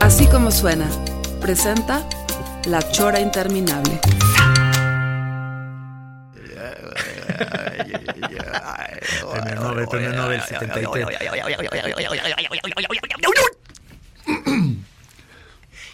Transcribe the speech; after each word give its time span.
Así 0.00 0.26
como 0.26 0.50
suena, 0.50 0.88
presenta 1.40 2.06
La 2.66 2.80
Chora 2.92 3.20
Interminable. 3.20 4.00
Premio 9.32 9.54
Nobel, 9.56 9.88
premio 9.88 10.12
Nobel 10.12 10.40
73. 10.42 11.06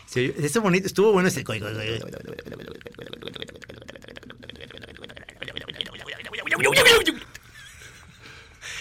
Sí, 0.07 0.35
ese 0.39 0.59
bonito, 0.59 0.87
estuvo 0.89 1.13
bueno 1.13 1.29
ese. 1.29 1.45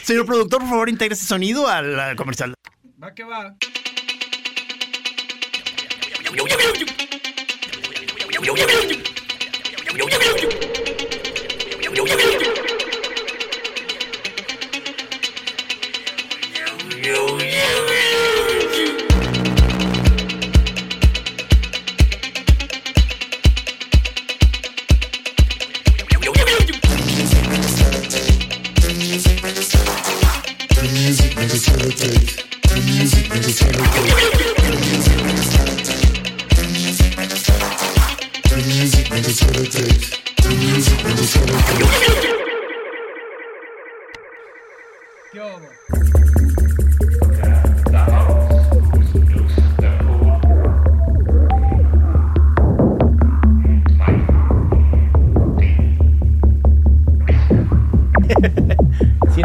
Señor 0.04 0.26
productor, 0.26 0.60
por 0.62 0.70
favor, 0.70 0.90
integre 0.90 1.14
ese 1.14 1.26
sonido 1.26 1.68
al, 1.68 2.00
al 2.00 2.16
comercial. 2.16 2.56
Va 3.02 3.14
que 3.14 3.24
va. 3.24 3.56
¿Qué 6.32 6.42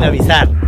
avisar. 0.04 0.63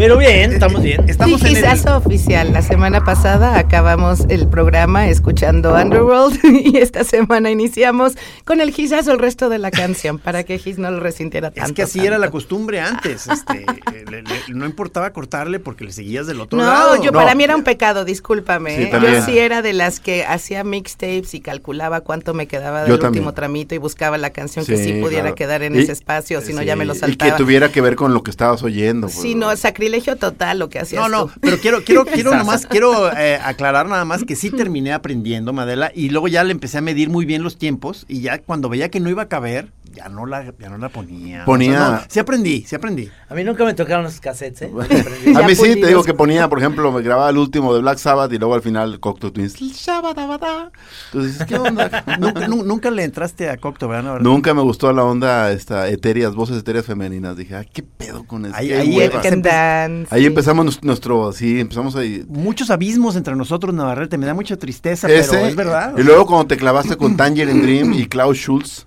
Pero 0.00 0.16
bien, 0.16 0.50
estamos 0.54 0.82
bien. 0.82 1.06
Estamos 1.10 1.42
en 1.42 1.48
el- 1.48 1.56
Gizazo 1.56 1.98
oficial. 1.98 2.54
La 2.54 2.62
semana 2.62 3.04
pasada 3.04 3.58
acabamos 3.58 4.20
el 4.30 4.48
programa 4.48 5.08
escuchando 5.08 5.74
Underworld 5.74 6.38
y 6.64 6.78
esta 6.78 7.04
semana 7.04 7.50
iniciamos 7.50 8.14
con 8.46 8.62
el 8.62 8.70
gizazo 8.72 9.12
el 9.12 9.18
resto 9.18 9.50
de 9.50 9.58
la 9.58 9.70
canción 9.70 10.18
para 10.18 10.42
que 10.44 10.58
Giz 10.58 10.78
no 10.78 10.90
lo 10.90 11.00
resintiera 11.00 11.50
tanto. 11.50 11.68
Es 11.68 11.72
que 11.74 11.82
así 11.82 12.00
era 12.00 12.16
la 12.16 12.30
costumbre 12.30 12.80
antes. 12.80 13.26
Este, 13.26 13.66
le- 14.10 14.22
le- 14.22 14.24
no 14.48 14.64
importaba 14.64 15.12
cortarle 15.12 15.60
porque 15.60 15.84
le 15.84 15.92
seguías 15.92 16.26
del 16.26 16.40
otro 16.40 16.58
No, 16.58 16.64
lado. 16.64 17.02
yo 17.02 17.12
para 17.12 17.34
mí 17.34 17.44
era 17.44 17.54
un 17.54 17.62
pecado, 17.62 18.06
discúlpame. 18.06 18.76
Sí, 18.76 18.82
¿eh? 18.84 18.90
yo 19.02 19.22
sí 19.26 19.38
era 19.38 19.60
de 19.60 19.74
las 19.74 20.00
que 20.00 20.24
hacía 20.24 20.64
mixtapes 20.64 21.34
y 21.34 21.40
calculaba 21.42 22.00
cuánto 22.00 22.32
me 22.32 22.46
quedaba 22.46 22.86
Yo 22.86 22.92
del 22.94 23.00
también. 23.02 23.22
último 23.24 23.34
tramito 23.34 23.74
y 23.74 23.78
buscaba 23.78 24.16
la 24.16 24.30
canción 24.30 24.64
que 24.64 24.78
Sí, 24.78 24.94
pudiera 24.94 25.24
claro. 25.24 25.34
quedar 25.34 25.62
en 25.62 25.74
Y- 25.76 25.80
ese 25.80 25.92
espacio, 25.92 26.40
si 26.40 26.54
no 26.54 26.62
ya 26.62 26.74
me 26.74 26.86
lo 26.86 26.94
Y 26.94 26.96
que 26.96 27.00
saltaba. 27.00 27.36
tuviera 27.36 27.70
que 27.70 27.82
ver 27.82 27.96
con 27.96 28.14
lo 28.14 28.22
que 28.22 28.30
estabas 28.30 28.62
oyendo. 28.62 29.08
pues. 29.08 29.20
Sí, 29.20 29.34
no, 29.34 29.54
sacrilegio 29.56 29.89
total 30.18 30.58
lo 30.58 30.68
que 30.68 30.78
hacías 30.78 31.02
No, 31.02 31.08
no, 31.08 31.26
tú. 31.26 31.32
pero 31.40 31.58
quiero, 31.58 31.82
quiero, 31.84 32.04
quiero 32.12 32.34
nomás, 32.34 32.66
quiero 32.66 33.12
eh, 33.16 33.38
aclarar 33.42 33.88
nada 33.88 34.04
más 34.04 34.24
que 34.24 34.36
sí 34.36 34.50
terminé 34.50 34.92
aprendiendo, 34.92 35.52
Madela, 35.52 35.90
y 35.94 36.10
luego 36.10 36.28
ya 36.28 36.44
le 36.44 36.52
empecé 36.52 36.78
a 36.78 36.80
medir 36.80 37.08
muy 37.10 37.24
bien 37.24 37.42
los 37.42 37.56
tiempos, 37.58 38.04
y 38.08 38.20
ya 38.20 38.38
cuando 38.38 38.68
veía 38.68 38.90
que 38.90 39.00
no 39.00 39.10
iba 39.10 39.22
a 39.22 39.28
caber, 39.28 39.72
ya 39.92 40.08
no 40.08 40.24
la, 40.24 40.52
ya 40.58 40.68
no 40.68 40.78
la 40.78 40.88
ponía. 40.88 41.44
Ponía- 41.44 41.70
O 41.70 41.74
sea, 41.74 41.90
no, 41.90 42.00
sí 42.08 42.18
aprendí, 42.20 42.62
sí 42.64 42.76
aprendí. 42.76 43.08
A 43.28 43.34
mí 43.34 43.42
nunca 43.42 43.64
me 43.64 43.74
tocaron 43.74 44.04
los 44.04 44.20
cassettes, 44.20 44.62
¿eh? 44.62 44.70
A 45.36 45.42
mí 45.42 45.54
sí, 45.56 45.80
te 45.80 45.88
digo 45.88 46.04
que 46.04 46.14
ponía, 46.14 46.48
por 46.48 46.58
ejemplo, 46.60 46.92
me 46.92 47.02
grababa 47.02 47.28
el 47.30 47.36
último 47.38 47.74
de 47.74 47.80
Black 47.80 47.98
Sabbath 47.98 48.32
y 48.32 48.38
luego 48.38 48.54
al 48.54 48.62
final 48.62 49.00
Cocteau 49.00 49.32
Twins. 49.32 49.56
Shabadabada. 49.58 50.70
Entonces, 51.06 51.32
dices, 51.32 51.46
¿qué 51.46 51.56
onda? 51.56 52.04
Nunca, 52.20 52.46
nu- 52.48 52.62
nunca 52.64 52.90
le 52.90 53.02
entraste 53.02 53.48
a 53.50 53.56
Cocteau, 53.56 53.90
¿verdad? 53.90 54.12
¿verdad? 54.12 54.24
Nunca 54.24 54.54
me 54.54 54.62
gustó 54.62 54.92
la 54.92 55.02
onda 55.04 55.50
esta 55.50 55.88
etéreas, 55.88 56.34
voces 56.36 56.58
etéreas 56.58 56.86
femeninas. 56.86 57.36
Dije, 57.36 57.56
ay, 57.56 57.68
qué 57.72 57.82
pedo 57.82 58.24
con 58.24 58.46
eso. 58.46 58.54
Ahí- 58.54 58.72
ahí 58.72 58.96
hueva". 58.96 59.20
se 59.22 59.28
Can 59.28 59.40
empe- 59.42 59.50
dance, 59.80 60.14
Ahí 60.14 60.22
sí. 60.22 60.26
empezamos 60.26 60.66
nues- 60.66 60.82
nuestro, 60.82 61.32
sí, 61.32 61.60
empezamos 61.60 61.96
ahí. 61.96 62.24
Muchos 62.28 62.70
abismos 62.70 63.16
entre 63.16 63.34
nosotros, 63.36 63.74
Navarrete, 63.74 64.18
me 64.18 64.26
da 64.26 64.34
mucha 64.34 64.56
tristeza, 64.56 65.08
Ese, 65.10 65.30
pero 65.30 65.46
es 65.46 65.56
verdad. 65.56 65.94
Y 65.96 66.02
luego 66.02 66.26
cuando 66.26 66.46
te 66.46 66.56
clavaste 66.56 66.96
con 66.96 67.16
Tangerine 67.16 67.60
Dream 67.62 67.92
y 67.94 68.06
Klaus 68.06 68.36
Schultz, 68.38 68.86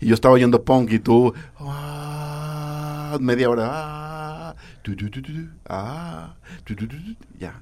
y 0.00 0.06
yo 0.06 0.14
estaba 0.14 0.34
oyendo 0.34 0.62
punk 0.62 0.92
y 0.92 0.98
tú, 0.98 1.32
ah, 1.60 3.16
media 3.20 3.48
hora, 3.50 3.68
ah, 3.70 4.54
tu, 4.82 4.94
tu, 4.96 5.08
tu, 5.10 5.20
ah, 5.68 6.34
tu, 6.64 6.74
tu, 6.74 6.86
tu, 6.86 6.96
tu, 6.96 7.14
ya. 7.38 7.60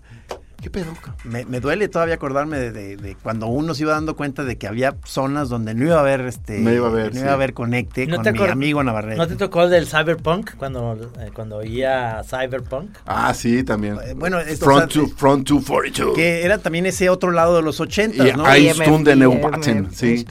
¿Qué 0.61 0.69
pedo? 0.71 0.93
Me, 1.25 1.45
me 1.47 1.61
duele 1.61 1.89
todavía 1.89 2.15
acordarme 2.17 2.59
de, 2.59 2.71
de- 2.73 2.97
de 2.97 3.15
cuando 3.17 3.47
uno 3.47 3.75
se 3.75 3.83
iba 3.83 3.93
dando 3.93 4.15
cuenta 4.17 4.45
de 4.45 4.59
que 4.59 4.67
había 4.67 4.95
zonas 5.05 5.49
donde 5.49 5.75
no 5.75 5.87
iba 5.87 5.97
a 5.97 6.01
haber 6.01 6.21
este 6.23 6.59
No 6.59 6.71
iba 6.73 6.87
a 6.87 6.91
haber, 6.91 7.07
no 7.09 7.13
sí. 7.15 7.21
iba 7.21 7.31
a 7.31 7.35
haber 7.35 7.55
conecte 7.55 8.07
¿No 8.07 8.17
con 8.17 8.25
te 8.25 8.33
mi 8.33 8.41
amigo 8.47 8.83
Navarrete. 8.85 9.17
¿No 9.17 9.27
te 9.27 9.37
tocó 9.37 9.63
el 9.63 9.71
del 9.71 9.87
Cyberpunk 9.87 10.57
cuando, 10.57 10.95
eh, 11.19 11.31
cuando 11.35 11.57
oía 11.59 12.23
Cyberpunk? 12.25 12.91
Ah, 13.07 13.33
sí, 13.35 13.65
también. 13.65 13.97
Eh, 14.05 14.15
bueno, 14.15 14.39
esto, 14.39 14.67
Front, 14.67 14.91
o 14.91 14.93
sea, 14.93 15.03
to, 15.03 15.09
front 15.17 15.49
242. 15.49 16.15
que 16.15 16.45
era 16.45 16.59
también 16.59 16.85
ese 16.87 17.09
otro 17.09 17.31
lado 17.31 17.57
de 17.57 17.63
los 17.63 17.81
ochentas, 17.81 18.27
Y 18.29 18.33
¿no? 18.37 18.45
IMF, 18.57 18.87
Neubatten, 19.17 19.89
sí. 19.93 20.25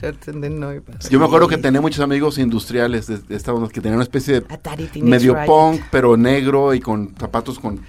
Yo 1.10 1.18
me 1.18 1.24
acuerdo 1.26 1.48
que 1.48 1.56
tenía 1.58 1.80
muchos 1.80 2.00
amigos 2.00 2.38
industriales, 2.38 3.06
de, 3.06 3.18
de 3.18 3.36
esta 3.36 3.52
onda, 3.52 3.68
que 3.68 3.80
tenían 3.80 3.96
una 3.96 4.04
especie 4.04 4.40
de 4.40 4.46
medio 5.02 5.36
punk, 5.46 5.80
pero 5.90 6.16
negro 6.16 6.74
y 6.74 6.80
con 6.80 7.14
zapatos 7.18 7.58
con 7.58 7.80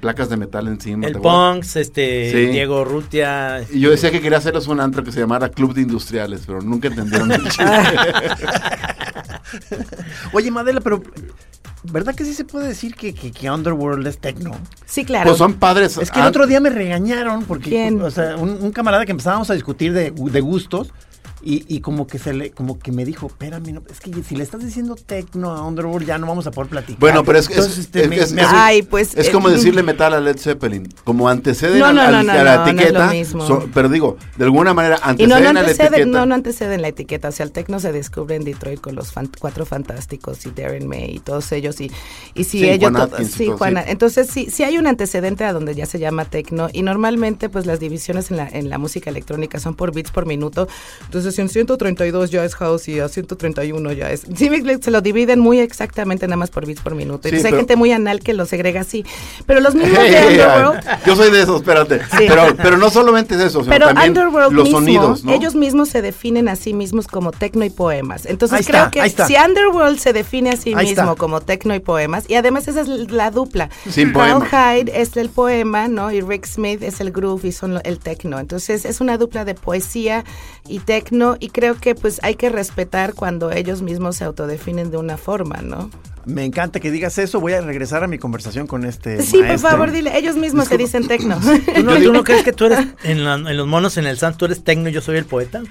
placas 0.00 0.28
de 0.28 0.36
metal 0.36 0.68
encima. 0.68 1.06
El. 1.06 1.20
Punks, 1.20 1.76
este, 1.76 2.30
Sí. 2.30 2.46
Diego 2.52 2.84
Rutia. 2.84 3.64
Y 3.70 3.80
yo 3.80 3.90
decía 3.90 4.10
que 4.10 4.20
quería 4.20 4.38
hacerles 4.38 4.66
un 4.66 4.80
antro 4.80 5.04
que 5.04 5.12
se 5.12 5.20
llamara 5.20 5.48
Club 5.48 5.74
de 5.74 5.82
Industriales, 5.82 6.42
pero 6.46 6.60
nunca 6.60 6.88
entendieron 6.88 7.30
el 7.32 7.42
chiste. 7.44 7.64
Oye, 10.32 10.50
Madela, 10.50 10.80
pero 10.80 11.02
¿verdad 11.84 12.14
que 12.14 12.24
sí 12.24 12.34
se 12.34 12.44
puede 12.44 12.68
decir 12.68 12.94
que, 12.94 13.14
que, 13.14 13.32
que 13.32 13.50
Underworld 13.50 14.06
es 14.06 14.18
techno? 14.18 14.52
Sí, 14.86 15.04
claro. 15.04 15.30
Pues 15.30 15.38
son 15.38 15.54
padres. 15.54 15.96
Es 15.98 16.10
que 16.10 16.20
el 16.20 16.26
ah, 16.26 16.28
otro 16.28 16.46
día 16.46 16.60
me 16.60 16.70
regañaron 16.70 17.44
porque 17.44 17.70
¿Quién? 17.70 18.00
o 18.00 18.10
sea, 18.10 18.36
un, 18.36 18.50
un 18.60 18.72
camarada 18.72 19.04
que 19.04 19.12
empezábamos 19.12 19.50
a 19.50 19.54
discutir 19.54 19.92
de, 19.92 20.10
de 20.10 20.40
gustos 20.40 20.92
y, 21.42 21.64
y 21.68 21.80
como 21.80 22.06
que 22.06 22.18
se 22.18 22.32
le 22.32 22.50
como 22.52 22.78
que 22.78 22.92
me 22.92 23.04
dijo, 23.04 23.26
espérame, 23.26 23.72
no, 23.72 23.82
es 23.90 24.00
que 24.00 24.10
si 24.22 24.36
le 24.36 24.44
estás 24.44 24.64
diciendo 24.64 24.94
techno 24.94 25.50
a 25.52 25.66
Underworld 25.66 26.06
ya 26.06 26.18
no 26.18 26.26
vamos 26.26 26.46
a 26.46 26.50
poder 26.50 26.70
platicar. 26.70 27.00
Bueno, 27.00 27.24
pero 27.24 27.38
es, 27.38 27.46
es- 27.46 27.50
Entonces, 27.56 27.78
este, 27.78 28.02
es- 28.04 28.08
me- 28.08 28.16
es- 28.16 28.32
me- 28.32 28.42
es- 28.42 28.48
Ay, 28.50 28.82
pues, 28.82 29.16
es 29.16 29.28
eh, 29.28 29.32
como 29.32 29.48
mm. 29.48 29.52
decirle 29.52 29.82
metal 29.82 30.14
a 30.14 30.20
Led 30.20 30.38
Zeppelin. 30.38 30.88
Como 31.04 31.28
anteceden 31.28 31.78
No, 31.80 31.86
al- 31.86 31.96
no, 31.96 32.02
al- 32.02 32.12
no, 32.12 32.22
no, 32.22 32.32
a 32.32 32.34
la 32.44 32.56
no, 32.56 32.72
no 32.72 32.80
es 32.80 33.32
lo 33.32 33.44
etiqueta. 33.46 33.70
pero 33.74 33.88
digo, 33.88 34.16
de 34.36 34.44
alguna 34.44 34.72
manera 34.74 34.96
Y 34.96 35.26
no, 35.26 35.34
anteceden 35.36 35.42
no 35.42 35.48
a 35.50 35.52
la 35.52 35.60
anteceden, 35.60 35.86
etiqueta. 35.94 36.18
no, 36.20 36.26
no 36.26 36.34
anteceden 36.34 36.82
la 36.82 36.88
etiqueta. 36.88 37.28
O 37.28 37.32
sea, 37.32 37.44
el 37.44 37.52
tecno 37.52 37.80
se 37.80 37.92
descubre 37.92 38.36
en 38.36 38.44
Detroit 38.44 38.80
con 38.80 38.94
los 38.94 39.12
fan- 39.12 39.30
cuatro 39.38 39.66
fantásticos 39.66 40.46
y 40.46 40.50
Darren 40.50 40.86
May 40.88 41.16
y 41.16 41.18
todos 41.20 41.50
ellos. 41.52 41.80
Y, 41.80 41.90
y 42.34 42.44
si 42.44 42.60
Sí, 42.60 42.68
ellos. 42.68 42.90
Juan 42.92 43.02
Atkins 43.02 43.30
sí, 43.32 43.46
Juana. 43.46 43.82
sí. 43.84 43.90
Entonces, 43.90 44.28
sí, 44.30 44.48
sí 44.50 44.62
hay 44.64 44.78
un 44.78 44.86
antecedente 44.86 45.44
a 45.44 45.52
donde 45.52 45.74
ya 45.74 45.86
se 45.86 45.98
llama 45.98 46.24
tecno. 46.24 46.68
Y 46.72 46.82
normalmente, 46.82 47.48
pues 47.48 47.66
las 47.66 47.80
divisiones 47.80 48.30
en 48.30 48.36
la, 48.36 48.48
en 48.48 48.68
la 48.70 48.78
música 48.78 49.10
electrónica 49.10 49.58
son 49.58 49.74
por 49.74 49.92
bits 49.92 50.10
por 50.10 50.26
minuto. 50.26 50.68
Entonces 51.04 51.31
en 51.38 51.48
132 51.48 52.30
ya 52.30 52.44
es 52.44 52.54
house 52.54 52.88
y 52.88 53.00
a 53.00 53.08
131 53.08 53.92
ya 53.92 54.10
es. 54.10 54.22
Sí, 54.36 54.50
se 54.80 54.90
lo 54.90 55.00
dividen 55.00 55.40
muy 55.40 55.60
exactamente 55.60 56.26
nada 56.26 56.36
más 56.36 56.50
por 56.50 56.66
bits 56.66 56.80
por 56.80 56.94
minuto. 56.94 57.22
Sí, 57.22 57.28
Entonces 57.28 57.52
hay 57.52 57.58
gente 57.58 57.76
muy 57.76 57.92
anal 57.92 58.20
que 58.20 58.32
lo 58.34 58.46
segrega 58.46 58.80
así. 58.82 59.04
Pero 59.46 59.60
los 59.60 59.74
mismos 59.74 59.98
de 59.98 60.08
Hey, 60.12 60.38
Underworld. 60.40 60.84
yo 61.06 61.16
soy 61.16 61.30
de 61.30 61.42
esos, 61.42 61.56
espérate. 61.60 62.00
Sí. 62.12 62.24
Pero, 62.28 62.42
pero 62.56 62.76
no 62.76 62.90
solamente 62.90 63.34
es 63.34 63.40
eso, 63.40 63.60
sino 63.60 63.70
Pero 63.70 63.86
también 63.86 64.10
Underworld 64.10 64.52
los 64.52 64.64
mismo, 64.64 64.78
sonidos, 64.80 65.24
¿no? 65.24 65.32
ellos 65.32 65.54
mismos 65.54 65.88
se 65.88 66.02
definen 66.02 66.48
a 66.48 66.56
sí 66.56 66.74
mismos 66.74 67.06
como 67.06 67.32
tecno 67.32 67.64
y 67.64 67.70
poemas. 67.70 68.26
Entonces 68.26 68.58
Ahí 68.58 68.64
creo 68.64 68.86
está, 68.86 69.26
que 69.26 69.32
si 69.34 69.34
Underworld 69.42 69.98
se 69.98 70.12
define 70.12 70.50
a 70.50 70.56
sí 70.56 70.74
Ahí 70.74 70.88
mismo 70.88 71.02
está. 71.04 71.14
como 71.16 71.40
tecno 71.40 71.74
y 71.74 71.80
poemas, 71.80 72.24
y 72.28 72.34
además 72.34 72.68
esa 72.68 72.82
es 72.82 72.88
la 72.88 73.30
dupla. 73.30 73.70
Sin 73.90 74.12
Carl 74.12 74.40
poema. 74.40 74.74
Hyde 74.74 75.00
es 75.00 75.16
el 75.16 75.28
poema, 75.30 75.88
¿no? 75.88 76.10
Y 76.12 76.20
Rick 76.20 76.46
Smith 76.46 76.82
es 76.82 77.00
el 77.00 77.12
groove 77.12 77.46
y 77.46 77.52
son 77.52 77.80
el 77.84 77.98
tecno. 77.98 78.38
Entonces 78.38 78.84
es 78.84 79.00
una 79.00 79.16
dupla 79.16 79.44
de 79.44 79.54
poesía 79.54 80.24
y 80.68 80.80
tecno 80.80 81.21
y 81.40 81.48
creo 81.50 81.74
que 81.76 81.94
pues 81.94 82.20
hay 82.22 82.34
que 82.36 82.48
respetar 82.50 83.14
cuando 83.14 83.50
ellos 83.52 83.82
mismos 83.82 84.16
se 84.16 84.24
autodefinen 84.24 84.90
de 84.90 84.96
una 84.98 85.16
forma, 85.16 85.60
¿no? 85.62 85.90
Me 86.24 86.44
encanta 86.44 86.78
que 86.78 86.90
digas 86.92 87.18
eso. 87.18 87.40
Voy 87.40 87.52
a 87.54 87.60
regresar 87.60 88.04
a 88.04 88.06
mi 88.06 88.16
conversación 88.18 88.66
con 88.68 88.84
este. 88.84 89.20
Sí, 89.22 89.42
por 89.42 89.58
favor, 89.58 89.90
dile, 89.90 90.16
ellos 90.16 90.36
mismos 90.36 90.68
se 90.68 90.76
dicen 90.78 91.08
tecno. 91.08 91.40
¿Tú 91.74 91.82
no, 91.82 91.96
tú 91.96 92.12
no 92.12 92.22
crees 92.22 92.44
que 92.44 92.52
tú 92.52 92.66
eres, 92.66 92.86
en, 93.02 93.24
la- 93.24 93.34
en 93.34 93.56
los 93.56 93.66
monos 93.66 93.96
en 93.96 94.06
el 94.06 94.16
Sans, 94.18 94.36
tú 94.36 94.44
eres 94.44 94.62
tecno 94.62 94.88
y 94.88 94.92
yo 94.92 95.00
soy 95.00 95.16
el 95.16 95.24
poeta? 95.24 95.62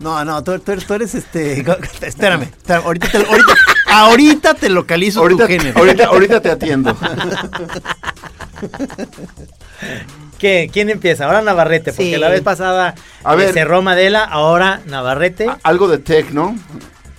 No, 0.00 0.24
no, 0.24 0.42
tú, 0.42 0.58
tú 0.58 0.72
eres, 0.72 0.84
tú 0.84 0.94
eres 0.94 1.14
este. 1.14 1.60
Espérame, 2.02 2.42
espérame, 2.42 2.84
ahorita 2.84 3.08
te, 3.08 3.18
ahorita, 3.18 3.54
ahorita 3.88 4.54
te 4.54 4.68
localizo 4.68 5.20
Ahorita, 5.20 5.44
tu 5.44 5.48
género. 5.48 5.78
ahorita, 5.78 6.06
ahorita 6.06 6.40
te 6.42 6.50
atiendo. 6.50 6.96
¿Qué? 10.42 10.68
¿Quién 10.72 10.90
empieza? 10.90 11.26
Ahora 11.26 11.40
Navarrete, 11.40 11.92
porque 11.92 12.14
Sí. 12.14 12.20
la 12.20 12.28
vez 12.28 12.40
pasada 12.40 12.96
A 13.22 13.34
eh, 13.34 13.36
ver. 13.36 13.52
cerró 13.54 13.80
Madela, 13.80 14.24
ahora 14.24 14.80
Navarrete. 14.88 15.48
Algo 15.62 15.86
de 15.86 15.98
tecno, 15.98 16.56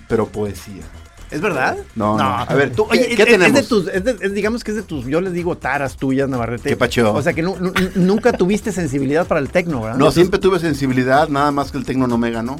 pero 0.10 0.28
poesía. 0.28 0.84
¿Es 1.31 1.40
verdad? 1.40 1.78
No, 1.96 2.18
no. 2.18 2.24
A 2.24 2.54
ver, 2.54 2.72
tú, 2.75 2.86
¿qué- 2.90 3.00
oye, 3.00 3.08
qué 3.08 3.14
es- 3.14 3.20
es, 3.22 3.25
tenemos? 3.28 3.54
de 3.54 3.64
tus, 3.64 3.88
es 3.88 4.04
de- 4.04 4.18
es, 4.20 4.34
digamos 4.34 4.62
que 4.66 4.72
es 4.72 4.75
de 4.78 4.84
tus, 4.84 5.06
yo 5.06 5.22
les 5.22 5.31
digo 5.31 5.58
taras 5.58 5.96
tuyas, 5.96 6.28
Navarrete. 6.28 6.68
¿Qué 6.68 6.75
pacho? 6.75 7.14
O 7.14 7.22
sea 7.22 7.31
que 7.31 7.42
nu- 7.42 7.56
nu- 7.62 7.72
nunca 7.96 8.34
tuviste 8.34 8.74
sensibilidad 8.74 9.25
para 9.25 9.40
el 9.40 9.48
tecno, 9.50 9.81
¿verdad? 9.81 9.98
No, 9.98 10.12
siempre 10.12 10.38
tuve 10.38 10.60
sensibilidad, 10.60 11.30
nada 11.30 11.52
más 11.52 11.72
que 11.72 11.78
el 11.78 11.86
tecno 11.86 12.08
no 12.08 12.18
me 12.18 12.30
ganó. 12.30 12.58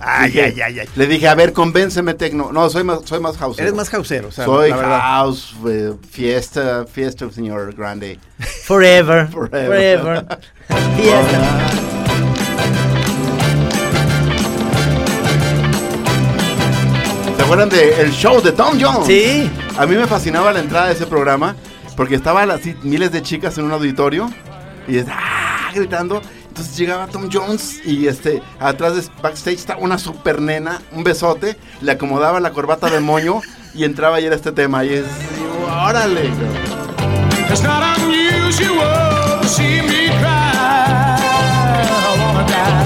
Ay, 0.00 0.30
Dije- 0.30 0.44
ay, 0.44 0.60
ay, 0.60 0.78
ay. 0.80 0.88
Le 0.94 1.06
dije, 1.06 1.26
a 1.28 1.34
ver, 1.34 1.52
convénceme 1.52 2.14
tecno. 2.14 2.52
No, 2.52 2.70
soy 2.70 2.84
más, 2.84 3.00
soy 3.04 3.20
más 3.20 3.36
house. 3.36 3.58
Eres 3.58 3.74
más 3.74 3.92
hausero, 3.92 4.28
o 4.28 4.30
sea, 4.32 4.44
soy 4.44 4.70
la 4.70 4.76
verdad. 4.76 5.00
house, 5.00 5.54
eh, 5.68 5.92
fiesta, 6.10 6.84
fiesta, 6.86 7.28
señor 7.30 7.74
grande. 7.74 8.18
Forever. 8.64 9.26
Forever. 9.28 9.66
Forever. 9.66 10.38
Fiesta. 10.96 11.68
¿Se 17.36 17.42
acuerdan 17.44 17.68
del 17.68 18.10
show 18.10 18.40
de 18.42 18.52
Tom 18.52 18.78
Jones? 18.80 19.06
Sí. 19.06 19.50
A 19.78 19.86
mí 19.86 19.96
me 19.96 20.06
fascinaba 20.06 20.52
la 20.52 20.60
entrada 20.60 20.88
de 20.88 20.94
ese 20.94 21.06
programa 21.06 21.54
porque 21.96 22.14
estaban 22.16 22.50
así 22.50 22.74
miles 22.82 23.12
de 23.12 23.22
chicas 23.22 23.56
en 23.58 23.64
un 23.64 23.72
auditorio 23.72 24.28
y 24.86 24.98
¡ah! 24.98 25.70
gritando. 25.74 26.20
Entonces 26.58 26.76
llegaba 26.76 27.06
Tom 27.06 27.28
Jones 27.32 27.80
y 27.86 28.08
este 28.08 28.42
atrás 28.58 28.96
de 28.96 29.02
backstage 29.22 29.54
estaba 29.58 29.78
una 29.80 29.96
super 29.96 30.40
nena, 30.40 30.82
un 30.90 31.04
besote, 31.04 31.56
le 31.80 31.92
acomodaba 31.92 32.40
la 32.40 32.50
corbata 32.50 32.90
de 32.90 32.98
moño 32.98 33.40
y 33.74 33.84
entraba 33.84 34.20
y 34.20 34.24
era 34.26 34.34
este 34.34 34.50
tema 34.50 34.84
y 34.84 34.94
es 34.94 35.04
órale. 35.70 36.32
It's 37.48 37.62
not 37.62 37.80
unusual 38.00 39.40
to 39.40 39.46
see 39.46 39.82
me 39.82 40.08
cry. 40.18 40.26
I 41.86 42.18
wanna 42.18 42.44
die. 42.48 42.84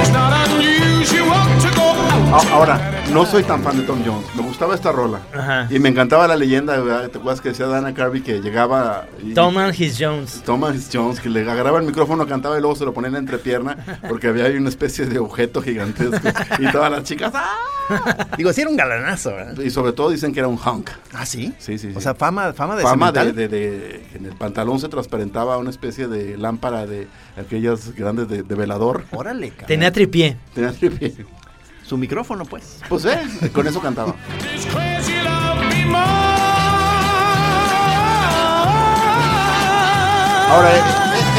It's 0.00 0.12
not 0.12 0.32
unusual 0.50 1.48
to 1.58 1.68
go 1.74 1.82
out. 2.32 2.44
A- 2.44 2.52
Ahora, 2.54 2.93
no 3.14 3.24
soy 3.24 3.44
tan 3.44 3.62
fan 3.62 3.76
de 3.78 3.84
Tom 3.84 4.02
Jones, 4.04 4.26
me 4.34 4.42
gustaba 4.42 4.74
esta 4.74 4.90
rola 4.92 5.20
Ajá. 5.32 5.68
y 5.70 5.78
me 5.78 5.88
encantaba 5.88 6.26
la 6.26 6.36
leyenda, 6.36 6.76
¿verdad? 6.80 7.08
¿te 7.08 7.18
acuerdas 7.18 7.40
que 7.40 7.50
decía 7.50 7.66
Dana 7.66 7.94
Carvey 7.94 8.22
que 8.22 8.40
llegaba 8.40 9.06
y, 9.22 9.34
Tom 9.34 9.56
and 9.58 9.74
his 9.80 9.96
Jones. 9.98 10.42
Thomas 10.44 10.90
Jones, 10.92 11.20
que 11.20 11.28
le 11.30 11.48
agarraba 11.48 11.78
el 11.78 11.86
micrófono, 11.86 12.26
cantaba 12.26 12.58
y 12.58 12.60
luego 12.60 12.74
se 12.76 12.84
lo 12.84 12.92
ponía 12.92 13.06
en 13.08 13.12
la 13.14 13.18
entrepierna, 13.20 13.76
porque 14.08 14.28
había 14.28 14.44
ahí 14.46 14.56
una 14.56 14.68
especie 14.68 15.06
de 15.06 15.18
objeto 15.18 15.62
gigantesco. 15.62 16.28
Y 16.58 16.70
todas 16.72 16.90
las 16.90 17.04
chicas, 17.04 17.32
¡ah! 17.34 18.26
Digo, 18.36 18.52
sí 18.52 18.62
era 18.62 18.70
un 18.70 18.76
galanazo, 18.76 19.30
¿verdad? 19.34 19.62
Y 19.62 19.70
sobre 19.70 19.92
todo 19.92 20.10
dicen 20.10 20.32
que 20.32 20.40
era 20.40 20.48
un 20.48 20.58
hunk. 20.58 20.90
¿Ah, 21.12 21.24
sí? 21.26 21.54
Sí, 21.58 21.78
sí, 21.78 21.90
sí. 21.90 21.94
O 21.96 22.00
sea, 22.00 22.14
fama, 22.14 22.52
fama 22.52 22.76
de 22.76 22.82
Fama 22.82 23.12
de, 23.12 23.32
de- 23.32 23.48
de- 23.48 24.06
En 24.14 24.24
el 24.26 24.32
pantalón 24.36 24.80
se 24.80 24.88
transparentaba 24.88 25.56
una 25.58 25.70
especie 25.70 26.08
de 26.08 26.36
lámpara 26.36 26.86
de 26.86 27.06
aquellas 27.38 27.94
grandes 27.94 28.28
de, 28.28 28.42
de 28.42 28.54
velador. 28.54 29.04
Órale, 29.12 29.50
cabrón. 29.50 29.66
Tenía 29.68 29.92
tripié. 29.92 30.36
Tenía 30.54 30.72
tripié. 30.72 31.14
Su 31.86 31.96
micrófono, 31.96 32.44
pues. 32.44 32.78
Pues 32.88 33.04
eh, 33.06 33.50
con 33.52 33.66
eso 33.66 33.80
cantaba. 33.80 34.14
Ahora, 40.50 40.76
eh, 40.76 40.80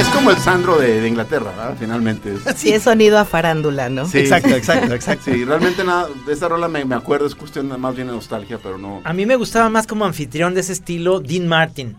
es, 0.01 0.07
como 0.07 0.31
el 0.31 0.37
Sandro 0.37 0.77
de, 0.77 0.99
de 0.99 1.07
Inglaterra, 1.07 1.51
¿verdad? 1.55 1.75
Finalmente. 1.79 2.33
Es- 2.33 2.57
Sí, 2.57 2.73
es 2.73 2.83
sonido 2.83 3.17
a 3.17 3.23
farándula, 3.23 3.87
¿no? 3.89 4.05
Sí. 4.07 4.17
Exacto, 4.19 4.49
exacto, 4.55 4.93
exacto. 4.93 5.31
Sí, 5.31 5.45
realmente 5.45 5.83
nada, 5.85 6.07
de 6.25 6.33
esa 6.33 6.49
rola 6.49 6.67
me, 6.67 6.83
me 6.83 6.95
acuerdo, 6.95 7.25
es 7.25 7.35
cuestión 7.35 7.79
más 7.79 7.95
bien 7.95 8.07
de 8.07 8.13
nostalgia, 8.13 8.59
pero 8.61 8.77
no. 8.77 9.01
A 9.05 9.13
mí 9.13 9.25
me 9.25 9.35
gustaba 9.37 9.69
más 9.69 9.87
como 9.87 10.03
anfitrión 10.05 10.53
de 10.53 10.61
ese 10.61 10.73
estilo 10.73 11.21
Dean 11.21 11.47
Martin. 11.47 11.95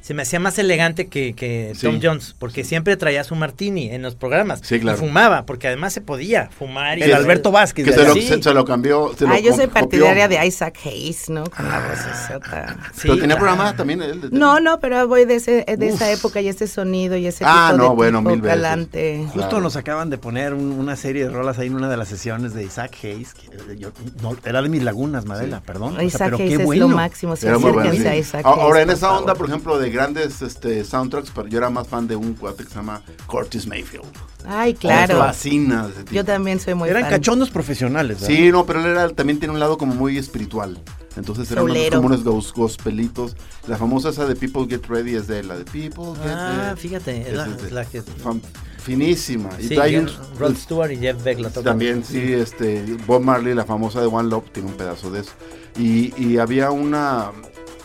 Se 0.00 0.14
me 0.14 0.22
hacía 0.22 0.40
más 0.40 0.58
elegante 0.58 1.08
que, 1.08 1.34
que 1.34 1.72
Sí. 1.74 1.86
Tom 1.86 2.00
Jones, 2.02 2.34
porque 2.38 2.64
siempre 2.64 2.96
traía 2.96 3.22
su 3.22 3.34
martini 3.34 3.90
en 3.90 4.02
los 4.02 4.14
programas. 4.14 4.60
Sí, 4.64 4.80
claro. 4.80 4.96
Y 4.96 5.00
fumaba, 5.00 5.44
porque 5.44 5.68
además 5.68 5.92
se 5.92 6.00
podía 6.00 6.48
fumar. 6.58 6.98
y 6.98 7.02
El 7.02 7.12
Alberto 7.14 7.52
Vázquez. 7.52 7.84
Que 7.84 7.92
se 7.92 8.04
lo, 8.04 8.12
allá. 8.12 8.20
Sí. 8.20 8.26
se, 8.28 8.42
se 8.42 8.54
lo 8.54 8.64
cambió. 8.64 9.12
Se 9.16 9.26
Ah, 9.26 9.34
lo 9.34 9.38
yo 9.38 9.50
soy 9.54 9.66
copió. 9.66 9.74
partidaria 9.74 10.26
de 10.26 10.46
Isaac 10.46 10.78
Hayes, 10.84 11.28
¿no? 11.28 11.44
Con 11.44 11.68
la 11.68 11.80
vocesota. 11.86 12.76
Sí, 12.94 13.00
Pero 13.02 13.14
tenía 13.14 13.36
claro. 13.36 13.38
programa 13.40 13.76
también 13.76 14.02
él. 14.02 14.20
de- 14.22 14.30
No, 14.30 14.58
no, 14.58 14.80
pero 14.80 15.06
voy 15.06 15.26
de, 15.26 15.36
ese, 15.36 15.64
de 15.76 15.88
esa 15.88 16.10
época 16.10 16.40
y 16.40 16.48
ese 16.48 16.66
sonido 16.66 17.16
y 17.16 17.26
ese 17.26 17.44
Ah, 17.46 17.68
tipo 17.72 17.82
no, 17.84 17.90
de 17.90 17.94
bueno, 17.96 18.18
tipo 18.20 18.30
mil 18.30 18.40
veces. 18.40 18.56
galante. 18.56 19.18
Justo 19.26 19.48
Claro. 19.48 19.60
nos 19.60 19.76
acaban 19.76 20.08
de 20.10 20.18
poner 20.18 20.54
un- 20.54 20.72
una 20.72 20.96
serie 20.96 21.24
de 21.24 21.30
rolas 21.30 21.58
ahí 21.58 21.66
en 21.66 21.74
una 21.74 21.88
de 21.90 21.96
las 21.98 22.08
sesiones 22.08 22.54
de 22.54 22.64
Isaac 22.64 22.96
Hayes. 23.04 23.34
Que 23.34 23.46
eh, 23.48 23.76
yo- 23.78 23.92
no, 24.22 24.34
era 24.44 24.62
de 24.62 24.68
mis 24.70 24.82
lagunas, 24.82 25.26
Madela, 25.26 25.60
perdón. 25.60 25.92
O 25.92 25.96
sea, 25.96 26.04
Isaac 26.04 26.22
pero 26.32 26.36
Hayes 26.38 26.58
qué 26.58 26.62
es 26.64 26.78
lo 26.78 26.88
máximo. 26.88 27.36
Si 27.36 27.46
Era 27.46 27.58
muy 27.58 27.70
bueno, 27.72 27.80
acérquense 27.90 28.08
sí. 28.10 28.16
a 28.16 28.16
Isaac 28.18 28.42
Ahora, 28.46 28.78
Hayes, 28.78 28.88
en 28.88 28.96
esa 28.96 29.12
onda, 29.12 29.34
por 29.34 29.46
ejemplo, 29.46 29.78
de 29.78 29.89
grandes 29.90 30.42
este, 30.42 30.84
soundtracks, 30.84 31.30
pero 31.34 31.48
yo 31.48 31.58
era 31.58 31.70
más 31.70 31.86
fan 31.88 32.06
de 32.08 32.16
un 32.16 32.34
cuate 32.34 32.64
que 32.64 32.68
se 32.70 32.76
llama 32.76 33.02
Curtis 33.26 33.66
Mayfield. 33.66 34.04
Ay, 34.46 34.72
Me 34.72 34.78
claro. 34.78 35.18
fascina 35.18 35.88
ese 35.92 36.00
tipo. 36.04 36.12
Yo 36.14 36.24
también 36.24 36.58
soy 36.60 36.74
muy 36.74 36.88
Eran 36.88 37.02
fan. 37.02 37.10
cachondos 37.10 37.50
profesionales. 37.50 38.20
¿verdad? 38.20 38.34
Sí, 38.34 38.50
no, 38.50 38.64
pero 38.66 38.80
él 38.80 38.86
era, 38.86 39.08
también 39.10 39.38
tiene 39.38 39.52
un 39.54 39.60
lado 39.60 39.76
como 39.78 39.94
muy 39.94 40.16
espiritual. 40.18 40.80
Entonces 41.16 41.50
eran 41.50 41.64
unos 41.64 41.76
como 41.90 42.06
unos 42.06 42.24
gos- 42.24 42.52
gospelitos. 42.54 43.36
La 43.66 43.76
famosa 43.76 44.10
esa 44.10 44.26
de 44.26 44.36
People 44.36 44.66
Get 44.68 44.86
Ready 44.88 45.16
es 45.16 45.26
de 45.26 45.42
la 45.42 45.56
de 45.58 45.64
People 45.64 46.14
Get 46.22 46.32
Ah, 46.32 46.68
Ready. 46.70 46.80
fíjate, 46.80 47.20
es 47.28 47.34
la, 47.34 47.46
es 47.46 47.62
de- 47.62 47.70
la 47.72 47.84
que... 47.84 48.02
fam- 48.02 48.40
finísima. 48.82 49.50
Y 49.58 49.68
Sí, 49.68 49.74
trae 49.74 49.98
un- 49.98 50.06
Jeff- 50.08 50.38
Rod 50.38 50.54
Stewart 50.56 50.90
y 50.92 50.96
Jeff 50.96 51.22
Beck 51.22 51.38
la 51.40 51.48
tocan. 51.50 51.64
También, 51.64 52.04
sí, 52.04 52.32
este, 52.32 52.96
Bob 53.06 53.22
Marley, 53.22 53.54
la 53.54 53.64
famosa 53.64 54.00
de 54.00 54.06
One 54.06 54.28
Love, 54.30 54.50
tiene 54.52 54.70
un 54.70 54.76
pedazo 54.76 55.10
de 55.10 55.20
eso. 55.20 55.32
Y, 55.78 56.14
y 56.16 56.38
había 56.38 56.70
una, 56.70 57.30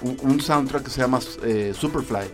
un, 0.01 0.17
un 0.21 0.41
soundtrack 0.41 0.83
que 0.83 0.89
se 0.89 1.01
llama 1.01 1.19
eh, 1.43 1.73
Superfly, 1.77 2.25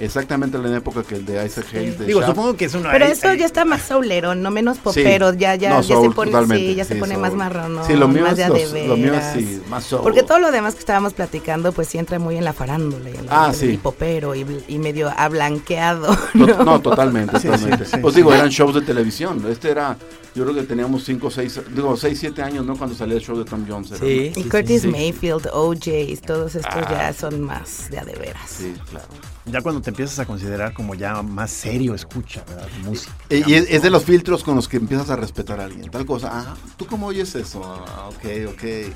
exactamente 0.00 0.56
en 0.56 0.70
la 0.70 0.76
época 0.78 1.02
que 1.02 1.14
el 1.16 1.24
de 1.26 1.44
Isaac 1.46 1.66
Hayes. 1.74 1.98
De 1.98 2.06
Digo, 2.06 2.20
Shaft. 2.20 2.30
supongo 2.32 2.56
que 2.56 2.64
es 2.64 2.74
una. 2.74 2.90
Pero 2.90 3.04
eso 3.04 3.32
ya 3.34 3.46
está 3.46 3.64
más 3.64 3.82
soulero, 3.82 4.34
no 4.34 4.50
menos 4.50 4.76
Sí. 4.78 4.82
popero, 4.84 5.32
ya 5.34 5.54
ya 5.54 5.70
No, 5.70 5.80
ya 5.82 5.94
soul, 5.94 6.08
se 6.08 6.14
pone 6.14 6.30
totalmente, 6.32 6.66
sí, 6.70 6.74
ya 6.74 6.84
se 6.84 6.94
sí, 6.94 7.00
pone 7.00 7.14
soul. 7.14 7.22
más 7.22 7.34
marrón, 7.34 7.78
Sí, 7.86 7.94
lo 7.94 8.08
mío 8.08 8.22
más 8.22 8.32
es 8.32 8.38
de 8.38 8.44
a 8.44 8.48
los- 8.48 8.72
lo 8.72 8.96
mío 8.96 9.12
veras. 9.12 9.34
sí, 9.34 9.62
más 9.68 9.84
soul. 9.84 10.02
Porque 10.02 10.22
todo 10.22 10.38
lo 10.40 10.50
demás 10.50 10.74
que 10.74 10.80
estábamos 10.80 11.12
platicando 11.14 11.72
pues 11.72 11.88
sí 11.88 11.98
entra 11.98 12.18
muy 12.18 12.36
en 12.36 12.44
la 12.44 12.52
farándula 12.52 13.10
y 13.10 13.14
en 13.16 13.26
Ah, 13.28 13.52
sí. 13.54 13.66
y 13.72 13.76
popero 13.76 14.34
y, 14.34 14.44
medio 14.78 15.12
ablanqueado. 15.16 16.16
¿no? 16.34 16.46
No, 16.64 16.80
totalmente, 16.80 17.38
Sí, 17.38 17.46
totalmente. 17.48 17.84
sí, 17.84 17.90
sí, 17.92 17.96
pues 17.98 18.14
sí. 18.14 18.20
digo, 18.20 18.32
eran 18.34 18.48
shows 18.48 18.74
de 18.74 18.80
televisión. 18.82 19.44
Este 19.50 19.70
era, 19.70 19.96
yo 20.34 20.44
creo 20.44 20.54
que 20.54 20.62
teníamos 20.62 21.04
5, 21.04 21.30
6, 21.30 21.60
digo, 21.74 21.96
6, 21.96 22.18
7 22.18 22.42
años, 22.42 22.64
¿no? 22.64 22.76
Cuando 22.76 22.96
salía 22.96 23.16
el 23.16 23.22
show 23.22 23.36
de 23.36 23.44
Tom 23.44 23.64
Jones. 23.68 23.90
Sí, 24.00 24.32
Y 24.34 24.42
sí, 24.42 24.48
Curtis 24.48 24.82
sí. 24.82 24.88
Mayfield, 24.88 25.48
OJs, 25.52 26.20
todos 26.22 26.54
estos 26.54 26.80
ya 26.90 27.12
son 27.12 27.40
más 27.42 27.90
de 27.90 27.98
a 27.98 28.04
de 28.04 28.14
veras. 28.14 28.48
Sí, 28.48 28.74
claro. 28.90 29.06
Ya 29.46 29.62
cuando 29.62 29.80
te 29.80 29.90
empiezas 29.90 30.18
a 30.18 30.26
considerar 30.26 30.74
como 30.74 30.94
ya 30.94 31.22
más 31.22 31.50
serio 31.50 31.94
escucha, 31.94 32.44
¿verdad? 32.48 32.68
Música. 32.84 33.12
Eh, 33.30 33.42
Y 33.46 33.54
es, 33.54 33.66
es 33.70 33.82
de 33.82 33.90
los 33.90 34.04
filtros 34.04 34.44
con 34.44 34.54
los 34.54 34.68
que 34.68 34.76
empiezas 34.76 35.08
a 35.10 35.16
respetar 35.16 35.60
a 35.60 35.64
alguien. 35.64 35.90
Tal 35.90 36.04
cosa, 36.04 36.28
ah, 36.32 36.56
¿tú 36.76 36.86
cómo 36.86 37.06
oyes 37.06 37.34
eso? 37.34 37.62
Ah, 37.64 38.08
ok, 38.08 38.52
ok. 38.52 38.94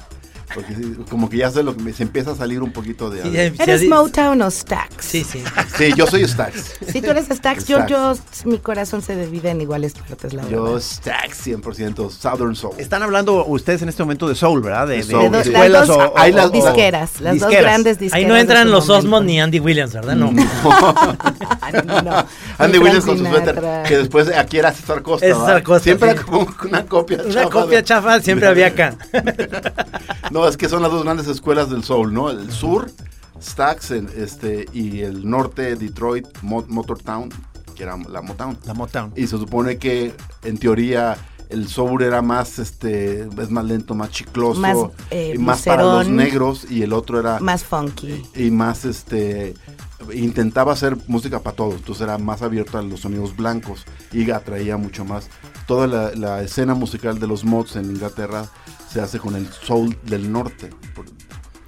Porque 0.55 0.75
sí, 0.75 0.95
como 1.11 1.29
que 1.29 1.39
ya 1.39 1.51
se, 1.51 1.63
lo, 1.65 1.75
se 1.95 2.03
empieza 2.05 2.31
a 2.31 2.35
salir 2.37 2.63
un 2.63 2.71
poquito 2.73 3.11
de... 3.11 3.23
Sí, 3.23 3.31
ya- 3.33 3.43
¿Eres 3.65 3.83
ya- 3.83 3.89
Motown 3.89 4.41
o 4.43 4.51
Stax? 4.51 5.05
Sí, 5.05 5.25
sí. 5.25 5.43
Sí, 5.77 5.93
yo 5.97 6.07
soy 6.07 6.27
Stax. 6.29 6.75
Si 6.87 7.03
tú 7.03 7.11
eres 7.11 7.27
Stax, 7.27 7.67
yo, 7.67 7.85
yo, 7.87 8.15
mi 8.45 8.59
corazón 8.59 9.03
se 9.03 9.17
divide 9.17 9.51
en 9.51 9.61
iguales 9.61 9.95
partes, 9.95 10.33
la 10.33 10.49
Yo 10.49 10.63
verdad. 10.63 10.81
Stax 10.81 11.47
100%, 11.49 12.11
Southern 12.11 12.55
Soul. 12.55 12.75
Están 12.79 13.03
hablando 13.03 13.45
ustedes 13.47 13.83
en 13.83 13.89
este 13.89 14.03
momento 14.05 14.29
de 14.29 14.37
soul, 14.37 14.63
¿verdad? 14.63 14.87
De, 14.87 14.97
De 14.99 15.03
soul, 15.03 15.31
de 15.31 15.31
De 15.31 15.37
do- 15.39 15.45
sí. 15.45 15.51
las 15.51 15.57
escuelas 15.63 15.87
dos 15.89 15.97
o- 15.97 16.01
o- 16.13 16.19
Hay 16.19 16.33
las- 16.33 16.47
o- 16.47 16.51
disqueras, 16.51 17.21
las 17.21 17.41
dos 17.41 17.51
grandes 17.51 17.99
disqueras. 17.99 18.23
Ahí 18.25 18.27
no 18.29 18.37
entran 18.37 18.67
su 18.69 18.73
los. 18.73 18.89
Osmond 18.89 19.27
ni 19.27 19.41
Andy 19.41 19.59
Williams, 19.59 19.93
¿verdad? 19.95 20.15
No. 20.15 20.31
No. 20.31 20.43
Andy 22.59 22.79
Williams 22.79 23.05
con 23.05 23.19
su 23.19 23.27
suéter, 23.27 23.61
que 23.89 23.99
después 23.99 24.29
aquí 24.29 24.59
era 24.59 24.73
César 24.73 25.03
Costa. 25.03 25.27
Es 25.27 25.37
César. 25.37 25.63
Costa, 25.63 25.83
Siempre 25.85 26.11
sí. 26.11 26.15
era 26.17 26.25
como 26.25 26.47
una 26.69 26.87
copia 26.87 27.19
Una 27.25 27.35
chafa 27.35 27.51
copia 27.51 27.79
de- 27.79 27.85
chafa 27.85 28.21
siempre 28.21 28.47
había 28.49 28.67
acá. 28.69 28.95
No, 30.31 30.44
es 30.49 30.57
que 30.57 30.69
son 30.69 30.83
las 30.83 30.91
dos 30.93 31.05
grandes 31.05 31.27
escuelas 31.29 31.71
del 31.71 31.85
soul, 31.85 32.13
¿no? 32.13 32.31
El 32.31 32.51
sur, 32.51 32.91
Stax, 33.41 33.91
el, 33.91 34.09
este, 34.17 34.67
y 34.73 35.01
el 35.01 35.29
norte, 35.29 35.77
Detroit, 35.77 36.27
Mo- 36.43 36.65
Motortown, 36.69 37.31
que 37.75 37.83
era 37.83 37.97
la 37.97 38.23
Motown. 38.23 38.59
La 38.67 38.75
Motown. 38.75 39.13
Y 39.17 39.23
se 39.27 39.37
supone 39.39 39.79
que, 39.79 40.15
en 40.45 40.59
teoría, 40.59 41.17
el 41.51 41.69
soul 41.69 42.03
era 42.03 42.23
más, 42.23 42.59
este, 42.59 43.23
es 43.29 43.51
más 43.51 43.65
lento, 43.65 43.95
más 43.95 44.11
chicloso, 44.11 44.61
Más, 44.61 44.77
eh, 45.11 45.33
y 45.35 45.39
más 45.39 45.63
para 45.63 45.83
los 45.83 46.09
negros, 46.09 46.67
y 46.71 46.83
el 46.83 46.93
otro 46.93 47.21
era 47.21 47.39
Más 47.41 47.65
funky. 47.65 48.23
y 48.35 48.51
más 48.51 48.85
este 48.85 49.55
intentaba 50.13 50.73
hacer 50.73 50.99
música 51.07 51.41
para 51.41 51.57
todos, 51.57 51.77
entonces 51.77 52.03
era 52.03 52.19
más 52.19 52.43
abierto 52.43 52.77
a 52.77 52.83
los 52.83 53.01
sonidos 53.01 53.35
blancos 53.35 53.85
y 54.13 54.31
atraía 54.31 54.77
mucho 54.77 55.05
más. 55.05 55.29
Toda 55.67 55.87
la, 55.87 56.11
la 56.15 56.43
escena 56.43 56.75
musical 56.75 57.19
de 57.19 57.27
los 57.27 57.43
mods 57.45 57.77
en 57.77 57.87
Inglaterra 57.87 58.47
se 58.95 59.01
hace 59.01 59.19
con 59.19 59.35
el 59.35 59.49
soul 59.49 59.99
del 60.05 60.31
norte. 60.31 60.71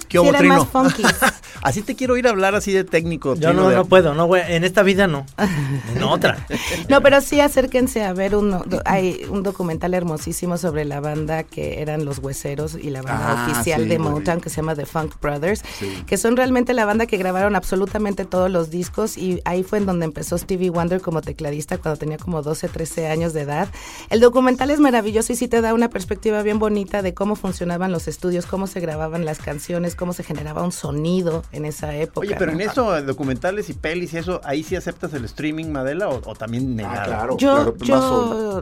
¿Qué 0.08 0.18
Sí, 0.18 0.26
eran 0.28 0.46
más 0.48 0.66
funky. 0.68 1.02
Así 1.62 1.82
te 1.82 1.96
quiero 1.96 2.16
ir 2.16 2.26
a 2.28 2.30
hablar 2.30 2.54
así 2.54 2.70
de 2.72 2.84
técnico. 2.84 3.34
Yo 3.34 3.52
no, 3.52 3.68
de- 3.70 3.76
no 3.76 3.86
puedo, 3.86 4.14
no, 4.14 4.26
güey. 4.26 4.42
En 4.54 4.62
esta 4.62 4.82
vida 4.84 5.06
no. 5.08 5.26
En 5.96 6.02
otra. 6.02 6.46
No, 6.88 7.00
pero 7.00 7.20
sí 7.20 7.40
acérquense 7.40 8.04
a 8.04 8.12
ver 8.12 8.36
un 8.36 8.56
hay 8.84 9.26
un 9.30 9.42
documental 9.42 9.94
hermosísimo 9.94 10.58
sobre 10.58 10.84
la 10.84 11.00
banda 11.00 11.42
que 11.42 11.80
eran 11.82 12.04
los 12.04 12.18
Hueseros 12.18 12.76
y 12.80 12.90
la 12.90 13.02
banda 13.02 13.46
Ah, 13.46 13.48
oficial 13.50 13.82
sí, 13.82 13.88
de 13.88 13.98
Motown 13.98 14.40
que 14.40 14.50
se 14.50 14.56
llama 14.56 14.76
The 14.76 14.86
Funk 14.86 15.14
Brothers, 15.20 15.62
Sí. 15.78 15.90
que 16.06 16.16
son 16.18 16.36
realmente 16.36 16.72
la 16.74 16.84
banda 16.84 17.06
que 17.06 17.16
grabaron 17.16 17.56
absolutamente 17.56 18.24
todos 18.26 18.50
los 18.50 18.70
discos 18.70 19.16
y 19.18 19.40
ahí 19.44 19.64
fue 19.64 19.78
en 19.78 19.86
donde 19.86 20.04
empezó 20.04 20.38
Stevie 20.38 20.70
Wonder 20.70 21.00
como 21.00 21.20
tecladista 21.22 21.78
cuando 21.78 21.98
tenía 21.98 22.18
como 22.18 22.42
12, 22.42 22.68
13 22.68 23.08
años 23.08 23.32
de 23.32 23.40
edad. 23.40 23.68
El 24.10 24.20
documental 24.20 24.70
es 24.70 24.78
maravilloso 24.78 25.32
y 25.32 25.36
sí 25.36 25.48
te 25.48 25.60
da 25.62 25.74
una 25.74 25.88
perspectiva 25.88 26.42
bien 26.42 26.58
bonita 26.60 27.02
de 27.02 27.12
cómo 27.14 27.34
funcionaban 27.34 27.90
los 27.90 28.06
estudios, 28.06 28.46
cómo 28.46 28.66
se 28.68 28.78
grababan 28.80 29.24
las 29.24 29.38
canciones, 29.38 29.95
cómo 29.96 30.12
se 30.12 30.22
generaba 30.22 30.62
un 30.62 30.72
sonido 30.72 31.42
en 31.52 31.64
esa 31.64 31.94
época. 31.96 32.26
Oye, 32.26 32.36
pero 32.38 32.52
en 32.52 32.60
eso, 32.60 33.02
documentales 33.02 33.68
y 33.70 33.74
pelis 33.74 34.12
y 34.14 34.18
eso, 34.18 34.40
¿ahí 34.44 34.62
sí 34.62 34.76
aceptas 34.76 35.12
el 35.14 35.24
streaming, 35.24 35.66
Madela, 35.66 36.08
o, 36.08 36.20
o 36.30 36.34
también 36.34 36.76
negado? 36.76 37.00
Ah, 37.00 37.04
claro, 37.04 37.36
Yo, 37.38 37.54
claro, 37.54 37.76
más 37.78 37.88
yo 37.88 38.00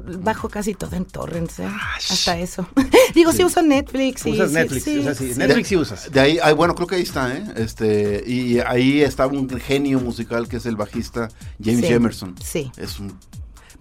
soul. 0.00 0.18
bajo 0.18 0.48
casi 0.48 0.74
todo 0.74 0.96
en 0.96 1.04
torrents, 1.04 1.58
¿eh? 1.58 1.68
hasta 2.10 2.38
eso. 2.38 2.66
Digo, 3.14 3.32
sí, 3.32 3.44
uso 3.44 3.62
Netflix. 3.62 4.24
y 4.26 4.32
Usas 4.32 4.48
sí, 4.50 4.54
Netflix, 4.54 4.84
sí, 4.84 4.98
o 4.98 5.02
sea, 5.02 5.14
sí, 5.14 5.32
sí. 5.32 5.38
Netflix 5.38 5.68
sí 5.68 5.76
usas. 5.76 6.10
De 6.10 6.20
ahí, 6.20 6.38
ay, 6.42 6.54
bueno, 6.54 6.74
creo 6.74 6.86
que 6.86 6.94
ahí 6.96 7.02
está, 7.02 7.34
¿eh? 7.36 7.44
Este, 7.56 8.22
y 8.26 8.58
ahí 8.60 9.02
estaba 9.02 9.32
un 9.32 9.48
genio 9.60 10.00
musical 10.00 10.48
que 10.48 10.56
es 10.56 10.66
el 10.66 10.76
bajista 10.76 11.28
James 11.62 11.80
Sí, 11.86 11.92
Jamerson. 11.92 12.34
sí. 12.42 12.70
Es 12.76 12.98
un 13.00 13.18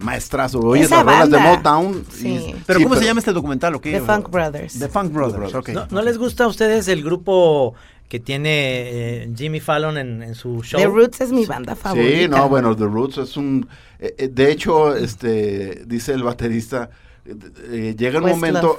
maestrazo. 0.04 0.60
Oye, 0.60 0.82
Esa 0.82 1.02
las 1.02 1.04
rolas 1.06 1.30
de. 1.30 1.38
Motown. 1.38 2.04
Sí. 2.12 2.28
y- 2.28 2.56
¿Pero 2.66 2.78
sí, 2.78 2.84
cómo 2.84 2.96
se 2.96 3.04
llama 3.04 3.20
este 3.20 3.32
documental 3.32 3.74
o 3.74 3.80
qué? 3.80 3.92
The 3.92 4.00
Funk 4.00 4.30
Brothers. 4.30 4.78
The 4.78 4.88
Funk 4.88 5.12
Brothers, 5.12 5.52
Brothers. 5.52 5.54
ok. 5.54 5.68
¿No, 5.70 5.86
no 5.90 6.02
les 6.02 6.18
gusta 6.18 6.44
a 6.44 6.46
ustedes 6.48 6.86
el 6.88 7.02
grupo 7.02 7.74
que 8.08 8.20
tiene 8.20 9.22
eh, 9.22 9.32
Jimmy 9.36 9.60
Fallon 9.60 9.98
en, 9.98 10.22
en 10.22 10.34
su 10.34 10.62
show? 10.62 10.78
The 10.78 10.86
Roots 10.86 11.20
es 11.22 11.32
mi 11.32 11.46
banda 11.46 11.74
favorita. 11.74 12.18
Sí, 12.18 12.28
no, 12.28 12.48
bueno, 12.48 12.76
The 12.76 12.84
Roots 12.84 13.18
es 13.18 13.36
un... 13.36 13.66
eh, 13.98 14.14
eh, 14.18 14.28
de 14.28 14.52
hecho, 14.52 14.94
este, 14.94 15.84
dice 15.86 16.12
el 16.12 16.22
baterista, 16.22 16.90
eh, 17.24 17.34
eh, 17.72 17.94
llega 17.98 18.18
un 18.20 18.26
Questlove. 18.26 18.36
momento, 18.36 18.78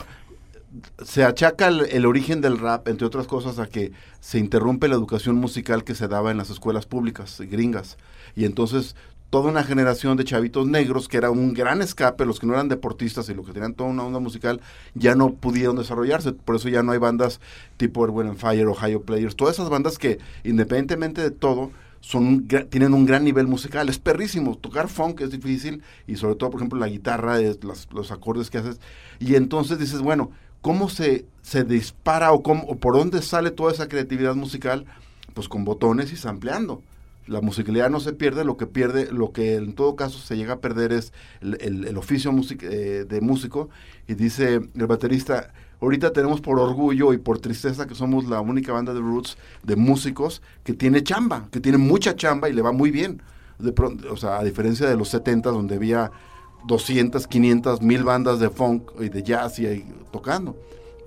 se 1.04 1.24
achaca 1.24 1.68
el, 1.68 1.88
el 1.90 2.06
origen 2.06 2.42
del 2.42 2.60
rap, 2.60 2.88
entre 2.88 3.08
otras 3.08 3.28
cosas, 3.28 3.60
a 3.60 3.68
que 3.68 3.92
se 4.20 4.38
interrumpe 4.40 4.88
la 4.88 4.96
educación 4.96 5.36
musical 5.38 5.84
que 5.84 5.96
se 5.96 6.08
daba 6.08 6.32
en 6.32 6.38
las 6.38 6.50
escuelas 6.50 6.86
públicas 6.86 7.40
gringas. 7.42 7.98
Y 8.36 8.46
entonces 8.46 8.96
toda 9.30 9.50
una 9.52 9.64
generación 9.64 10.16
de 10.18 10.24
chavitos 10.24 10.68
negros, 10.68 11.08
que 11.08 11.18
era 11.18 11.30
un 11.32 11.54
gran 11.54 11.82
escape, 11.82 12.26
los 12.26 12.40
que 12.40 12.48
no 12.48 12.54
eran 12.54 12.70
deportistas 12.70 13.28
y 13.30 13.34
los 13.34 13.46
que 13.46 13.54
tenían 13.54 13.74
toda 13.74 13.90
una 13.90 14.04
onda 14.04 14.20
musical, 14.20 14.62
ya 14.94 15.16
no 15.16 15.34
pudieron 15.34 15.76
desarrollarse. 15.76 16.32
Por 16.34 16.56
eso 16.56 16.70
ya 16.70 16.84
no 16.84 16.92
hay 16.94 17.00
bandas 17.00 17.42
tipo 17.78 18.06
Erwin 18.06 18.28
and 18.30 18.38
Fire, 18.38 18.68
Ohio 18.68 19.02
Players, 19.02 19.36
todas 19.36 19.56
esas 19.56 19.70
bandas 19.70 19.98
que, 19.98 20.20
independientemente 20.44 21.22
de 21.22 21.32
todo, 21.32 21.72
son 22.02 22.48
tienen 22.70 22.94
un 22.94 23.06
gran 23.08 23.24
nivel 23.24 23.48
musical. 23.48 23.90
Es 23.90 23.98
perrísimo. 24.00 24.56
Tocar 24.58 24.88
funk 24.90 25.22
es 25.22 25.32
difícil 25.32 25.82
y 26.08 26.18
sobre 26.18 26.36
todo, 26.36 26.52
por 26.52 26.60
ejemplo, 26.60 26.80
la 26.80 26.88
guitarra, 26.88 27.40
es 27.42 27.64
las- 27.64 27.88
los 27.92 28.12
acordes 28.12 28.50
que 28.52 28.60
haces. 28.60 28.80
Y 29.20 29.36
entonces 29.36 29.80
dices, 29.80 30.02
bueno, 30.02 30.30
¿cómo 30.62 30.88
se, 30.88 31.26
se 31.42 31.64
dispara 31.64 32.32
o, 32.32 32.44
cómo, 32.44 32.64
o 32.66 32.76
por 32.78 32.96
dónde 32.96 33.22
sale 33.24 33.50
toda 33.52 33.72
esa 33.72 33.88
creatividad 33.88 34.36
musical? 34.36 34.86
Pues 35.34 35.50
con 35.50 35.66
botones 35.66 36.14
y 36.14 36.16
sampleando. 36.16 36.82
La 37.28 37.42
musicalidad 37.42 37.90
no 37.90 38.00
se 38.00 38.14
pierde, 38.14 38.44
lo 38.46 38.56
que 38.56 38.68
pierde, 38.68 39.12
lo 39.12 39.32
que 39.32 39.56
en 39.56 39.74
todo 39.74 39.96
caso 39.96 40.20
se 40.20 40.38
llega 40.38 40.54
a 40.54 40.60
perder 40.60 40.92
es 40.94 41.12
el, 41.42 41.98
oficio 41.98 42.32
music- 42.32 42.64
eh, 42.64 43.06
de 43.08 43.22
músico. 43.22 43.70
Y 44.08 44.14
dice 44.14 44.62
el 44.76 44.88
baterista, 44.88 45.52
ahorita 45.82 46.14
tenemos 46.14 46.40
por 46.42 46.60
orgullo 46.60 47.14
y 47.14 47.18
por 47.18 47.40
tristeza 47.40 47.88
que 47.88 47.96
somos 47.96 48.26
la 48.26 48.42
única 48.42 48.74
banda 48.74 48.94
de 48.94 49.00
roots 49.00 49.38
de 49.64 49.76
músicos 49.76 50.44
que 50.64 50.74
tiene 50.74 51.02
chamba, 51.02 51.48
que 51.52 51.60
tiene 51.60 51.80
mucha 51.80 52.16
chamba 52.16 52.48
y 52.48 52.54
le 52.54 52.62
va 52.62 52.72
muy 52.72 52.92
bien. 52.92 53.22
De 53.58 53.72
pronto, 53.72 54.12
o 54.14 54.18
sea, 54.18 54.38
a 54.40 54.44
diferencia 54.44 54.88
de 54.88 54.96
los 54.96 55.10
70 55.10 55.50
donde 55.50 55.76
había 55.76 56.12
200, 56.68 57.28
500, 57.28 57.82
mil 57.82 58.04
bandas 58.04 58.40
de 58.40 58.50
funk 58.50 58.92
y 59.00 59.10
de 59.10 59.24
jazz 59.24 59.60
y 59.60 59.66
ahí 59.66 59.86
tocando. 60.12 60.56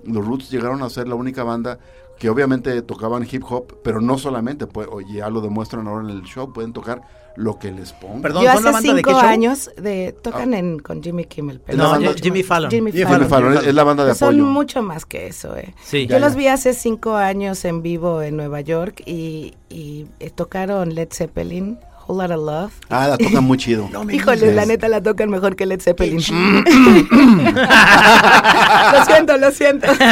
Los 0.05 0.25
Roots 0.25 0.49
llegaron 0.49 0.81
a 0.81 0.89
ser 0.89 1.07
la 1.07 1.15
única 1.15 1.43
banda 1.43 1.79
que 2.19 2.29
obviamente 2.29 2.81
tocaban 2.81 3.25
hip 3.29 3.43
hop, 3.49 3.77
pero 3.83 4.01
no 4.01 4.17
solamente, 4.17 4.67
pues, 4.67 4.87
oye, 4.91 5.15
ya 5.19 5.29
lo 5.29 5.41
demuestran 5.41 5.87
ahora 5.87 6.03
en 6.03 6.09
el 6.11 6.23
show, 6.23 6.51
pueden 6.53 6.73
tocar 6.73 7.01
lo 7.37 7.57
que 7.57 7.71
les 7.71 7.93
ponga. 7.93 8.21
Perdón, 8.23 8.43
Yo 8.43 8.53
¿son 8.53 8.63
la 8.65 8.69
hace 8.71 8.87
banda 8.87 8.93
de 8.93 8.97
cinco 8.99 9.11
show? 9.11 9.19
años 9.29 9.71
de, 9.77 10.13
tocan 10.21 10.53
en, 10.53 10.79
con 10.79 11.01
Jimmy 11.01 11.23
Kimmel. 11.25 11.61
pero 11.65 11.77
No, 11.77 12.13
Jimmy 12.13 12.43
Fallon. 12.43 12.69
Jimmy 12.69 12.91
Jimmy 12.91 13.03
Fallon. 13.05 13.19
Jimmy 13.21 13.29
Fallon, 13.29 13.57
es, 13.65 13.73
la 13.73 13.83
banda 13.85 14.03
de 14.03 14.15
Son 14.15 14.29
apoyo. 14.35 14.43
mucho 14.45 14.81
más 14.83 15.05
que 15.05 15.27
eso, 15.27 15.55
eh. 15.55 15.73
Sí. 15.81 16.05
Yo 16.07 16.17
Ya, 16.17 16.19
los 16.19 16.33
ya. 16.33 16.37
vi 16.39 16.47
hace 16.47 16.73
cinco 16.73 17.15
años 17.15 17.63
en 17.63 17.81
vivo 17.81 18.21
en 18.21 18.35
Nueva 18.35 18.59
York 18.59 19.01
y, 19.05 19.53
y, 19.69 20.07
eh, 20.19 20.29
tocaron 20.31 20.93
Led 20.95 21.07
Zeppelin, 21.13 21.79
Whole 22.09 22.27
Lotta 22.27 22.37
Love. 22.37 22.71
Ah, 22.89 23.07
la 23.09 23.17
tocan 23.19 23.43
muy 23.43 23.57
chido. 23.59 23.87
Híjole, 24.11 24.39
digas. 24.41 24.55
la 24.55 24.65
neta 24.65 24.89
la 24.89 25.01
tocan 25.01 25.29
mejor 25.29 25.55
que 25.55 25.65
Led 25.67 25.79
Zeppelin. 25.79 26.17
lo 26.17 26.23
siento, 29.05 29.37
lo 29.37 29.51
siento. 29.51 29.87
No, 29.93 30.05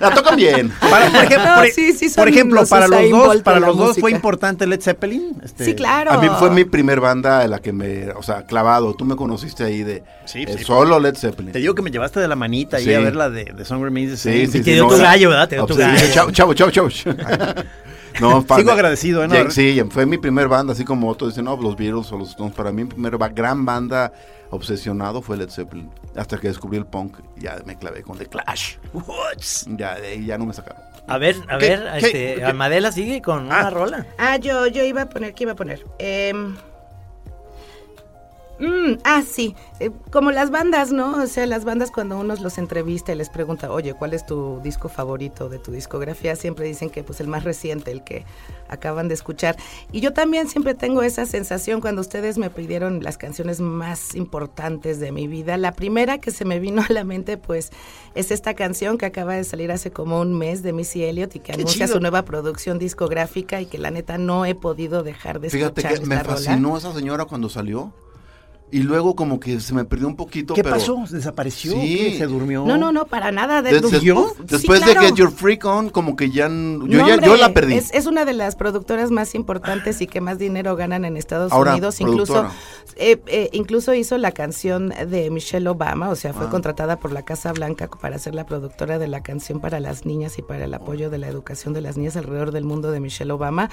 la 0.00 0.10
tocan 0.14 0.34
bien. 0.36 0.70
Para- 0.80 1.06
por 1.10 1.24
ejemplo, 1.24 1.48
No, 1.48 1.54
por, 1.56 1.68
sí, 1.68 1.92
sí 1.92 2.08
son 2.08 2.22
por 2.22 2.28
ejemplo, 2.28 2.60
los 2.60 2.68
para 2.68 2.88
los 2.88 3.10
dos, 3.10 3.42
para 3.42 3.60
los 3.60 3.76
dos 3.76 3.96
fue 3.98 4.10
importante 4.10 4.66
Led 4.66 4.80
Zeppelin. 4.80 5.36
Este, 5.44 5.64
Sí, 5.64 5.74
claro. 5.74 6.10
A 6.10 6.18
mí 6.18 6.28
fue 6.38 6.50
mi 6.50 6.64
primer 6.64 6.98
banda 7.00 7.40
a 7.40 7.46
la 7.46 7.60
que 7.60 7.72
me, 7.72 8.10
o 8.10 8.22
sea, 8.22 8.44
clavado. 8.46 8.94
Tú 8.94 9.04
me 9.04 9.14
conociste 9.14 9.62
ahí 9.64 9.82
de 9.84 10.02
Sí, 10.24 10.42
eh, 10.42 10.56
sí. 10.58 10.64
solo 10.64 10.98
Led 10.98 11.14
Zeppelin. 11.16 11.52
Te 11.52 11.60
digo 11.60 11.74
que 11.74 11.82
me 11.82 11.90
llevaste 11.92 12.18
de 12.18 12.26
la 12.28 12.36
manita 12.36 12.78
ahí 12.78 12.92
a 12.92 12.98
ver 12.98 13.14
la 13.14 13.30
de, 13.30 13.44
de 13.44 13.64
Song 13.64 13.82
Remains 13.82 14.10
the 14.10 14.16
Sí, 14.16 14.46
sí, 14.46 14.58
Y 14.58 14.62
te 14.62 14.64
sí, 14.64 14.72
dio 14.72 14.84
no, 14.84 14.88
tu 14.90 14.98
gallo, 15.00 15.28
¿verdad? 15.30 15.48
Te 15.48 15.54
dio 15.56 15.66
tu 15.66 15.74
Sí, 15.74 15.80
gallo. 15.80 16.30
Chavo, 16.32 16.54
chavo, 16.54 16.70
chavo. 16.70 16.88
No, 18.20 18.42
Sigo 18.56 18.72
agradecido, 18.72 19.24
¿eh? 19.24 19.28
¿no? 19.28 19.50
Sí, 19.50 19.82
fue 19.90 20.06
mi 20.06 20.18
primer 20.18 20.48
banda, 20.48 20.72
así 20.72 20.84
como 20.84 21.08
otros 21.08 21.30
dicen, 21.30 21.44
no, 21.46 21.56
los 21.56 21.76
Beatles 21.76 22.10
o 22.12 22.18
los 22.18 22.30
Stones. 22.30 22.54
Para 22.54 22.70
mí, 22.72 22.84
mi 22.84 22.90
primera 22.90 23.28
gran 23.28 23.64
banda 23.64 24.12
obsesionado 24.50 25.22
fue 25.22 25.36
Led 25.36 25.50
Zeppelin. 25.50 25.90
Hasta 26.16 26.38
que 26.38 26.48
descubrí 26.48 26.76
el 26.78 26.86
punk, 26.86 27.16
ya 27.36 27.56
me 27.64 27.76
clavé 27.78 28.02
con 28.02 28.18
The 28.18 28.26
Clash. 28.26 28.76
Ya, 29.76 29.94
de 29.96 30.06
ahí 30.08 30.26
ya 30.26 30.36
no 30.38 30.46
me 30.46 30.52
sacaron. 30.52 30.82
A 31.08 31.18
ver, 31.18 31.36
a 31.48 31.58
¿Qué- 31.58 31.68
ver, 31.68 31.80
qué- 31.98 32.06
este, 32.06 32.34
qué? 32.36 32.44
Amadela 32.44 32.92
sigue 32.92 33.20
con 33.22 33.46
una 33.46 33.70
rola. 33.70 34.06
Ah, 34.18 34.36
yo, 34.36 34.66
yo 34.68 34.84
iba 34.84 35.02
a 35.02 35.08
poner, 35.08 35.34
¿qué 35.34 35.44
iba 35.44 35.52
a 35.52 35.56
poner? 35.56 35.84
Em, 35.98 36.54
mm, 38.62 38.98
ah, 39.04 39.22
sí, 39.22 39.54
eh, 39.80 39.90
como 40.10 40.30
las 40.30 40.50
bandas, 40.50 40.92
¿no? 40.92 41.22
O 41.22 41.26
sea, 41.26 41.46
las 41.46 41.64
bandas 41.64 41.90
cuando 41.90 42.18
uno 42.18 42.34
los 42.36 42.58
entrevista 42.58 43.12
y 43.12 43.16
les 43.16 43.28
pregunta, 43.28 43.70
oye, 43.70 43.94
¿cuál 43.94 44.14
es 44.14 44.24
tu 44.24 44.60
disco 44.62 44.88
favorito 44.88 45.48
de 45.48 45.58
tu 45.58 45.72
discografía? 45.72 46.36
Siempre 46.36 46.66
dicen 46.66 46.88
que 46.90 47.02
pues 47.02 47.20
el 47.20 47.28
más 47.28 47.44
reciente, 47.44 47.90
el 47.90 48.04
que 48.04 48.24
acaban 48.68 49.08
de 49.08 49.14
escuchar. 49.14 49.56
Y 49.92 50.00
yo 50.00 50.12
también 50.12 50.48
siempre 50.48 50.74
tengo 50.74 51.02
esa 51.02 51.26
sensación 51.26 51.80
cuando 51.80 52.00
ustedes 52.00 52.38
me 52.38 52.48
pidieron 52.50 53.02
las 53.02 53.18
canciones 53.18 53.60
más 53.60 54.14
importantes 54.14 54.98
de 54.98 55.12
mi 55.12 55.26
vida. 55.28 55.56
La 55.58 55.72
primera 55.72 56.18
que 56.18 56.30
se 56.30 56.44
me 56.44 56.58
vino 56.58 56.82
a 56.88 56.92
la 56.92 57.04
mente, 57.04 57.36
pues, 57.36 57.70
es 58.14 58.30
esta 58.30 58.54
canción 58.54 58.96
que 58.96 59.06
acaba 59.06 59.34
de 59.34 59.44
salir 59.44 59.70
hace 59.72 59.90
como 59.90 60.20
un 60.20 60.36
mes 60.38 60.62
de 60.62 60.72
Missy 60.72 61.04
Elliott 61.04 61.36
y 61.36 61.40
que 61.40 61.52
anuncia 61.52 61.86
chido. 61.86 61.96
su 61.96 62.00
nueva 62.00 62.22
producción 62.24 62.78
discográfica 62.78 63.60
y 63.60 63.66
que 63.66 63.78
la 63.78 63.90
neta 63.90 64.16
no 64.18 64.46
he 64.46 64.54
podido 64.54 65.02
dejar 65.02 65.40
de 65.40 65.50
Fíjate 65.50 65.82
escuchar 65.82 66.00
que 66.00 66.06
me 66.06 66.22
rola. 66.22 66.36
fascinó 66.36 66.76
esa 66.78 66.92
señora 66.94 67.26
cuando 67.26 67.48
salió. 67.50 67.92
Y 68.72 68.80
luego 68.82 69.14
como 69.14 69.38
que 69.38 69.60
se 69.60 69.74
me 69.74 69.84
perdió 69.84 70.08
un 70.08 70.16
poquito. 70.16 70.54
¿Qué 70.54 70.62
pero- 70.64 70.74
pasó? 70.76 71.04
¿Desapareció? 71.10 71.72
Sí. 71.72 71.96
¿Qué? 71.98 72.18
¿Se 72.18 72.26
durmió? 72.26 72.64
No, 72.66 72.76
no, 72.76 72.90
no, 72.90 73.04
para 73.04 73.30
nada. 73.30 73.62
De, 73.62 73.70
Des- 73.70 73.82
des- 73.82 73.90
¿Durmió? 73.92 74.32
después 74.42 74.80
Sí, 74.80 74.86
de. 74.94 74.98
Get 75.00 75.14
Your 75.14 75.30
Freak 75.30 75.64
On, 75.64 75.90
como 75.90 76.16
que 76.16 76.30
ya... 76.30 76.48
Yo, 76.48 76.50
No, 76.50 76.86
ya, 76.88 77.06
yo 77.08 77.14
hombre, 77.14 77.36
la 77.38 77.52
perdí. 77.52 77.74
Es, 77.74 77.92
es 77.92 78.06
una 78.06 78.24
de 78.24 78.32
las 78.32 78.56
productoras 78.56 79.10
más 79.10 79.34
importantes 79.34 80.00
y 80.00 80.06
que 80.06 80.20
más 80.20 80.38
dinero 80.38 80.74
ganan 80.74 81.04
en 81.04 81.16
Estados 81.16 81.52
Ahora, 81.52 81.72
Unidos. 81.72 82.00
Incluso, 82.00 82.46
eh, 82.96 83.20
eh, 83.26 83.50
incluso 83.52 83.92
hizo 83.94 84.16
la 84.16 84.32
canción 84.32 84.88
de 84.88 85.30
Michelle 85.30 85.68
Obama, 85.68 86.08
o 86.08 86.16
sea, 86.16 86.30
Ah. 86.30 86.34
fue 86.34 86.48
contratada 86.48 86.98
por 86.98 87.12
la 87.12 87.22
Casa 87.24 87.52
Blanca 87.52 87.88
para 88.00 88.18
ser 88.18 88.34
la 88.34 88.46
productora 88.46 88.98
de 88.98 89.06
la 89.08 89.22
canción 89.22 89.60
para 89.60 89.80
las 89.80 90.06
niñas 90.06 90.38
y 90.38 90.42
para 90.42 90.64
el 90.64 90.72
apoyo 90.72 91.10
de 91.10 91.18
la 91.18 91.28
educación 91.28 91.74
de 91.74 91.82
las 91.82 91.98
niñas 91.98 92.16
alrededor 92.16 92.52
del 92.52 92.64
mundo 92.64 92.90
de 92.90 93.00
Michelle 93.00 93.32
Obama. 93.32 93.68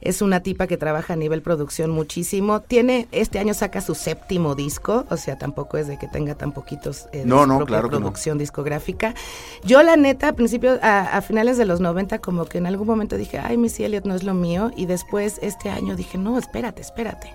Es 0.00 0.20
una 0.20 0.40
tipa 0.40 0.66
que 0.66 0.76
trabaja 0.76 1.12
a 1.12 1.16
nivel 1.16 1.42
producción 1.42 1.90
muchísimo. 1.90 2.60
Tiene, 2.60 3.06
este 3.12 3.38
año 3.38 3.54
saca 3.54 3.80
su 3.80 3.94
séptimo 3.94 4.31
disco, 4.54 5.04
o 5.10 5.16
sea, 5.16 5.36
tampoco 5.36 5.78
es 5.78 5.86
de 5.86 5.98
que 5.98 6.08
tenga 6.08 6.34
tan 6.34 6.52
poquitos 6.52 7.06
eh, 7.12 7.18
de 7.18 7.24
No, 7.26 7.46
no, 7.46 7.64
claro 7.64 7.88
que 7.88 7.96
no. 7.96 8.00
producción 8.00 8.38
discográfica. 8.38 9.14
Yo 9.64 9.82
la 9.82 9.96
neta, 9.96 10.28
a 10.28 10.32
principios, 10.32 10.78
a, 10.82 11.16
a 11.16 11.22
finales 11.22 11.58
de 11.58 11.64
los 11.64 11.80
90, 11.80 12.18
como 12.20 12.44
que 12.46 12.58
en 12.58 12.66
algún 12.66 12.86
momento 12.86 13.16
dije, 13.16 13.38
ay, 13.38 13.56
Missy 13.56 13.84
Elliott 13.84 14.04
no 14.04 14.14
es 14.14 14.22
lo 14.24 14.34
mío. 14.34 14.70
Y 14.76 14.86
después, 14.86 15.38
este 15.42 15.70
año, 15.70 15.96
dije, 15.96 16.18
no, 16.18 16.38
espérate, 16.38 16.82
espérate. 16.82 17.32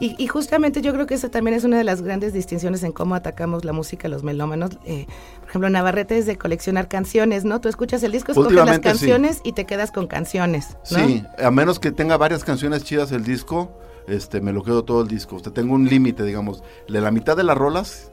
Y, 0.00 0.14
y 0.22 0.26
justamente 0.26 0.82
yo 0.82 0.92
creo 0.92 1.06
que 1.06 1.14
eso 1.14 1.30
también 1.30 1.56
es 1.56 1.64
una 1.64 1.78
de 1.78 1.84
las 1.84 2.02
grandes 2.02 2.32
distinciones 2.32 2.82
en 2.82 2.92
cómo 2.92 3.14
atacamos 3.14 3.64
la 3.64 3.72
música 3.72 4.08
los 4.08 4.22
melómanos. 4.22 4.72
Eh, 4.84 5.06
por 5.40 5.48
ejemplo, 5.48 5.70
Navarrete 5.70 6.18
es 6.18 6.26
de 6.26 6.36
coleccionar 6.36 6.88
canciones, 6.88 7.44
¿no? 7.44 7.60
Tú 7.60 7.68
escuchas 7.68 8.02
el 8.02 8.12
disco, 8.12 8.32
escoges 8.32 8.52
las 8.54 8.76
sí. 8.76 8.82
canciones 8.82 9.40
y 9.44 9.52
te 9.52 9.64
quedas 9.66 9.90
con 9.92 10.06
canciones, 10.06 10.76
¿no? 10.90 11.06
Sí, 11.06 11.24
a 11.42 11.50
menos 11.50 11.78
que 11.78 11.92
tenga 11.92 12.16
varias 12.16 12.44
canciones 12.44 12.84
chidas 12.84 13.12
el 13.12 13.24
disco, 13.24 13.70
este, 14.06 14.40
me 14.40 14.52
lo 14.52 14.62
quedo 14.62 14.84
todo 14.84 15.02
el 15.02 15.08
disco. 15.08 15.36
Usted 15.36 15.52
tengo 15.52 15.74
un 15.74 15.88
límite, 15.88 16.24
digamos, 16.24 16.62
de 16.88 17.00
la 17.00 17.10
mitad 17.10 17.36
de 17.36 17.44
las 17.44 17.56
rolas 17.56 18.12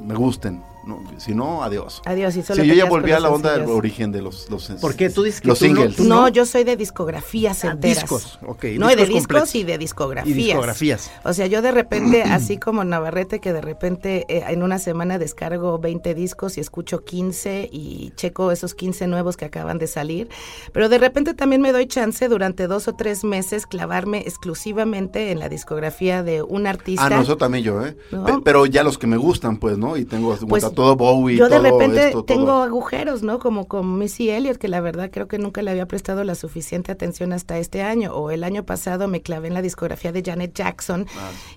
me 0.00 0.14
gusten, 0.14 0.62
¿no? 0.86 1.02
si 1.18 1.34
no, 1.34 1.62
adiós. 1.62 2.00
Adiós, 2.04 2.36
y 2.36 2.42
solo 2.42 2.62
Sí, 2.62 2.68
yo 2.68 2.74
ya 2.74 2.84
volví 2.86 3.12
a 3.12 3.20
la 3.20 3.28
onda 3.30 3.52
del 3.56 3.68
origen 3.68 4.12
de 4.12 4.22
los, 4.22 4.48
los 4.50 4.68
¿Por 4.80 4.94
qué? 4.96 5.10
Tú 5.10 5.22
dices 5.22 5.40
que 5.40 5.48
los 5.48 5.58
tú 5.58 5.66
no- 5.66 5.74
singles. 5.74 5.96
tú 5.96 6.04
No, 6.04 6.28
yo 6.28 6.46
soy 6.46 6.64
de 6.64 6.76
discografías 6.76 7.64
Ah, 7.64 7.72
enteras. 7.72 8.02
discos, 8.02 8.38
ok, 8.46 8.64
No, 8.78 8.90
y 8.90 8.94
de 8.94 9.02
discos 9.02 9.08
discos 9.08 9.22
completos. 9.26 9.54
y 9.54 9.64
de 9.64 9.78
discografías. 9.78 10.36
Y 10.36 10.42
discografías. 10.42 11.10
O 11.24 11.32
sea, 11.32 11.46
yo 11.46 11.62
de 11.62 11.72
repente, 11.72 12.22
así 12.22 12.58
como 12.58 12.84
Navarrete, 12.84 13.40
que 13.40 13.52
de 13.52 13.60
repente 13.60 14.24
eh, 14.28 14.44
en 14.48 14.62
una 14.62 14.78
semana 14.78 15.18
descargo 15.18 15.78
20 15.78 16.14
discos 16.14 16.56
y 16.58 16.60
escucho 16.60 17.04
15 17.04 17.68
y 17.72 18.12
checo 18.16 18.52
esos 18.52 18.74
15 18.74 19.06
nuevos 19.06 19.36
que 19.36 19.44
acaban 19.44 19.78
de 19.78 19.86
salir. 19.86 20.28
Pero 20.72 20.88
de 20.88 20.98
repente 20.98 21.34
también 21.34 21.60
me 21.62 21.72
doy 21.72 21.86
chance 21.86 22.28
durante 22.28 22.66
dos 22.66 22.88
o 22.88 22.94
tres 22.94 23.24
meses 23.24 23.66
clavarme 23.66 24.22
exclusivamente 24.26 25.30
en 25.30 25.38
la 25.38 25.48
discografía 25.48 26.22
de 26.22 26.42
un 26.42 26.66
artista. 26.66 27.06
Ah, 27.06 27.10
no, 27.10 27.20
eso 27.22 27.36
también 27.36 27.64
yo, 27.64 27.84
¿eh? 27.86 27.96
No. 28.10 28.42
Pero 28.42 28.66
ya 28.66 28.82
los 28.82 28.98
que 28.98 29.06
me 29.06 29.16
gustan, 29.16 29.58
pues, 29.58 29.78
¿no? 29.78 29.96
Y 29.96 30.04
tengo 30.04 30.36
Pues, 30.48 30.62
todo 30.78 30.96
Bowie, 30.96 31.36
Yo 31.36 31.48
de 31.48 31.58
repente 31.58 32.06
esto, 32.08 32.24
tengo 32.24 32.46
todo. 32.46 32.62
agujeros, 32.62 33.22
¿no? 33.22 33.38
Como 33.38 33.66
con 33.68 33.98
Missy 33.98 34.30
Elliott, 34.30 34.56
que 34.58 34.68
la 34.68 34.80
verdad 34.80 35.10
creo 35.12 35.28
que 35.28 35.38
nunca 35.38 35.60
le 35.62 35.70
había 35.70 35.86
prestado 35.86 36.24
la 36.24 36.34
suficiente 36.34 36.92
atención 36.92 37.32
hasta 37.32 37.58
este 37.58 37.82
año. 37.82 38.12
O 38.14 38.30
el 38.30 38.44
año 38.44 38.64
pasado 38.64 39.08
me 39.08 39.20
clavé 39.22 39.48
en 39.48 39.54
la 39.54 39.62
discografía 39.62 40.12
de 40.12 40.22
Janet 40.24 40.54
Jackson. 40.54 41.06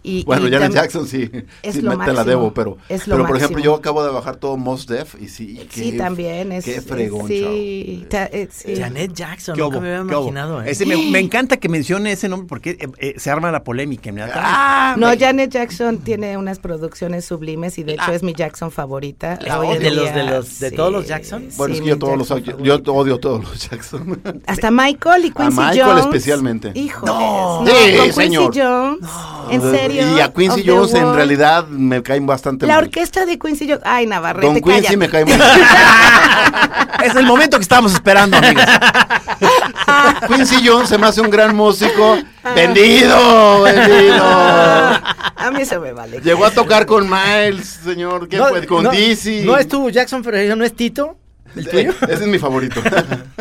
y, 0.04 0.22
Ah. 0.22 0.24
Bueno, 0.26 0.48
y 0.48 0.52
Janet 0.52 0.72
tam- 0.72 0.74
Jackson 0.76 1.08
sí, 1.08 1.30
es 1.64 1.76
sí 1.76 1.82
lo 1.82 1.92
me- 1.92 1.98
te 2.06 2.12
la 2.12 2.20
máximo. 2.24 2.26
debo, 2.26 2.54
pero, 2.54 2.78
Es 2.90 3.08
lo 3.08 3.16
pero 3.16 3.28
por 3.28 3.38
ejemplo, 3.38 3.58
máximo. 3.58 3.74
yo 3.76 3.80
acabo 3.80 4.04
de 4.04 4.12
bajar 4.12 4.36
todo 4.38 4.58
Mos 4.58 4.88
Def 4.88 5.16
y 5.22 5.28
sí, 5.28 5.60
Sí, 5.70 5.92
qué- 5.92 5.98
también 5.98 6.52
es. 6.52 6.66
Qué 6.66 6.82
fregón, 6.82 7.28
sí, 7.28 8.06
ta- 8.10 8.26
eh, 8.26 8.48
sí. 8.52 8.76
Janet 8.76 9.14
Jackson, 9.14 9.56
¿Qué 9.56 9.62
nunca 9.62 9.80
me 9.80 9.96
había 9.96 10.02
imaginado. 10.14 10.62
¿eh? 10.64 10.72
Ese 10.72 10.86
me, 10.86 10.98
me 11.12 11.20
encanta 11.20 11.58
que 11.58 11.70
mencione 11.70 12.12
ese 12.12 12.28
nombre 12.30 12.48
porque 12.48 12.72
eh, 12.72 12.88
eh, 12.98 13.14
se 13.18 13.30
arma 13.30 13.52
la 13.52 13.64
polémica 13.64 14.10
inmediatamente. 14.10 14.50
Ah, 14.52 14.96
No, 14.98 15.08
Janet 15.18 15.52
Jackson 15.52 16.00
tiene 16.00 16.38
unas 16.38 16.60
producciones 16.60 17.26
sublimes 17.26 17.78
y 17.78 17.84
de 17.84 17.94
Ah. 17.94 18.04
hecho 18.06 18.12
es 18.14 18.24
mi 18.24 18.34
Jackson 18.34 18.72
favorita. 19.02 19.40
La 19.42 19.60
odio. 19.60 19.80
¿De 19.80 19.92
los- 19.92 20.04
día, 20.04 20.12
de 20.14 20.24
los- 20.24 20.60
de 20.60 20.72
todos 20.72 20.92
los 20.92 21.08
Jackson? 21.08 21.48
Bueno, 21.58 21.74
sí, 21.74 21.80
es 21.80 21.84
que 21.84 21.90
yo 21.90 21.98
todos 22.00 22.18
los 22.18 22.28
yo 22.62 22.76
odio 22.94 23.20
todos 23.20 23.44
los 23.44 23.70
Jackson. 23.70 24.22
Hasta 24.48 24.72
Michael 24.72 25.26
y 25.26 25.32
Quincy 25.32 25.58
Michael 25.60 25.82
Jones. 25.84 26.06
especialmente. 26.06 26.72
Híjoles. 26.76 27.06
No. 27.16 27.62
No, 27.62 27.66
Sí, 27.68 27.74
con 27.96 28.04
Quincy 28.06 28.22
señor. 28.22 28.52
Jones. 28.56 29.10
¿En 29.50 29.62
serio? 29.62 30.18
Y 30.18 30.20
a 30.20 30.32
Quincy 30.34 30.64
Jones 30.66 30.94
en 30.94 31.14
realidad 31.16 31.68
me 31.68 32.02
caen 32.04 32.26
bastante 32.26 32.66
La 32.68 32.76
mal. 32.76 32.84
orquesta 32.86 33.26
de 33.26 33.38
Quincy 33.40 33.68
Jones. 33.68 33.82
Ay, 33.86 34.08
Navarrete, 34.08 34.46
Don 34.48 34.56
Quincy 34.56 34.72
cállate. 34.82 34.98
me 34.98 35.10
cae 35.10 35.26
muy 35.26 35.34
Es 37.06 37.16
el 37.16 37.26
momento 37.26 37.58
que 37.58 37.64
estábamos 37.64 37.94
esperando, 37.94 38.38
amigos. 38.38 38.64
Quincy 40.28 40.58
Jones 40.68 40.90
se 40.90 40.98
me 40.98 41.08
hace 41.08 41.22
un 41.22 41.30
gran 41.30 41.56
músico. 41.56 42.18
Vendido, 42.56 43.62
vendido. 43.64 44.24
A 44.24 45.50
mí 45.52 45.62
eso 45.62 45.80
me 45.82 45.92
vale. 45.92 46.22
Llegó 46.22 46.46
a 46.46 46.52
tocar 46.52 46.86
con 46.86 47.10
Miles, 47.10 47.80
señor. 47.84 48.28
¿Qué 48.28 48.38
fue? 48.38 48.66
Con 48.68 48.91
no, 48.92 48.98
Dizzy. 48.98 49.42
No 49.44 49.58
estuvo 49.58 49.90
Jackson, 49.90 50.22
pero 50.24 50.38
ella 50.38 50.56
no 50.56 50.64
es 50.66 50.74
Tito. 50.76 51.18
¿El 51.56 51.68
Eh, 51.68 51.70
tuyo? 51.72 51.92
Ese 52.04 52.14
es 52.24 52.28
mi 52.28 52.40
favorito. 52.40 52.82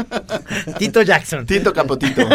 Tito 0.78 1.02
Jackson. 1.02 1.46
Tito 1.46 1.72
Capotito. 1.72 2.22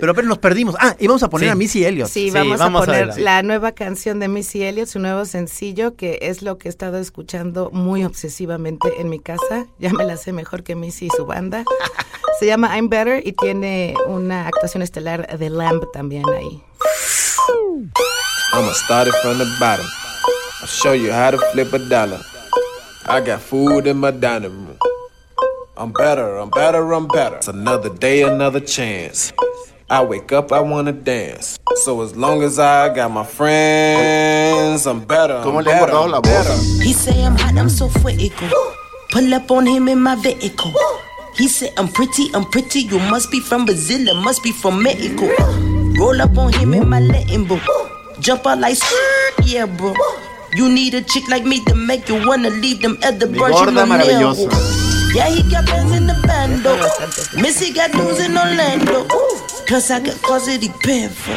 Pero, 0.00 0.14
pero 0.16 0.26
nos 0.26 0.38
perdimos. 0.38 0.74
Ah, 0.80 0.96
y 0.98 1.06
vamos 1.06 1.22
a 1.22 1.30
poner 1.30 1.48
Sí. 1.48 1.52
a 1.52 1.54
Missy 1.54 1.84
Elliott. 1.84 2.08
Sí, 2.08 2.24
Sí, 2.24 2.30
vamos, 2.32 2.58
vamos 2.58 2.80
a 2.80 2.82
a 2.82 2.86
poner 2.86 3.18
la 3.20 3.42
nueva 3.44 3.70
canción 3.70 4.18
de 4.18 4.26
Missy 4.26 4.64
Elliott, 4.64 4.88
su 4.88 4.98
nuevo 4.98 5.24
sencillo, 5.26 5.94
que 5.94 6.18
es 6.22 6.42
lo 6.42 6.58
que 6.58 6.66
he 6.68 6.70
estado 6.70 6.98
escuchando 6.98 7.70
muy 7.72 8.02
obsesivamente 8.04 8.88
en 9.00 9.10
mi 9.10 9.20
casa. 9.20 9.66
Ya 9.78 9.92
me 9.92 10.04
la 10.04 10.16
sé 10.16 10.32
mejor 10.32 10.64
que 10.64 10.74
Missy 10.74 11.06
y 11.06 11.10
su 11.10 11.24
banda. 11.24 11.62
Se 12.40 12.46
llama 12.46 12.74
I'm 12.76 12.88
Better 12.88 13.24
y 13.24 13.32
tiene 13.32 13.94
una 14.08 14.48
actuación 14.48 14.82
estelar 14.82 15.38
de 15.38 15.50
Lamb 15.50 15.84
también 15.92 16.24
ahí. 16.30 16.60
I'ma 18.54 18.72
start 18.74 19.06
it 19.08 19.14
from 19.22 19.38
the 19.38 19.44
bottom. 19.60 19.86
I'll 20.62 20.68
show 20.68 20.92
you 20.92 21.10
how 21.10 21.32
to 21.32 21.38
flip 21.50 21.72
a 21.72 21.78
dollar. 21.88 22.20
I 23.06 23.20
got 23.20 23.40
food 23.40 23.88
in 23.88 23.96
my 23.96 24.12
dining 24.12 24.64
room. 24.64 24.78
I'm 25.76 25.90
better, 25.90 26.36
I'm 26.36 26.50
better, 26.50 26.92
I'm 26.92 27.08
better. 27.08 27.34
It's 27.38 27.48
another 27.48 27.88
day, 27.88 28.22
another 28.22 28.60
chance. 28.60 29.32
I 29.90 30.04
wake 30.04 30.30
up, 30.30 30.52
I 30.52 30.60
wanna 30.60 30.92
dance. 30.92 31.58
So 31.82 32.00
as 32.02 32.14
long 32.14 32.44
as 32.44 32.60
I 32.60 32.94
got 32.94 33.10
my 33.10 33.24
friends, 33.24 34.86
I'm 34.86 35.04
better. 35.04 35.38
I'm 35.38 35.42
¿Cómo 35.42 35.64
le 35.64 35.72
han 35.72 35.80
better, 35.80 35.92
guardado 35.94 36.14
I'm 36.14 36.22
better. 36.22 36.54
He 36.80 36.92
say 36.92 37.24
I'm 37.24 37.34
hot, 37.36 37.58
I'm 37.58 37.68
so 37.68 37.88
fuego. 37.88 38.48
Pull 39.10 39.34
up 39.34 39.50
on 39.50 39.66
him 39.66 39.88
in 39.88 40.00
my 40.00 40.14
vehicle. 40.14 40.72
He 41.34 41.48
said 41.48 41.72
I'm 41.76 41.88
pretty, 41.88 42.32
I'm 42.34 42.44
pretty. 42.44 42.82
You 42.82 43.00
must 43.10 43.32
be 43.32 43.40
from 43.40 43.64
Brazil, 43.64 44.06
it 44.06 44.14
must 44.14 44.44
be 44.44 44.52
from 44.52 44.80
Mexico. 44.80 45.26
Roll 45.98 46.22
up 46.22 46.38
on 46.38 46.52
him 46.52 46.72
in 46.72 46.88
my 46.88 47.00
Latin 47.00 47.46
book. 47.46 47.62
Jump 48.20 48.46
out 48.46 48.60
like 48.60 48.78
yeah, 49.44 49.66
bro. 49.66 49.92
You 50.54 50.68
need 50.68 50.92
a 50.94 51.02
chick 51.02 51.26
like 51.28 51.44
me 51.44 51.64
to 51.64 51.74
make 51.74 52.08
you 52.08 52.26
wanna 52.26 52.50
leave 52.50 52.82
them 52.82 52.98
other 53.02 53.26
Mi 53.26 53.38
bros 53.38 53.50
you 53.50 53.56
gorda 53.56 53.72
know 53.72 53.86
maravillosa. 53.86 55.14
Yeah, 55.14 55.28
he 55.28 55.42
got 55.50 55.64
bands 55.66 55.92
in 55.96 56.06
the 56.06 56.14
bando. 56.26 56.76
Missy 57.42 57.72
got 57.72 57.92
dudes 57.92 58.20
in 58.20 58.36
Orlando. 58.36 59.06
Plus 59.66 59.90
I 59.90 60.00
got 60.00 60.20
cause 60.22 60.48
it 60.48 60.60
depend 60.60 61.12
for. 61.12 61.36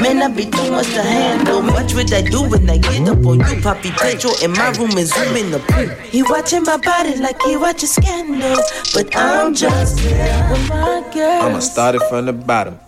Man, 0.00 0.22
I 0.22 0.28
be 0.28 0.44
too 0.46 0.70
much 0.70 0.86
to 0.94 1.02
handle. 1.02 1.62
Watch 1.62 1.94
what 1.94 2.12
I 2.12 2.22
do 2.22 2.48
when 2.48 2.68
I 2.70 2.78
get 2.78 3.08
up 3.08 3.24
on 3.26 3.38
you, 3.40 3.60
Poppy 3.62 3.90
Petro. 3.90 4.30
In 4.42 4.52
my 4.52 4.70
room 4.70 4.90
and 4.98 5.06
zoom 5.06 5.36
in 5.36 5.50
the 5.50 5.58
pool. 5.58 5.88
He 6.10 6.22
watching 6.22 6.62
my 6.62 6.76
body 6.76 7.16
like 7.16 7.40
he 7.42 7.56
watching 7.56 7.88
scandal. 7.88 8.56
But 8.94 9.14
I'm 9.16 9.54
just 9.54 9.98
here 10.00 10.48
with 10.50 10.68
my 10.68 11.08
girl. 11.12 11.42
I'ma 11.42 11.58
start 11.60 11.94
it 11.96 12.02
from 12.08 12.26
the 12.26 12.32
bottom. 12.32 12.78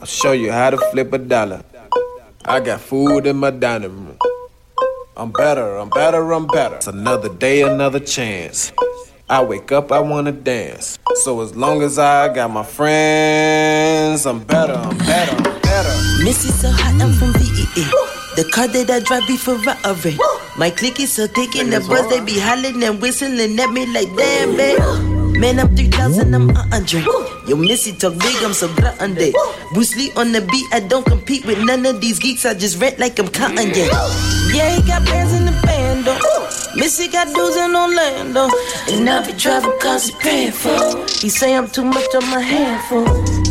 I'll 0.00 0.06
show 0.06 0.32
you 0.32 0.52
how 0.52 0.70
to 0.70 0.78
flip 0.90 1.12
a 1.12 1.18
dollar. 1.18 1.62
I 2.44 2.60
got 2.60 2.80
food 2.80 3.26
in 3.26 3.36
my 3.36 3.50
dining 3.50 3.90
room. 3.90 4.18
I'm 5.18 5.32
better, 5.32 5.76
I'm 5.78 5.88
better, 5.88 6.30
I'm 6.30 6.46
better. 6.46 6.76
It's 6.76 6.88
another 6.88 7.30
day, 7.30 7.62
another 7.62 8.00
chance. 8.00 8.70
I 9.30 9.42
wake 9.42 9.72
up, 9.72 9.90
I 9.90 9.98
wanna 9.98 10.30
dance. 10.30 10.98
So 11.24 11.40
as 11.40 11.56
long 11.56 11.80
as 11.82 11.98
I 11.98 12.28
got 12.34 12.50
my 12.50 12.62
friends, 12.62 14.26
I'm 14.26 14.40
better, 14.44 14.74
I'm 14.74 14.98
better, 14.98 15.34
I'm 15.34 15.60
better. 15.62 16.22
Missy 16.22 16.50
so 16.50 16.70
hot, 16.70 17.00
I'm 17.00 17.14
from 17.14 17.32
VEA. 17.32 17.84
The 18.36 18.46
car 18.52 18.68
that 18.68 18.90
I 18.90 19.00
drive 19.00 19.26
be 19.26 19.38
Ferrari. 19.38 20.18
My 20.58 20.68
clique 20.68 21.00
is 21.00 21.12
so 21.12 21.26
thick 21.26 21.56
in 21.56 21.70
the 21.70 21.80
buzz, 21.80 22.06
they 22.10 22.20
be 22.20 22.38
hollering 22.38 22.84
and 22.84 23.00
whistling 23.00 23.58
at 23.58 23.72
me 23.72 23.86
like 23.86 24.14
damn, 24.16 24.54
babe. 24.54 25.15
Man, 25.34 25.58
I'm 25.58 25.74
3000, 25.74 26.34
I'm 26.34 26.50
a 26.50 26.54
hundred. 26.54 27.04
Yo, 27.48 27.56
Missy 27.56 27.92
talk 27.92 28.18
big, 28.18 28.36
I'm 28.42 28.52
so 28.52 28.72
glutton 28.74 29.14
Bruce 29.74 29.96
Lee 29.96 30.12
on 30.16 30.32
the 30.32 30.40
beat, 30.40 30.66
I 30.72 30.80
don't 30.80 31.04
compete 31.04 31.44
with 31.44 31.62
none 31.64 31.84
of 31.86 32.00
these 32.00 32.18
geeks, 32.18 32.44
I 32.46 32.54
just 32.54 32.80
rent 32.80 32.98
like 32.98 33.18
I'm 33.18 33.28
cotton, 33.28 33.68
yeah. 33.74 33.88
Yeah, 34.54 34.74
he 34.74 34.82
got 34.86 35.04
bands 35.04 35.32
in 35.34 35.44
the 35.44 35.52
band, 35.62 36.04
though. 36.04 36.18
Missy 36.76 37.08
got 37.08 37.26
dudes 37.34 37.56
in 37.56 37.74
Orlando. 37.74 38.48
And 38.88 39.08
I 39.08 39.26
be 39.26 39.32
driving 39.38 39.78
cause 39.80 40.08
he 40.08 40.14
paying 40.20 40.52
for. 40.52 41.06
He 41.20 41.30
say 41.30 41.56
I'm 41.56 41.68
too 41.68 41.84
much 41.84 42.14
on 42.14 42.24
my 42.30 42.40
handful. 42.40 43.46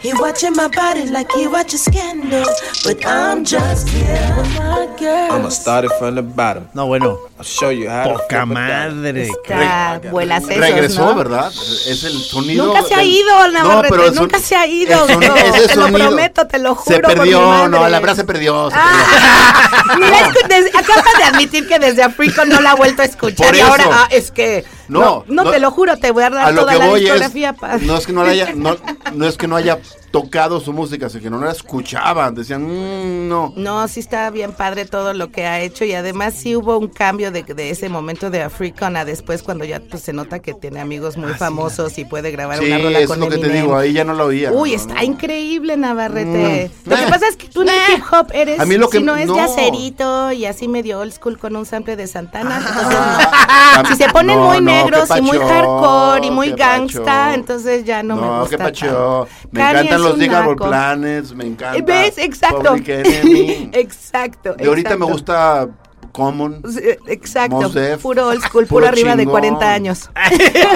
He 0.00 0.12
watching 0.14 0.52
my 0.54 0.68
body 0.68 1.06
like 1.10 1.30
he 1.32 1.46
watches 1.48 1.82
Scandal. 1.84 2.44
But 2.84 3.04
I'm 3.04 3.44
just 3.44 3.88
here 3.88 4.34
with 4.36 4.54
my 4.56 4.86
girl. 4.98 5.32
I'ma 5.32 5.48
start 5.50 5.84
it 5.86 5.92
from 5.98 6.14
the 6.14 6.22
bottom. 6.22 6.68
No, 6.72 6.86
bueno. 6.86 7.18
I'll 7.38 7.44
show 7.44 7.70
you 7.70 7.88
how 7.88 8.16
Poca 8.16 8.46
madre. 8.46 9.28
Está, 9.28 10.00
vuelas 10.10 10.44
esos, 10.44 10.56
Regresó, 10.56 11.04
¿no? 11.06 11.14
¿verdad? 11.16 11.52
Es 11.52 12.04
el 12.04 12.12
sonido. 12.20 12.66
Nunca 12.66 12.82
se 12.82 12.94
ha 12.94 13.02
ido, 13.02 13.48
Navarrete, 13.52 14.06
son- 14.06 14.14
nunca 14.14 14.38
se 14.38 14.54
ha 14.56 14.66
ido. 14.66 15.06
son- 15.08 15.20
bro. 15.20 15.34
ese 15.36 15.68
te 15.68 15.76
lo 15.76 15.86
prometo, 15.92 16.46
te 16.46 16.58
lo 16.58 16.74
juro 16.74 16.96
Se 16.96 17.02
por 17.02 17.12
mi 17.14 17.18
perdió, 17.20 17.40
madre. 17.48 17.68
no, 17.68 17.88
la 17.88 17.98
verdad 18.00 18.16
se 18.16 18.24
perdió. 18.24 18.70
se 18.70 18.76
Ah, 18.78 19.94
mira, 19.98 20.20
es 20.20 20.32
que 20.32 20.48
desde- 20.48 20.78
acabas 20.78 21.04
de 21.18 21.24
admitir 21.24 21.66
que 21.68 21.78
desde 21.78 22.02
Africa 22.02 22.44
no 22.44 22.60
la 22.60 22.72
ha 22.72 22.74
vuelto 22.74 23.02
a 23.02 23.04
escuchar 23.04 23.46
Por 23.48 23.56
y 23.56 23.60
ahora 23.60 23.84
ah, 23.90 24.08
es 24.10 24.30
que 24.30 24.64
No, 24.88 25.00
no, 25.00 25.24
no, 25.28 25.44
no, 25.44 25.50
te 25.50 25.58
lo 25.60 25.70
juro, 25.70 25.96
te 25.96 26.10
voy 26.10 26.24
a 26.24 26.30
dar 26.30 26.46
a 26.46 26.50
lo 26.52 26.60
toda 26.62 26.72
que 26.72 26.78
la 26.78 26.86
voy 26.86 27.06
es, 27.06 27.82
no 27.82 27.96
es 27.96 28.06
que 28.06 28.12
no 28.12 28.22
haya, 28.22 28.52
no, 28.54 28.76
no 29.14 29.26
es 29.26 29.36
que 29.36 29.46
no 29.46 29.56
haya 29.56 29.78
first. 29.88 30.07
Tocado 30.10 30.60
su 30.60 30.72
música, 30.72 31.08
sino 31.08 31.22
que 31.22 31.30
no 31.30 31.38
la 31.40 31.52
escuchaban, 31.52 32.34
decían, 32.34 32.62
"Mm, 32.64 33.28
no. 33.28 33.52
No, 33.56 33.86
sí 33.88 34.00
está 34.00 34.30
bien 34.30 34.52
padre 34.52 34.84
todo 34.86 35.12
lo 35.12 35.30
que 35.30 35.46
ha 35.46 35.60
hecho 35.60 35.84
y 35.84 35.92
además 35.92 36.34
sí 36.34 36.56
hubo 36.56 36.78
un 36.78 36.88
cambio 36.88 37.30
de, 37.30 37.42
de 37.42 37.70
ese 37.70 37.88
momento 37.88 38.30
de 38.30 38.42
African 38.42 38.96
a 38.96 39.04
después 39.04 39.42
cuando 39.42 39.64
ya 39.64 39.80
pues, 39.80 40.02
se 40.02 40.12
nota 40.12 40.38
que 40.38 40.54
tiene 40.54 40.80
amigos 40.80 41.16
muy 41.16 41.32
famosos 41.34 41.98
y 41.98 42.04
puede 42.04 42.30
grabar 42.30 42.58
Ah, 42.58 42.60
Sí, 42.62 42.66
una 42.68 42.78
rola 42.78 43.06
con 43.06 43.18
es 43.22 43.24
lo 43.24 43.28
que 43.28 43.38
te 43.38 43.48
digo, 43.50 43.76
ahí 43.76 43.92
ya 43.92 44.04
no 44.04 44.14
la 44.14 44.24
oía. 44.24 44.50
Uy, 44.52 44.70
no, 44.70 44.76
está 44.76 44.94
no. 44.94 45.02
increíble 45.02 45.76
Navarrete. 45.76 46.70
Mm. 46.86 46.90
Lo 46.90 46.96
que 46.96 47.02
Eh. 47.04 47.06
pasa 47.10 47.28
es 47.28 47.36
que 47.36 47.48
tú 47.48 47.62
en 47.62 47.68
el 47.68 47.74
hip 47.96 48.04
hop 48.10 48.28
eres, 48.32 48.60
A 48.60 48.64
mí 48.66 48.76
lo 48.76 48.88
que- 48.88 48.98
si 48.98 49.04
no 49.04 49.14
es 49.16 49.26
no. 49.26 49.36
yacerito 49.36 50.32
y 50.32 50.46
así 50.46 50.68
medio 50.68 51.00
old 51.00 51.12
school 51.12 51.38
con 51.38 51.54
un 51.56 51.66
sample 51.66 51.96
de 51.96 52.06
Santana, 52.06 52.56
entonces 52.58 52.98
Ah, 53.00 53.82
no. 53.82 53.88
Si 53.90 53.96
se 53.96 54.08
ponen 54.08 54.36
no, 54.38 54.46
muy 54.48 54.56
no, 54.56 54.62
negros 54.72 55.08
y 55.16 55.20
muy 55.20 55.38
hardcore 55.38 56.26
y 56.26 56.30
muy 56.30 56.50
gangsta, 56.52 57.34
entonces 57.34 57.84
ya 57.84 58.02
no, 58.02 58.16
me 58.16 58.22
No, 58.22 58.40
gusta. 58.40 58.56
qué 58.56 58.62
pacho. 58.62 59.28
Me 59.50 59.60
Kanye 59.60 59.88
encantan 59.98 60.10
es 60.10 60.10
los 60.10 60.18
Digable. 60.18 60.56
Planets, 60.56 61.34
me 61.34 61.46
encanta. 61.46 61.82
¿Ves? 61.84 62.18
Exacto. 62.18 62.62
Public 62.62 62.88
Enemy. 62.88 63.70
exacto. 63.74 64.56
Y 64.58 64.66
ahorita 64.66 64.96
me 64.96 65.06
gusta 65.06 65.68
Common. 66.12 66.62
Sí, 66.70 66.80
Exacto, 67.06 67.56
Mos 67.56 67.74
Def, 67.74 68.00
puro 68.02 68.28
old 68.28 68.40
school, 68.42 68.66
puro 68.66 68.80
puro 68.80 68.86
arriba 68.88 69.14
de 69.16 69.22
chingón. 69.22 69.32
40 69.32 69.72
años. 69.72 70.10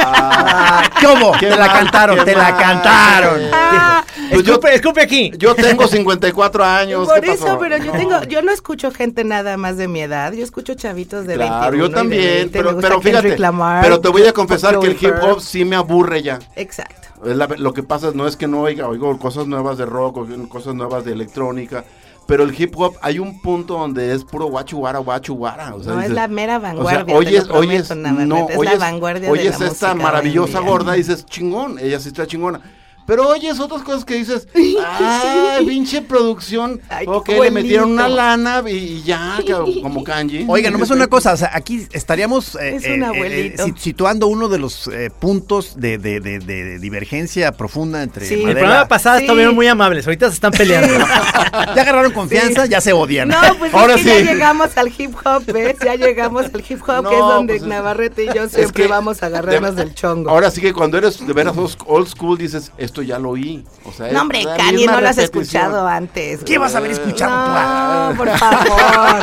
Ah, 0.05 0.83
¿Cómo? 1.03 1.33
Te 1.39 1.51
la 1.51 1.73
cantaron, 1.73 2.25
te 2.25 2.35
la 2.35 2.57
cantaron. 2.57 3.41
Ah, 3.53 4.05
Pues 4.31 4.43
yo, 4.45 4.55
Escupe, 4.55 4.75
escupe 4.75 5.01
aquí. 5.03 5.31
yo 5.37 5.55
tengo 5.55 5.87
54 5.87 6.65
años. 6.65 7.07
por 7.09 7.21
¿qué 7.21 7.33
eso, 7.33 7.45
pasó? 7.45 7.59
pero 7.59 7.77
yo 7.79 7.93
tengo, 7.93 8.23
yo 8.25 8.43
no 8.43 8.53
escucho 8.53 8.91
gente 8.91 9.25
nada 9.25 9.57
más 9.57 9.77
de 9.77 9.89
mi 9.89 10.01
edad, 10.01 10.33
yo 10.33 10.43
escucho 10.45 10.75
chavitos 10.75 11.27
de 11.27 11.35
Claro, 11.35 11.73
21 11.73 11.77
yo 11.79 11.85
y 11.85 11.89
de 11.89 11.95
también, 11.95 12.23
20, 12.53 12.59
me 12.59 12.65
pero, 12.65 12.81
pero 12.81 13.01
fíjate, 13.01 13.39
Lamar, 13.39 13.83
pero 13.83 14.01
te 14.01 14.09
voy 14.09 14.27
a 14.27 14.33
confesar 14.33 14.79
que 14.79 14.87
el 14.87 14.97
hip 15.01 15.15
hop 15.23 15.41
sí 15.41 15.65
me 15.65 15.77
aburre 15.77 16.23
ya. 16.23 16.39
Exacto. 16.57 17.09
La- 17.25 17.47
lo 17.47 17.73
que 17.73 17.83
pasa 17.83 18.11
no 18.15 18.27
es 18.27 18.37
que 18.37 18.49
no 18.49 18.63
oiga, 18.63 18.89
oigo 18.89 19.17
cosas 19.19 19.47
nuevas 19.47 19.79
de 19.79 19.87
rock, 19.87 20.19
oigo 20.19 20.49
cosas 20.49 20.75
nuevas 20.75 21.05
de 21.05 21.13
electrónica, 21.13 21.85
pero 22.27 22.45
el 22.45 22.61
hip 22.61 22.75
hop 22.77 22.95
hay 23.03 23.19
un 23.19 23.41
punto 23.41 23.79
donde 23.79 24.15
es 24.15 24.25
puro 24.25 24.47
guachuguara, 24.47 24.99
guachuguara. 24.99 25.75
O 25.75 25.83
sea, 25.83 25.95
No, 25.95 26.01
es 26.01 26.11
la 26.11 26.29
mera 26.29 26.59
o 26.59 26.61
sea, 26.61 26.73
vanguardia, 26.73 27.17
oyes, 27.17 27.45
prometo, 27.45 27.59
oyes, 27.59 27.97
no, 27.97 28.49
es 28.49 28.57
oyes, 28.57 28.73
la 28.75 28.79
vanguardia 28.79 29.27
de 29.27 29.31
oyes 29.31 29.61
la 29.61 29.67
esta 29.67 29.95
maravillosa 29.95 30.61
gorda 30.61 30.95
y 30.97 30.99
dices, 30.99 31.27
chingón, 31.27 31.79
ella 31.79 32.01
sí 32.01 32.09
está 32.09 32.27
chingona. 32.27 32.61
Pero 33.07 33.27
oyes 33.29 33.59
otras 33.61 33.83
cosas 33.83 34.05
que 34.05 34.15
dices, 34.15 34.47
ay, 34.55 35.67
pinche 35.67 36.03
producción, 36.03 36.81
Ay, 36.89 37.07
ok, 37.09 37.29
le 37.29 37.51
metieron 37.51 37.93
una 37.93 38.09
lana 38.09 38.63
y, 38.69 39.03
ya, 39.03 39.39
como 39.83 40.05
kanji. 40.05 40.45
Oiga, 40.49 40.71
nomás 40.71 40.91
una 40.91 41.07
cosa, 41.09 41.33
o 41.33 41.37
sea, 41.37 41.51
aquí 41.55 41.87
estaríamos 41.93 42.55
eh, 42.57 42.77
Es 42.77 42.85
eh, 42.85 42.95
un 42.95 43.15
eh, 43.17 43.75
situando 43.77 44.27
uno 44.29 44.49
de 44.49 44.59
los 44.59 44.89
eh, 44.89 45.11
puntos 45.19 45.75
de, 45.81 45.99
de- 45.99 46.21
de- 46.21 46.39
de 46.39 46.79
divergencia 46.79 47.53
profunda 47.53 48.03
entre 48.03 48.27
Sí. 48.27 48.35
El 48.43 48.53
programa 48.53 48.87
pasado 48.89 49.19
Sí. 49.19 49.25
estuvieron 49.25 49.55
muy 49.55 49.67
amables, 49.67 50.07
ahorita 50.07 50.29
se 50.29 50.35
están 50.35 50.53
peleando. 50.53 50.93
Ya 51.53 51.83
agarraron 51.83 52.13
confianza, 52.13 52.67
ya 52.67 52.81
se 52.81 52.93
odian. 52.93 53.29
No, 53.29 53.39
pues 53.59 53.73
Ahora 53.75 53.95
es 53.95 54.03
que 54.03 54.19
sí. 54.21 54.25
ya 54.25 54.33
llegamos 54.33 54.77
al 54.77 54.89
hip 54.97 55.15
hop, 55.25 55.45
¿ves? 55.53 55.77
Ya 55.85 55.95
llegamos 55.97 56.47
al 56.53 56.65
hip 56.69 56.81
hop, 56.87 57.03
No, 57.03 57.09
que 57.11 57.15
es 57.15 57.21
donde 57.21 57.53
pues 57.55 57.63
es- 57.63 57.69
Navarrete 57.69 58.25
y 58.25 58.27
yo 58.35 58.49
siempre 58.49 58.83
que 58.85 58.89
vamos 58.89 59.23
a 59.23 59.27
agarrarnos 59.27 59.77
de- 59.77 59.85
del 59.85 59.95
chongo. 59.95 60.31
Ahora 60.31 60.51
sí 60.51 60.61
que 60.61 60.73
cuando 60.73 60.99
eres 60.99 61.25
de 61.27 61.33
veras 61.33 61.55
old 61.87 62.09
school 62.09 62.39
dices, 62.39 62.73
esto 62.93 63.01
ya 63.01 63.19
lo 63.19 63.31
oí. 63.31 63.65
O 63.85 63.93
sea, 63.93 64.09
es 64.09 64.13
no, 64.13 64.21
hombre, 64.21 64.45
misma 64.75 64.93
no 64.93 65.01
lo 65.01 65.09
has 65.09 65.17
escuchado 65.17 65.89
antes. 65.89 66.45
¿Qué 66.45 66.59
vas 66.59 66.75
a 66.75 66.79
haber 66.79 66.91
escuchado 66.91 67.33
tú? 67.33 67.53
No, 67.53 68.13
por 68.19 68.29
favor. 68.39 68.69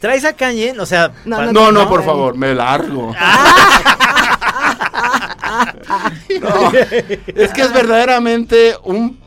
¿Traes 0.00 0.24
a 0.24 0.32
Kanye? 0.32 0.74
O 0.80 0.86
sea, 0.86 1.12
No, 1.26 1.36
no, 1.36 1.52
No, 1.52 1.54
no, 1.70 1.72
No, 1.72 1.86
por 1.88 2.02
favor, 2.02 2.34
me 2.34 2.54
largo. 2.54 3.14
No, 6.40 6.70
es 6.72 7.52
que 7.52 7.62
es 7.62 7.72
verdaderamente 7.72 8.76
un 8.84 9.19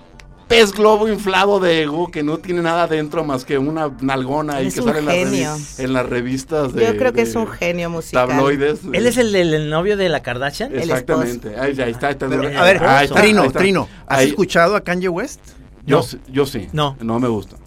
pez 0.54 0.72
globo 0.72 1.08
inflado 1.08 1.60
de 1.60 1.84
ego 1.84 2.10
que 2.12 2.24
no 2.24 2.38
tiene 2.38 2.62
nada 2.62 2.88
dentro 2.88 3.24
más 3.24 3.46
que 3.46 3.58
una 3.58 3.92
nalgona 4.02 4.62
y 4.62 4.68
Es 4.68 4.76
que 4.76 4.82
sale 4.82 5.00
en 5.22 5.44
las, 5.44 5.80
en 5.80 6.10
revistas 6.10 6.74
de 6.74 6.86
Yo 6.86 6.98
creo 6.98 7.14
que 7.14 7.22
es 7.22 7.36
un 7.36 7.48
genio 7.48 7.90
musical. 7.90 8.28
tabloides. 8.28 8.80
él 8.92 9.06
es 9.08 9.18
el, 9.18 9.34
el- 9.36 9.54
el 9.54 9.70
novio 9.70 9.98
de 9.98 10.10
la 10.10 10.22
Kardashian. 10.22 10.72
el 10.74 10.82
Exactamente. 10.82 11.50
Ahí, 11.60 11.80
ahí 11.80 11.92
está. 11.92 12.08
ahí 12.08 12.12
está. 12.14 12.28
Pero, 12.28 12.48
Ahí 12.48 12.56
a 12.56 12.64
ver, 12.64 12.76
está, 13.04 13.22
Trino, 13.22 13.42
ahí 13.42 13.48
está. 13.48 13.60
Trino, 13.60 13.90
¿has 14.08 14.20
Ahí- 14.20 14.30
escuchado 14.30 14.76
a 14.76 14.82
Kanye 14.82 15.10
West? 15.10 15.40
Yo, 15.86 15.98
No. 15.98 16.04
sí- 16.04 16.20
yo 16.32 16.46
sí. 16.46 16.70
No. 16.72 16.96
No 17.02 17.20
me 17.20 17.28
gusta. 17.28 17.58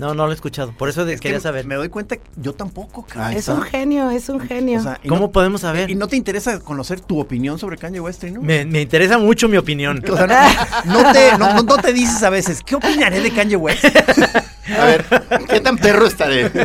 No, 0.00 0.14
no 0.14 0.24
lo 0.24 0.32
he 0.32 0.34
escuchado. 0.34 0.72
Por 0.72 0.88
eso 0.88 1.04
que 1.04 1.16
quería 1.18 1.40
saber. 1.40 1.66
Me 1.66 1.74
doy 1.74 1.90
cuenta 1.90 2.16
que 2.16 2.22
yo 2.36 2.54
tampoco. 2.54 3.06
Ahí 3.16 3.34
Es 3.34 3.40
está. 3.40 3.52
un 3.54 3.62
genio, 3.62 4.10
es 4.10 4.30
un 4.30 4.40
genio. 4.40 4.80
O 4.80 4.82
sea, 4.82 4.98
y 5.02 5.08
¿Cómo 5.08 5.20
no- 5.20 5.30
podemos 5.30 5.60
saber? 5.60 5.90
¿Y 5.90 5.94
no 5.94 6.08
te 6.08 6.16
interesa 6.16 6.58
conocer 6.60 7.00
tu 7.02 7.20
opinión 7.20 7.58
sobre 7.58 7.76
Kanye 7.76 8.00
West, 8.00 8.20
Trino? 8.20 8.40
Me, 8.40 8.64
me 8.64 8.80
interesa 8.80 9.18
mucho 9.18 9.46
mi 9.46 9.58
opinión. 9.58 10.02
O 10.10 10.16
sea, 10.16 10.26
no, 10.86 11.02
no 11.02 11.12
te, 11.12 11.36
no, 11.38 11.52
no- 11.54 11.62
no 11.62 11.76
te 11.76 11.92
dices 11.92 12.22
a 12.22 12.30
veces, 12.30 12.62
¿qué 12.64 12.76
opinaré 12.76 13.20
de 13.20 13.30
Kanye 13.30 13.56
West? 13.56 13.84
A 14.78 14.84
ver, 14.84 15.04
¿qué 15.48 15.60
tan 15.60 15.78
perro 15.78 16.06
estaré? 16.06 16.50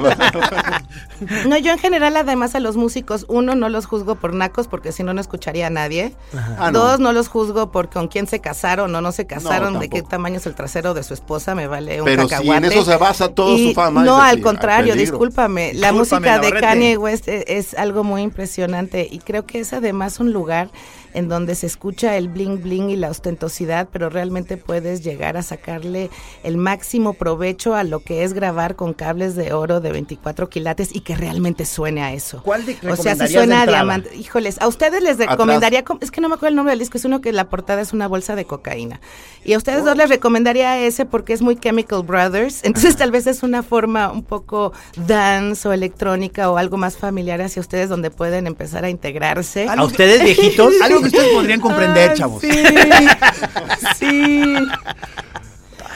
No, 1.47 1.57
yo 1.57 1.71
en 1.71 1.79
general 1.79 2.17
además 2.17 2.55
a 2.55 2.59
los 2.59 2.75
músicos, 2.75 3.25
uno, 3.29 3.55
no 3.55 3.69
los 3.69 3.85
juzgo 3.85 4.15
por 4.15 4.33
nacos 4.33 4.67
porque 4.67 4.91
si 4.91 5.03
no, 5.03 5.13
no 5.13 5.21
escucharía 5.21 5.67
a 5.67 5.69
nadie. 5.69 6.13
Ah, 6.57 6.71
no. 6.71 6.79
Dos, 6.79 6.99
no 6.99 7.13
los 7.13 7.29
juzgo 7.29 7.71
por 7.71 7.89
con 7.89 8.09
quién 8.09 8.27
se 8.27 8.41
casaron 8.41 8.93
o 8.93 9.01
no 9.01 9.13
se 9.13 9.25
casaron, 9.25 9.79
de 9.79 9.89
qué 9.89 10.01
tamaño 10.01 10.37
es 10.37 10.45
el 10.45 10.55
trasero 10.55 10.93
de 10.93 11.03
su 11.03 11.13
esposa, 11.13 11.55
me 11.55 11.67
vale 11.67 12.01
un 12.01 12.05
Pero 12.05 12.27
si 12.27 12.49
en 12.49 12.65
eso 12.65 12.83
se 12.83 12.97
basa 12.97 13.29
todo 13.29 13.55
Y 13.55 13.69
su 13.69 13.73
fama. 13.73 14.03
No, 14.03 14.21
al 14.21 14.41
contrario, 14.41 14.95
discúlpame. 14.95 15.73
La 15.73 15.91
Discúlpame, 15.91 16.29
música 16.29 16.39
de. 16.39 16.59
Kanye 16.59 16.97
West 16.97 17.27
es, 17.27 17.45
es 17.47 17.73
algo 17.75 18.03
muy 18.03 18.21
impresionante 18.21 19.07
y 19.09 19.19
creo 19.19 19.45
que 19.45 19.59
es 19.59 19.71
además 19.71 20.19
un 20.19 20.33
lugar 20.33 20.69
en 21.15 21.27
donde 21.29 21.55
se 21.55 21.65
escucha 21.65 22.15
el 22.17 22.29
bling 22.29 22.61
bling 22.61 22.89
y 22.91 22.95
la 22.95 23.09
ostentosidad, 23.09 23.87
pero 23.91 24.09
realmente 24.09 24.57
puedes 24.57 25.03
llegar 25.03 25.37
a 25.37 25.41
sacarle 25.43 26.09
el 26.43 26.57
máximo 26.57 27.13
provecho 27.13 27.73
a 27.73 27.83
lo 27.83 28.01
que 28.01 28.23
es 28.23 28.33
grabar 28.33 28.75
con 28.75 28.93
cables 28.93 29.35
de 29.35 29.53
oro 29.53 29.79
de 29.81 29.91
24 29.91 30.49
quilates 30.49 30.93
y 30.95 30.99
que 31.01 31.15
realmente 31.15 31.65
suene 31.65 32.03
a 32.03 32.13
eso. 32.13 32.41
¿Cuál 32.43 32.65
de- 32.65 32.77
O 32.91 32.95
sea, 32.95 33.15
si 33.15 33.33
suena 33.33 33.61
a 33.61 33.65
diamante. 33.65 34.15
Híjoles, 34.15 34.61
a 34.61 34.67
ustedes 34.67 35.01
les 35.01 35.17
recomendaría, 35.17 35.83
com- 35.83 35.97
es 36.01 36.11
que 36.11 36.21
no 36.21 36.29
me 36.29 36.35
acuerdo 36.35 36.49
el 36.49 36.55
nombre 36.55 36.71
del 36.73 36.79
disco, 36.79 36.97
es 36.97 37.05
uno 37.05 37.21
que 37.21 37.31
la 37.31 37.49
portada 37.49 37.81
es 37.81 37.93
una 37.93 38.07
bolsa 38.07 38.35
de 38.35 38.45
cocaína. 38.45 38.99
Y 39.43 39.53
a 39.53 39.57
ustedes 39.57 39.83
dos 39.85 39.95
les 39.97 40.09
recomendaría 40.09 40.77
ese 40.79 41.05
porque 41.05 41.33
es 41.33 41.41
muy 41.41 41.55
Chemical 41.55 42.03
Brothers, 42.03 42.61
entonces 42.63 42.95
tal 42.97 43.11
vez 43.11 43.25
es 43.27 43.41
una 43.43 43.63
forma 43.63 44.11
un 44.11 44.23
poco 44.23 44.73
dance 45.07 45.67
o 45.67 45.73
electrónica 45.73 46.49
o 46.51 46.57
algo 46.57 46.77
más 46.77 46.97
familiar 46.97 47.41
hacia 47.41 47.59
ustedes 47.61 47.89
donde 47.89 48.11
pueden 48.11 48.47
empezar 48.47 48.83
a 48.85 48.89
integrarse. 48.89 49.67
¿A 49.69 49.83
ustedes 49.83 50.23
viejitos? 50.23 50.73
Algo 50.83 51.01
que 51.11 51.17
ustedes 51.17 51.33
podrían 51.33 51.59
comprender, 51.59 52.13
chavos. 52.13 52.41
Sí, 52.41 52.49
sí. 53.97 54.55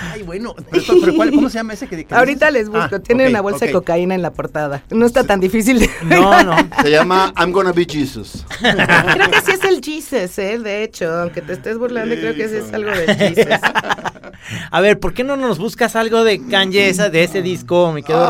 Ay, 0.02 0.24
bueno, 0.24 0.56
pero, 0.70 0.82
esto- 0.82 0.94
pero 1.02 1.16
¿cuál- 1.16 1.32
¿cómo 1.32 1.50
se 1.50 1.56
llama 1.58 1.74
ese 1.74 1.88
que, 1.88 2.06
que 2.06 2.16
Ahorita 2.16 2.48
dices? 2.48 2.54
les 2.62 2.70
busco, 2.70 2.96
Ah, 2.96 3.00
tiene 3.00 3.28
una 3.28 3.42
bolsa 3.42 3.66
de 3.66 3.72
cocaína 3.72 4.16
en 4.16 4.22
la 4.22 4.32
portada. 4.32 4.82
No 4.90 5.06
está 5.06 5.24
tan 5.24 5.40
difícil 5.40 5.80
de 5.80 5.90
No, 6.04 6.44
no. 6.44 6.56
Se 6.82 6.90
llama 6.92 7.34
I'm 7.38 7.52
Gonna 7.52 7.72
Be 7.74 7.86
Jesus. 7.90 8.46
Creo 8.60 9.32
que 9.32 9.42
sí 9.46 9.52
es 9.52 9.64
el 9.64 9.82
Jesus, 9.84 10.38
¿eh? 10.40 10.60
De 10.60 10.84
hecho, 10.84 11.12
aunque 11.22 11.42
te 11.42 11.54
estés 11.54 11.78
burlando, 11.78 12.16
creo 12.16 12.34
que 12.36 12.48
sí 12.48 12.56
es 12.56 12.74
algo 12.74 12.92
del 12.92 13.16
Jesus. 13.16 13.46
A 14.72 14.82
ver, 14.82 15.00
¿por 15.00 15.14
qué 15.14 15.24
no 15.24 15.36
nos 15.36 15.58
buscas 15.60 15.96
algo 15.96 16.24
de 16.24 16.44
Kanye 16.48 16.90
esa, 16.90 17.10
de 17.10 17.24
ese 17.24 17.42
disco, 17.42 17.92
mi 17.92 18.02
querido. 18.04 18.26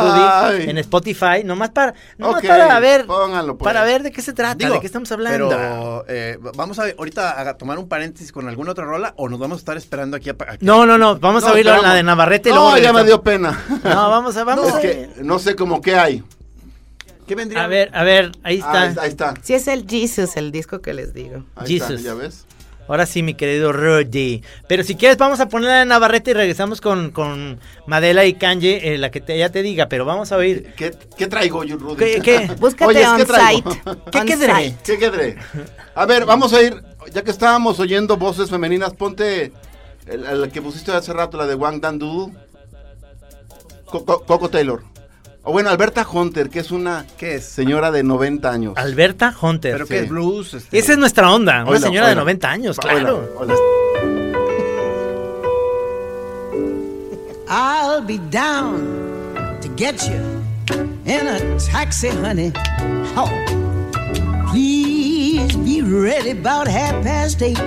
Rudy, 0.52 0.70
en 0.70 0.78
Spotify? 0.80 1.44
Nomás 1.46 1.70
para, 1.70 1.94
nomás 2.18 2.42
Ok, 2.42 2.48
para 2.48 2.80
ver, 2.80 3.06
póngalo, 3.06 3.58
pues. 3.58 3.64
para 3.72 3.84
ver 3.86 4.04
de 4.04 4.12
qué 4.12 4.22
se 4.22 4.34
trata, 4.34 4.56
Digo, 4.56 4.74
de 4.74 4.80
qué 4.80 4.88
estamos 4.88 5.12
hablando. 5.12 5.50
Pero 5.50 6.06
eh, 6.08 6.38
vamos 6.56 6.80
a 6.80 6.84
ahorita 6.98 7.40
a 7.50 7.58
tomar 7.58 7.78
un 7.78 7.88
paréntesis 7.88 8.32
con 8.32 8.48
alguna 8.50 8.72
otra 8.72 8.86
rola 8.86 9.14
o 9.18 9.30
nos 9.30 9.40
vamos 9.40 9.58
a 9.58 9.60
estar 9.60 9.78
esperando 9.78 10.18
aquí 10.18 10.30
a, 10.30 10.34
a 10.34 10.58
que- 10.58 10.66
No, 10.66 10.86
no, 10.86 10.98
no, 10.98 11.18
vamos 11.20 11.44
a 11.44 11.52
No, 11.66 11.74
oír 11.74 11.84
la 11.84 11.94
de 11.94 12.04
Navarrete 12.04 12.50
y 12.50 12.54
No, 12.54 12.78
ya 12.78 12.94
me 12.94 13.04
dio 13.04 13.22
pena. 13.22 13.60
No, 13.84 14.10
vamos 14.10 14.36
a, 14.38 14.44
vamos 14.44 14.68
Es 14.68 14.74
a 14.76 14.82
que 14.82 15.10
no 15.22 15.40
sé 15.40 15.56
cómo 15.56 15.82
qué 15.82 15.96
hay. 15.96 16.24
¿Qué 17.28 17.36
vendría? 17.36 17.64
A 17.64 17.68
ver, 17.68 17.92
a 17.94 18.04
ver, 18.04 18.32
ahí 18.44 18.60
Ah, 18.64 18.68
está. 18.68 18.82
ahí 18.82 18.88
está. 18.90 19.02
Ahí 19.04 19.10
está. 19.10 19.34
Sí 19.44 19.54
es 19.54 19.68
el 19.68 19.86
Jesus, 19.88 20.36
el 20.38 20.52
disco 20.52 20.82
que 20.82 20.94
les 20.94 21.14
digo. 21.14 21.44
Ahí 21.56 21.76
está, 21.76 21.88
Jesus. 21.90 22.04
¿Ya 22.04 22.14
ves? 22.16 22.46
Ahora 22.88 23.06
sí, 23.06 23.22
mi 23.22 23.36
querido 23.36 23.72
Rudy. 23.72 24.42
Pero 24.68 24.84
si 24.84 24.96
quieres, 24.96 25.16
vamos 25.20 25.40
a 25.40 25.48
ponerla 25.48 25.78
de 25.82 25.86
Navarrete 25.86 26.32
y 26.32 26.34
regresamos 26.34 26.82
con, 26.82 27.12
con 27.12 27.60
Madela 27.86 28.26
y 28.26 28.34
Kanye, 28.34 28.96
eh, 28.96 28.98
la 28.98 29.12
que 29.12 29.22
te, 29.22 29.36
ella 29.36 29.52
te 29.52 29.62
diga, 29.62 29.88
pero 29.90 30.06
vamos 30.06 30.32
a 30.32 30.38
oír. 30.38 30.74
¿Qué, 30.76 30.96
qué 31.16 31.28
traigo 31.28 31.64
yo, 31.64 31.78
Rudy? 31.78 31.98
¿Qué? 31.98 32.20
qué? 32.20 32.52
Búscate 32.60 32.86
Oye, 32.86 33.08
on 33.08 33.18
¿qué 33.18 33.26
traigo? 33.26 33.72
site. 33.74 33.84
¿Qué 34.12 34.18
On 34.18 34.26
quedré? 34.26 34.56
site. 34.56 34.78
¿Qué 34.84 34.98
quedré? 34.98 35.38
A 35.94 36.08
ver, 36.08 36.26
vamos 36.26 36.52
a 36.54 36.64
ir, 36.64 36.82
ya 37.14 37.22
que 37.24 37.30
estábamos 37.30 37.80
oyendo 37.80 38.18
voces 38.18 38.50
femeninas, 38.50 38.96
ponte 38.96 39.52
El, 40.10 40.26
el 40.26 40.52
que 40.52 40.62
pusiste 40.62 40.92
hace 40.92 41.14
rato, 41.14 41.38
la 41.38 41.46
de 41.46 41.56
Wang 41.56 41.80
Dan 41.82 42.00
Doodle. 42.00 42.34
Co- 43.86 44.06
Co- 44.06 44.24
Coco 44.26 44.50
Taylor. 44.50 44.82
O 45.44 45.52
bueno, 45.52 45.70
Alberta 45.70 46.06
Hunter, 46.12 46.50
que 46.50 46.60
es 46.60 46.70
una 46.72 47.06
¿Qué 47.18 47.36
es? 47.36 47.46
señora 47.46 47.92
de 47.92 48.04
90 48.04 48.52
años. 48.52 48.74
Alberta 48.76 49.34
Hunter. 49.42 49.74
Pero 49.74 49.88
que 49.88 50.00
es 50.00 50.10
blues. 50.10 50.54
este, 50.54 50.78
Esa 50.78 50.92
es 50.94 50.98
nuestra 50.98 51.32
onda, 51.32 51.64
una 51.66 51.80
señora 51.80 52.08
de 52.08 52.12
oíla. 52.14 52.22
90 52.22 52.50
años, 52.52 52.78
claro. 52.78 53.30
I'll 57.48 58.02
be 58.02 58.20
down 58.30 59.58
to 59.62 59.70
get 59.76 60.08
you 60.08 60.44
in 61.06 61.28
a 61.28 61.40
taxi, 61.60 62.10
honey. 62.10 62.52
Oh, 63.16 63.30
please 64.52 65.56
be 65.58 65.82
ready 65.82 66.32
about 66.32 66.68
half 66.68 67.02
past 67.04 67.42
eight. 67.42 67.58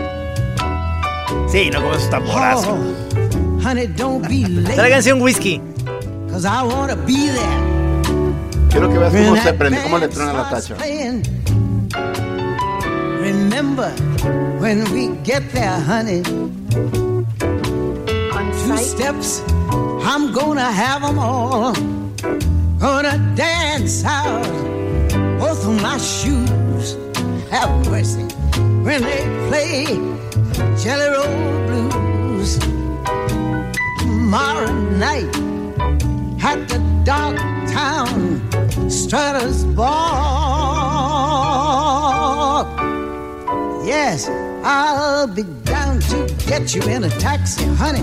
Sí, 1.48 1.70
no 1.70 1.80
como 1.82 1.94
esos 1.94 2.10
tamborazos. 2.10 2.68
Oh, 2.68 3.60
honey, 3.68 3.86
don't 3.86 4.26
be 4.28 4.46
late, 4.48 4.74
Tráiganse 4.74 5.12
un 5.12 5.20
whisky. 5.22 5.60
cause 6.30 6.44
I 6.46 6.62
wanna 6.62 6.96
be 6.96 7.28
there. 7.30 7.58
Quiero 8.70 8.88
que 8.90 8.98
veas 8.98 9.12
cómo 9.12 9.36
se 9.42 9.52
prende, 9.52 9.82
cómo 9.82 9.98
le 9.98 10.08
truena 10.08 10.32
la 10.32 10.48
tacha. 10.48 10.76
Remember 13.20 13.90
when 14.60 14.84
we 14.92 15.08
get 15.24 15.42
there, 15.52 15.78
honey. 15.80 16.22
Two 18.64 18.76
steps, 18.78 19.42
I'm 20.04 20.32
gonna 20.32 20.70
have 20.72 21.02
'em 21.04 21.18
all. 21.18 21.72
Gonna 22.78 23.18
dance 23.36 24.04
out 24.04 24.46
both 25.38 25.64
of 25.66 25.80
my 25.82 25.98
shoes. 25.98 26.96
Have 27.50 27.70
mercy 27.90 28.24
when 28.82 29.02
they 29.02 29.22
play 29.48 29.86
Jelly 30.82 31.08
Roll 31.10 31.66
Blues. 31.66 32.58
Tomorrow 33.98 34.72
night 34.96 35.34
at 36.42 36.68
the 36.68 36.78
dark 37.04 37.36
town 37.70 38.40
Strutters 38.90 39.64
Bar. 39.64 40.22
Yes, 43.84 44.28
I'll 44.64 45.26
be 45.26 45.42
down 45.64 46.00
to 46.00 46.26
get 46.46 46.74
you 46.74 46.82
in 46.82 47.04
a 47.04 47.10
taxi, 47.10 47.64
honey. 47.64 48.02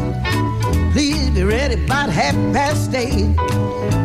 Please 0.92 1.30
be 1.30 1.44
ready 1.44 1.76
about 1.86 2.10
half 2.10 2.36
past 2.54 2.94
eight. 2.94 3.36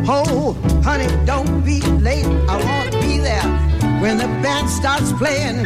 Oh, 0.07 0.57
honey, 0.85 1.09
don't 1.25 1.65
be 1.65 1.81
late. 1.81 2.27
I 2.27 2.57
want 2.65 2.93
to 2.93 3.01
be 3.01 3.19
there 3.19 3.43
when 4.01 4.19
the 4.19 4.27
band 4.43 4.69
starts 4.69 5.13
playing. 5.13 5.65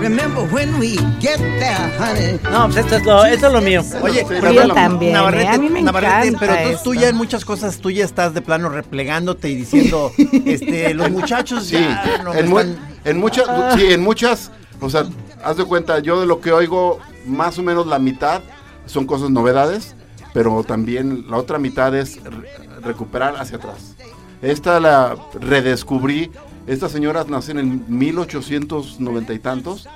Remember 0.00 0.44
when 0.52 0.78
we 0.78 0.96
get 1.20 1.38
there, 1.58 1.90
honey. 1.98 2.38
No, 2.50 2.66
pues 2.66 2.78
esto 2.78 2.96
es 2.96 3.04
lo, 3.04 3.24
esto 3.24 3.46
es 3.48 3.52
lo 3.52 3.60
mío. 3.60 3.82
Oye, 4.00 4.20
Sí, 4.20 4.26
pero 4.28 4.52
Yo 4.52 4.64
la- 4.66 4.74
también, 4.74 5.12
Navarrete, 5.14 5.44
¿eh? 5.44 5.48
a 5.54 5.58
mí 5.58 5.68
me 5.68 5.82
Navarrete, 5.82 6.28
encanta 6.28 6.38
pero 6.38 6.78
tú, 6.78 6.84
tú 6.84 6.94
ya 6.94 7.08
en 7.08 7.16
muchas 7.16 7.44
cosas, 7.44 7.78
tú 7.78 7.90
ya 7.90 8.04
estás 8.04 8.32
de 8.32 8.40
plano 8.40 8.68
replegándote 8.68 9.48
y 9.48 9.56
diciendo, 9.56 10.12
este, 10.44 10.94
los 10.94 11.10
muchachos 11.10 11.64
Sí, 11.66 11.74
ya 11.76 12.22
no 12.22 12.32
me 12.32 12.40
en, 12.40 12.48
mu- 12.48 12.58
están- 12.60 12.78
en 13.04 13.18
muchas, 13.18 13.46
sí, 13.74 13.86
en 13.92 14.02
muchas, 14.02 14.50
o 14.80 14.88
sea, 14.88 15.04
haz 15.42 15.56
de 15.56 15.64
cuenta, 15.64 15.98
yo 15.98 16.20
de 16.20 16.26
lo 16.26 16.40
que 16.40 16.52
oigo, 16.52 17.00
más 17.26 17.58
o 17.58 17.62
menos 17.62 17.86
la 17.86 17.98
mitad 17.98 18.40
son 18.86 19.04
cosas 19.06 19.30
novedades, 19.30 19.94
pero 20.32 20.62
también 20.62 21.24
la 21.28 21.36
otra 21.38 21.58
mitad 21.58 21.94
es 21.96 22.22
re- 22.22 22.48
recuperar 22.82 23.34
hacia 23.36 23.56
atrás. 23.56 23.94
Esta 24.40 24.78
la 24.78 25.16
redescubrí, 25.40 26.30
estas 26.68 26.92
señoras 26.92 27.28
nacen 27.28 27.58
en 27.58 27.84
1890 27.88 29.32
y 29.34 29.38
tantos, 29.38 29.88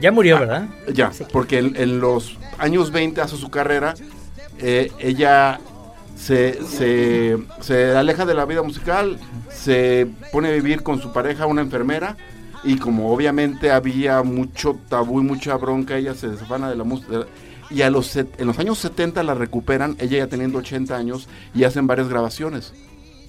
Ya 0.00 0.12
murió, 0.12 0.38
¿verdad? 0.40 0.68
ya, 0.92 1.10
porque 1.32 1.58
en, 1.58 1.76
en 1.76 2.00
los 2.00 2.36
años 2.58 2.90
20 2.92 3.20
hace 3.20 3.36
su 3.36 3.50
carrera, 3.50 3.94
eh, 4.58 4.90
ella 4.98 5.60
se, 6.16 6.62
se, 6.64 7.36
se 7.60 7.96
aleja 7.96 8.24
de 8.26 8.34
la 8.34 8.44
vida 8.44 8.62
musical, 8.62 9.18
se 9.50 10.06
pone 10.32 10.48
a 10.48 10.52
vivir 10.52 10.82
con 10.82 11.00
su 11.00 11.12
pareja, 11.12 11.46
una 11.46 11.62
enfermera, 11.62 12.16
y 12.64 12.76
como 12.76 13.12
obviamente 13.12 13.70
había 13.72 14.22
mucho 14.22 14.78
tabú 14.88 15.20
y 15.20 15.24
mucha 15.24 15.56
bronca, 15.56 15.96
ella 15.96 16.14
se 16.14 16.28
desafana 16.28 16.70
de 16.70 16.76
la 16.76 16.84
música. 16.84 17.26
Y 17.70 17.82
a 17.82 17.90
los, 17.90 18.06
set- 18.14 18.38
en 18.38 18.46
los 18.46 18.58
años 18.58 18.78
70 18.78 19.22
la 19.22 19.34
recuperan, 19.34 19.96
ella 19.98 20.18
ya 20.18 20.26
teniendo 20.28 20.58
80 20.58 20.94
años, 20.96 21.26
y 21.54 21.64
hacen 21.64 21.86
varias 21.86 22.08
grabaciones. 22.08 22.72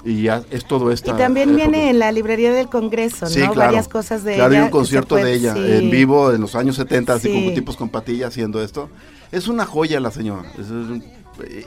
Y 0.05 0.23
ya 0.23 0.43
es 0.51 0.65
todo 0.65 0.91
Y 0.91 0.93
esta. 0.93 1.15
también 1.15 1.49
época. 1.51 1.65
viene 1.69 1.89
en 1.89 1.99
la 1.99 2.11
librería 2.11 2.51
del 2.51 2.67
Congreso, 2.67 3.25
Sí, 3.27 3.39
¿no? 3.39 3.53
claro. 3.53 3.69
Varias 3.71 3.87
cosas 3.87 4.23
de 4.23 4.35
Claro, 4.35 4.51
ella. 4.51 4.59
hay 4.59 4.65
un 4.65 4.67
que 4.67 4.71
se 4.73 4.77
concierto 4.79 5.15
de 5.15 5.21
puede- 5.21 5.33
ella 5.35 5.53
sí. 5.53 5.59
en 5.65 5.89
vivo 5.91 6.31
en 6.33 6.41
los 6.41 6.55
años 6.55 6.75
70, 6.75 7.13
así 7.13 7.29
Sí. 7.29 7.33
como 7.33 7.53
tipos 7.53 7.77
con 7.77 7.87
patillas 7.89 8.29
haciendo 8.29 8.61
esto. 8.61 8.89
Es 9.31 9.47
una 9.47 9.65
joya 9.65 9.99
la 9.99 10.11
señora. 10.11 10.43
Es- 10.55 10.65
es 10.65 10.69
un- 10.71 11.03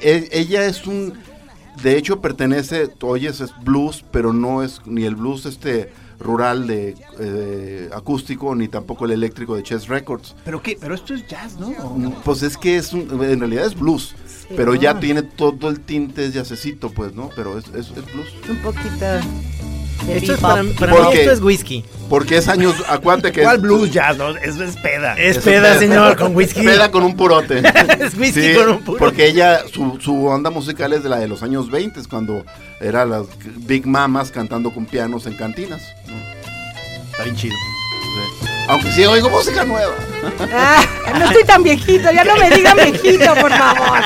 e- 0.03 0.29
ella 0.33 0.67
es 0.67 0.87
un. 0.87 1.15
De 1.83 1.97
hecho, 1.99 2.21
pertenece. 2.21 2.89
Oyes, 3.03 3.41
es 3.41 3.53
blues, 3.65 4.05
pero 4.11 4.33
no 4.33 4.63
es 4.63 4.81
ni 4.87 5.05
el 5.05 5.15
blues 5.17 5.45
este 5.47 5.91
rural 6.19 6.67
de 6.67 6.95
eh, 7.21 7.91
acústico, 7.95 8.55
ni 8.55 8.69
tampoco 8.69 9.05
el 9.05 9.11
eléctrico 9.11 9.55
de 9.57 9.63
Chess 9.63 9.87
Records. 9.89 10.35
¿Pero 10.47 10.63
qué? 10.63 10.79
Pero 10.81 10.95
esto 10.95 11.13
es 11.13 11.27
jazz, 11.27 11.59
¿no? 11.61 11.71
Pues 12.25 12.43
es 12.43 12.57
que 12.57 12.77
es 12.77 12.95
un- 12.95 13.09
en 13.23 13.41
realidad 13.41 13.67
es 13.67 13.79
blues, 13.79 14.15
pero 14.55 14.75
ya 14.75 15.01
tiene 15.01 15.23
todo 15.23 15.69
el 15.71 15.81
tinte 15.81 16.27
es 16.27 16.35
jazzecito, 16.35 16.91
pues, 16.91 17.15
¿no? 17.15 17.31
Pero 17.35 17.59
es, 17.59 17.65
es, 17.69 17.89
es 17.89 18.13
blues. 18.13 18.29
Un 18.49 18.57
poquito 18.59 19.05
Esto 20.09 20.35
es 20.35 20.41
para, 20.41 20.63
para 20.79 20.93
mí 20.93 20.99
Porque- 21.03 21.21
esto 21.21 21.33
es 21.33 21.41
whisky. 21.41 21.85
Porque 22.09 22.37
es 22.37 22.47
años, 22.47 22.77
acuérdate 22.89 23.33
que 23.33 23.43
¿Cuál 23.43 23.57
es 23.57 23.63
blues 23.63 23.91
jazz? 23.91 24.17
No, 24.17 24.31
es, 24.37 24.57
es 24.61 24.77
peda. 24.77 25.15
Es 25.15 25.39
Es 25.39 25.43
peda, 25.43 25.63
peda. 25.71 25.79
señor, 25.81 26.17
con 26.17 26.37
whisky. 26.37 26.63
Peda 26.63 26.91
con 26.93 27.03
un 27.03 27.17
purote. 27.17 27.59
es 28.01 28.17
whisky 28.17 28.41
Sí, 28.53 28.55
con 28.55 28.69
un 28.69 28.79
puro. 28.85 28.99
Porque 28.99 29.27
ella, 29.27 29.63
su, 29.73 29.99
su 30.01 30.27
onda 30.27 30.51
musical 30.51 30.93
es 30.93 31.03
de 31.03 31.09
la 31.09 31.19
de 31.19 31.27
los 31.27 31.43
años 31.43 31.69
20, 31.71 32.01
cuando 32.09 32.45
era 32.81 33.05
las 33.05 33.27
Big 33.67 33.87
Mamas 33.87 34.31
cantando 34.31 34.71
con 34.73 34.87
pianos 34.87 35.27
en 35.27 35.35
cantinas. 35.35 35.83
¿no? 36.07 36.15
Está 37.11 37.25
bien 37.25 37.35
chido. 37.37 37.55
Sí. 38.43 38.46
Aunque 38.69 38.91
sí 38.93 39.05
oigo 39.07 39.31
música 39.31 39.65
nueva. 39.65 39.95
Ah, 40.53 40.85
no 41.17 41.25
estoy 41.27 41.45
tan 41.45 41.63
viejito, 41.63 42.11
ya 42.11 42.25
no 42.25 42.37
me 42.37 42.51
digan 42.51 42.77
viejito, 42.77 43.33
por 43.37 43.51
favor. 43.53 44.01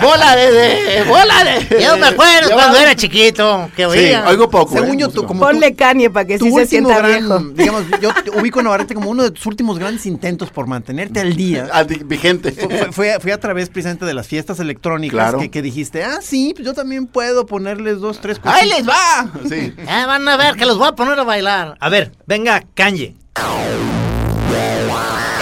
¡Bola 0.00 0.36
de, 0.36 0.52
de 0.52 1.02
bola 1.02 1.44
de! 1.44 1.82
Yo 1.82 1.96
me 1.96 2.06
acuerdo 2.06 2.50
cuando 2.52 2.78
era 2.78 2.94
chiquito, 2.94 3.68
que 3.74 3.82
Sí, 3.82 3.88
oía. 3.88 4.24
oigo 4.28 4.48
poco. 4.48 4.72
Según 4.74 4.94
¿eh? 4.94 4.98
yo, 5.00 5.08
tú, 5.08 5.26
como 5.26 5.40
Ponle 5.40 5.74
Kanye 5.74 6.10
para 6.10 6.26
que 6.26 6.38
sí 6.38 6.48
se 6.52 6.66
sienta 6.66 6.98
gran, 6.98 7.10
viejo. 7.18 7.38
digamos, 7.54 7.82
yo 8.00 8.14
te 8.22 8.30
ubico 8.30 8.60
a 8.60 8.62
Navarrete 8.62 8.94
como 8.94 9.10
uno 9.10 9.24
de 9.24 9.32
tus 9.32 9.44
últimos 9.46 9.78
grandes 9.80 10.06
intentos 10.06 10.50
por 10.50 10.68
mantenerte 10.68 11.18
al 11.20 11.34
día. 11.34 11.68
Vigente. 12.04 12.52
Fue, 12.52 12.92
fue- 12.92 13.18
fue 13.20 13.32
a- 13.32 13.40
través 13.40 13.68
precisamente 13.68 14.06
de 14.06 14.14
las 14.14 14.28
fiestas 14.28 14.60
electrónicas 14.60 15.14
Claro. 15.18 15.38
que, 15.40 15.50
que 15.50 15.60
dijiste, 15.60 16.04
ah, 16.04 16.18
sí, 16.22 16.52
pues 16.54 16.64
yo 16.64 16.72
también 16.72 17.06
puedo 17.08 17.46
ponerles 17.46 17.98
dos, 18.00 18.20
tres 18.20 18.40
¡Ahí 18.44 18.68
cositas. 18.70 18.78
les 18.78 18.88
va! 18.88 19.30
Sí. 19.48 19.74
Ah, 19.88 20.06
van 20.06 20.26
a 20.28 20.36
ver 20.36 20.54
que 20.54 20.66
los 20.66 20.78
voy 20.78 20.86
a 20.88 20.92
poner 20.92 21.18
a 21.18 21.24
bailar. 21.24 21.76
A 21.80 21.88
ver, 21.88 22.12
venga, 22.26 22.62
Kanye. 22.74 23.16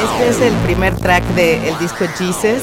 Este 0.05 0.29
es 0.29 0.41
el 0.41 0.55
primer 0.65 0.97
track 0.97 1.25
del 1.35 1.79
disco 1.79 2.05
Jesus. 2.19 2.63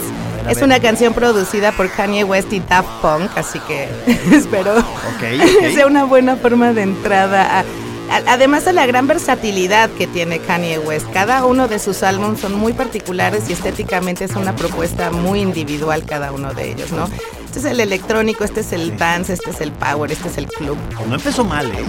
Es 0.49 0.62
una 0.62 0.80
canción 0.80 1.13
producida 1.13 1.71
por 1.71 1.89
Kanye 1.91 2.23
West 2.23 2.52
y 2.54 2.60
Daft 2.60 2.89
Punk, 3.02 3.30
así 3.36 3.60
que 3.62 3.88
espero 4.36 4.78
ok. 4.80 5.73
sea 5.75 5.86
una 5.88 6.06
buena 6.06 6.36
forma 6.38 6.73
de 6.73 6.82
entrada. 6.84 7.60
a- 7.60 7.63
a- 8.12 8.23
además 8.34 8.65
de 8.65 8.73
la 8.73 8.88
gran 8.88 9.06
versatilidad 9.06 9.88
que 9.91 10.08
tiene 10.08 10.39
Kanye 10.39 10.80
West, 10.80 11.06
cada 11.13 11.45
uno 11.45 11.67
de 11.67 11.78
sus 11.78 12.02
álbumes 12.02 12.39
son 12.39 12.56
muy 12.56 12.73
particulares 12.73 13.43
y 13.49 13.54
estéticamente 13.54 14.25
es 14.25 14.36
una 14.36 14.56
propuesta 14.56 15.12
muy 15.12 15.41
individual 15.41 16.04
cada 16.06 16.32
uno 16.32 16.52
de 16.56 16.71
ellos, 16.71 16.91
¿no? 16.91 17.08
Este 17.49 17.59
es 17.59 17.65
el 17.65 17.79
electrónico, 17.79 18.43
este 18.43 18.59
es 18.62 18.71
el 18.73 18.95
dance, 18.95 19.33
este 19.33 19.49
es 19.49 19.59
el 19.62 19.71
power, 19.71 20.12
este 20.12 20.29
es 20.29 20.38
el 20.38 20.45
club. 20.47 20.77
No 21.07 21.15
empezó 21.15 21.43
mal, 21.43 21.65
¿eh? 21.71 21.83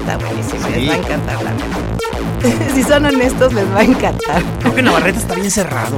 Está 0.00 0.16
buenísimo, 0.16 0.66
Sí. 0.66 0.80
les 0.80 0.88
va 0.90 0.94
a 0.94 0.96
encantar 0.96 1.42
la 1.44 1.52
neta. 1.52 1.78
si 2.74 2.82
son 2.82 3.04
honestos, 3.04 3.52
les 3.52 3.64
va 3.72 3.80
a 3.80 3.84
encantar. 3.84 4.42
Creo 4.60 4.74
que 4.74 4.82
Navarrete 4.82 5.18
está 5.18 5.34
bien 5.34 5.50
cerrado. 5.50 5.96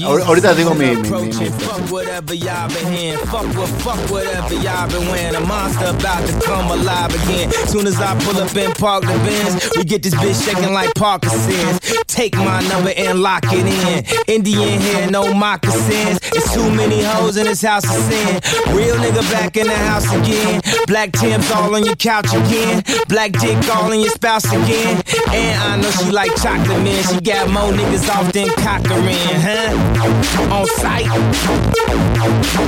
Ahor- 0.00 0.22
Ahorita 0.26 0.54
digo 0.54 0.74
mi... 0.74 0.86
mi, 0.86 0.96
mi- 0.96 1.22
mi- 1.26 1.50
Fuck 1.50 1.90
whatever 1.90 2.34
y'all 2.34 2.68
been 2.68 2.92
hearing. 2.92 3.18
Fuck 3.26 3.46
what, 3.56 3.68
fuck 3.82 4.10
whatever 4.10 4.54
y'all 4.54 4.88
been 4.88 5.08
wearing. 5.10 5.34
A 5.36 5.40
monster 5.40 5.86
about 5.86 6.24
to 6.26 6.32
come 6.46 6.70
alive 6.70 7.12
again. 7.24 7.50
Soon 7.68 7.86
as 7.86 7.98
I 8.00 8.14
pull 8.24 8.38
up 8.40 8.54
and 8.56 8.74
park 8.76 9.02
the 9.02 9.14
Benz, 9.24 9.70
we 9.76 9.84
get 9.84 10.02
this 10.02 10.14
bitch 10.14 10.44
shaking 10.44 10.72
like 10.72 10.92
Parkinson's. 10.94 11.80
Take 12.06 12.36
my 12.36 12.60
number 12.68 12.90
and 12.96 13.20
lock 13.22 13.44
it 13.52 13.64
in. 13.66 14.04
Indian 14.26 14.80
hair, 14.80 15.10
no 15.10 15.32
moccasins. 15.32 16.18
It's 16.34 16.52
too 16.52 16.70
many 16.72 17.02
hoes 17.02 17.36
in 17.36 17.44
this 17.46 17.62
house 17.62 17.84
sin. 17.92 18.40
Real 18.74 18.96
nigga 18.96 19.22
back 19.32 19.56
in 19.56 19.66
the 19.66 19.76
house 19.76 20.10
again. 20.12 20.60
Black 20.86 21.12
Tim's 21.12 21.50
all 21.50 21.74
on 21.74 21.84
your 21.84 21.96
couch 21.96 22.32
again. 22.32 22.82
Black 23.08 23.32
dick 23.32 23.58
all 23.74 23.92
in 23.92 24.00
your 24.00 24.10
spouse 24.10 24.44
again. 24.44 25.02
And 25.32 25.58
I 25.62 25.76
know 25.80 25.90
she 25.90 26.10
like 26.10 26.34
chocolate, 26.36 26.82
man. 26.82 27.02
She 27.04 27.20
got 27.20 27.48
more 27.50 27.72
niggas 27.72 28.08
off 28.08 28.32
than 28.32 28.48
Cochran, 28.50 29.40
huh? 29.40 30.54
On 30.54 30.66
sight. 30.66 31.08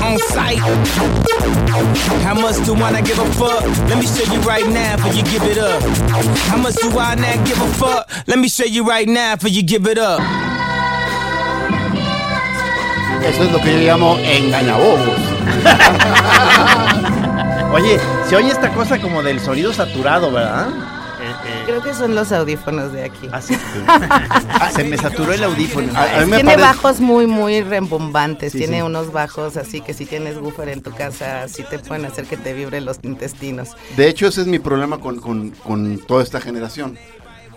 On 0.02 0.18
sight. 0.18 0.58
How 2.22 2.34
much 2.34 2.64
do 2.64 2.74
I 2.74 2.90
not 2.90 3.04
give 3.04 3.18
a 3.18 3.32
fuck? 3.32 3.62
Let 3.88 3.98
me 3.98 4.06
show 4.06 4.32
you 4.32 4.40
right 4.40 4.66
now 4.66 4.96
for 4.96 5.14
you 5.14 5.22
give 5.24 5.42
it 5.42 5.58
up. 5.58 5.82
How 6.48 6.56
much 6.56 6.76
do 6.76 6.90
I 6.98 7.14
not 7.14 7.46
give 7.46 7.60
a 7.60 7.72
fuck? 7.74 8.10
Let 8.26 8.38
me 8.38 8.48
show 8.48 8.64
you 8.64 8.84
right 8.84 9.08
now 9.08 9.36
for 9.36 9.48
you 9.48 9.62
give 9.62 9.86
it 9.86 9.98
up. 9.98 10.20
Eso 13.24 13.44
es 13.44 13.52
lo 13.52 13.60
que 13.60 13.72
yo 13.72 13.78
llamo 13.92 14.16
engañabobos. 14.18 15.18
Oye, 17.72 17.98
se 18.28 18.34
oye 18.34 18.48
esta 18.50 18.68
cosa 18.70 19.00
como 19.00 19.22
del 19.22 19.38
sonido 19.38 19.72
saturado, 19.72 20.32
¿verdad? 20.32 20.68
Eh, 20.68 20.72
eh, 21.46 21.62
Creo 21.66 21.82
que 21.82 21.94
son 21.94 22.16
los 22.16 22.32
audífonos 22.32 22.92
de 22.92 23.04
aquí. 23.04 23.28
ah, 23.32 23.40
sí. 23.40 23.56
Ah, 23.88 24.70
se 24.74 24.82
me 24.84 24.96
saturó 24.98 25.32
el 25.32 25.44
audífono. 25.44 25.92
A- 25.96 26.02
a 26.02 26.20
mí 26.24 26.30
me 26.30 26.36
tiene 26.38 26.54
parece- 26.56 26.60
bajos 26.62 27.00
muy, 27.00 27.26
muy 27.28 27.62
rembombantes. 27.62 28.50
Sí, 28.52 28.58
tiene 28.58 28.78
sí. 28.78 28.82
unos 28.82 29.12
bajos 29.12 29.56
así 29.56 29.80
que 29.80 29.94
si 29.94 30.04
tienes 30.04 30.36
woofer 30.38 30.68
en 30.70 30.82
tu 30.82 30.90
casa, 30.90 31.46
sí 31.48 31.64
te 31.70 31.78
pueden 31.78 32.04
hacer 32.06 32.24
que 32.26 32.36
te 32.36 32.52
vibren 32.54 32.84
los 32.84 32.98
intestinos. 33.02 33.68
De 33.96 34.08
hecho, 34.08 34.26
ese 34.26 34.40
es 34.40 34.46
mi 34.48 34.58
problema 34.58 34.98
con, 34.98 35.20
con- 35.20 35.50
con 35.50 35.98
toda 35.98 36.24
esta 36.24 36.40
generación. 36.40 36.98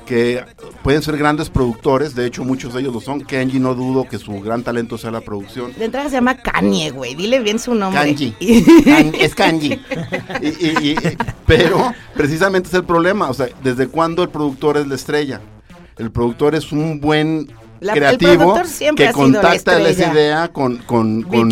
Que 0.05 0.43
pueden 0.83 1.01
ser 1.01 1.17
grandes 1.17 1.49
productores, 1.49 2.13
de 2.13 2.25
hecho 2.25 2.43
muchos 2.43 2.73
de 2.73 2.81
ellos 2.81 2.93
lo 2.93 2.99
son. 3.01 3.21
Kenji 3.21 3.59
no 3.59 3.73
dudo 3.73 4.03
que 4.07 4.17
su 4.19 4.39
gran 4.41 4.61
talento 4.63 4.97
sea 4.97 5.11
la 5.11 5.21
producción. 5.21 5.73
De 5.77 5.85
entrada 5.85 6.09
se 6.09 6.15
llama 6.15 6.35
Kanye, 6.37 6.91
güey. 6.91 7.15
Dile 7.15 7.39
bien 7.39 7.57
su 7.59 7.73
nombre. 7.73 8.01
Kanji. 8.01 8.31
Kan- 8.85 9.13
es 9.17 9.33
kanji. 9.33 9.79
Y- 10.41 10.47
y- 10.47 10.91
y- 10.91 10.97
pero 11.47 11.93
precisamente 12.15 12.67
es 12.67 12.73
el 12.73 12.83
problema. 12.83 13.29
O 13.29 13.33
sea, 13.33 13.47
¿desde 13.63 13.87
cuándo 13.87 14.23
el 14.23 14.29
productor 14.29 14.77
es 14.77 14.87
la 14.87 14.95
estrella? 14.95 15.39
El 15.97 16.11
productor 16.11 16.53
es 16.55 16.71
un 16.71 16.99
buen 16.99 17.51
La- 17.79 17.93
creativo 17.93 18.59
siempre 18.65 19.07
que 19.07 19.13
contacta 19.13 19.79
la 19.79 19.89
estrella. 19.89 20.13
idea 20.13 20.47
con... 20.49 20.77
con, 20.79 21.21
con-. 21.23 21.49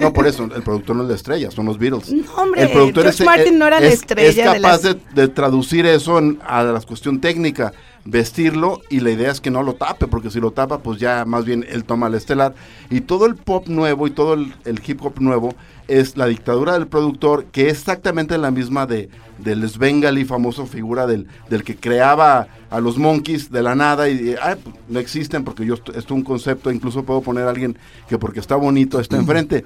No, 0.00 0.12
por 0.12 0.26
eso, 0.26 0.44
el 0.44 0.62
productor 0.62 0.96
no 0.96 1.02
es 1.04 1.08
la 1.08 1.14
estrella, 1.14 1.50
son 1.50 1.66
los 1.66 1.78
Beatles. 1.78 2.12
No, 2.12 2.32
hombre, 2.34 2.62
el 2.62 2.70
productor 2.70 3.04
George 3.04 3.22
es, 3.22 3.26
Martin 3.26 3.58
no 3.58 3.66
era 3.66 3.80
la 3.80 3.86
es- 3.86 3.94
estrella 3.94 4.28
Es 4.28 4.36
de 4.36 4.42
capaz 4.42 4.60
las- 4.60 4.82
de, 4.82 4.96
de 5.14 5.28
traducir 5.28 5.86
eso 5.86 6.18
en- 6.18 6.38
a 6.46 6.62
la 6.62 6.80
cuestión 6.80 7.20
técnica, 7.20 7.72
vestirlo 8.06 8.80
y 8.88 9.00
la 9.00 9.10
idea 9.10 9.30
es 9.30 9.40
que 9.40 9.50
no 9.50 9.62
lo 9.62 9.74
tape, 9.74 10.06
porque 10.06 10.30
si 10.30 10.40
lo 10.40 10.52
tapa, 10.52 10.78
pues 10.78 10.98
ya 10.98 11.24
más 11.24 11.44
bien 11.44 11.66
él 11.68 11.84
toma 11.84 12.06
el 12.06 12.14
estelar. 12.14 12.54
Y 12.88 13.02
todo 13.02 13.26
el 13.26 13.34
pop 13.34 13.66
nuevo 13.68 14.06
y 14.06 14.10
todo 14.10 14.34
el, 14.34 14.54
el 14.64 14.80
hip 14.86 15.04
hop 15.04 15.20
nuevo 15.20 15.54
es 15.88 16.16
la 16.16 16.26
dictadura 16.26 16.72
del 16.74 16.86
productor, 16.86 17.46
que 17.46 17.68
es 17.68 17.78
exactamente 17.78 18.38
la 18.38 18.50
misma 18.50 18.86
de 18.86 19.08
del 19.38 19.68
Svengali, 19.68 20.24
famoso 20.24 20.66
figura 20.66 21.06
del, 21.06 21.26
del 21.50 21.62
que 21.62 21.76
creaba 21.76 22.48
a 22.70 22.80
los 22.80 22.96
monkeys 22.96 23.50
de 23.50 23.62
la 23.62 23.74
nada 23.74 24.08
y 24.08 24.34
ah, 24.40 24.56
pues, 24.62 24.74
no 24.88 24.98
existen 24.98 25.44
porque 25.44 25.66
yo 25.66 25.74
esto 25.74 25.92
esto 25.92 26.14
es 26.14 26.18
un 26.18 26.22
concepto, 26.22 26.72
incluso 26.72 27.04
puedo 27.04 27.20
poner 27.20 27.44
a 27.44 27.50
alguien 27.50 27.76
que 28.08 28.18
porque 28.18 28.40
está 28.40 28.56
bonito 28.56 28.98
está 28.98 29.16
enfrente. 29.18 29.64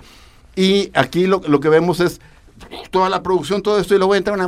Y 0.57 0.90
aquí 0.94 1.26
lo, 1.26 1.40
lo 1.46 1.61
que 1.61 1.68
vemos 1.68 2.00
es 2.00 2.20
toda 2.90 3.08
la 3.08 3.22
producción, 3.22 3.62
todo 3.62 3.78
esto, 3.78 3.94
y 3.94 3.98
luego 3.98 4.14
entra 4.14 4.34
una 4.34 4.46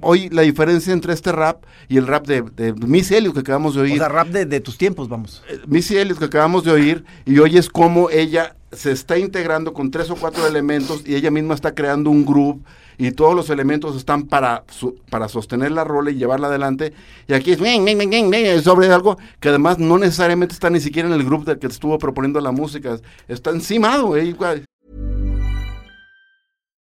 Hoy 0.00 0.28
la 0.30 0.42
diferencia 0.42 0.92
entre 0.92 1.12
este 1.12 1.32
rap 1.32 1.64
y 1.88 1.96
el 1.96 2.06
rap 2.06 2.26
de, 2.26 2.42
de 2.42 2.72
Missy 2.74 3.14
Elliott 3.14 3.34
que 3.34 3.40
acabamos 3.40 3.74
de 3.74 3.80
O 3.80 3.84
oír, 3.84 3.98
sea, 3.98 4.08
rap 4.08 4.28
de, 4.28 4.46
de 4.46 4.60
tus 4.60 4.76
tiempos, 4.78 5.08
vamos. 5.08 5.42
eh, 5.48 5.58
Missy 5.66 5.96
Elliott 5.96 6.18
que 6.18 6.24
acabamos 6.26 6.64
de 6.64 6.72
oír, 6.72 7.04
y 7.24 7.38
oyes 7.38 7.68
cómo 7.70 8.10
ella 8.10 8.56
se 8.72 8.92
está 8.92 9.16
integrando 9.18 9.72
con 9.72 9.90
tres 9.90 10.10
o 10.10 10.16
cuatro 10.16 10.46
elementos 10.46 11.02
y 11.06 11.14
ella 11.14 11.30
misma 11.30 11.54
está 11.54 11.74
creando 11.74 12.10
un 12.10 12.26
groove 12.26 12.58
y 12.98 13.10
todos 13.12 13.34
los 13.34 13.48
elementos 13.50 13.94
están 13.96 14.24
para 14.24 14.64
su- 14.68 14.96
para 15.08 15.28
sostener 15.28 15.70
la 15.70 15.84
rola 15.84 16.10
y 16.10 16.14
llevarla 16.16 16.48
adelante 16.48 16.92
y 17.28 17.32
aquí 17.34 17.52
es 17.52 17.60
sobre 18.64 18.88
algo 18.88 19.18
que 19.40 19.50
además 19.50 19.78
no 19.78 19.98
necesariamente 19.98 20.52
está 20.54 20.68
ni 20.68 20.80
siquiera 20.80 21.08
en 21.08 21.14
el 21.14 21.24
grupo 21.24 21.44
del 21.44 21.58
que 21.58 21.68
estuvo 21.68 21.96
proponiendo 21.98 22.40
la 22.40 22.50
música 22.52 22.98
está 23.28 23.50
encimado 23.50 24.16
eh. 24.16 24.34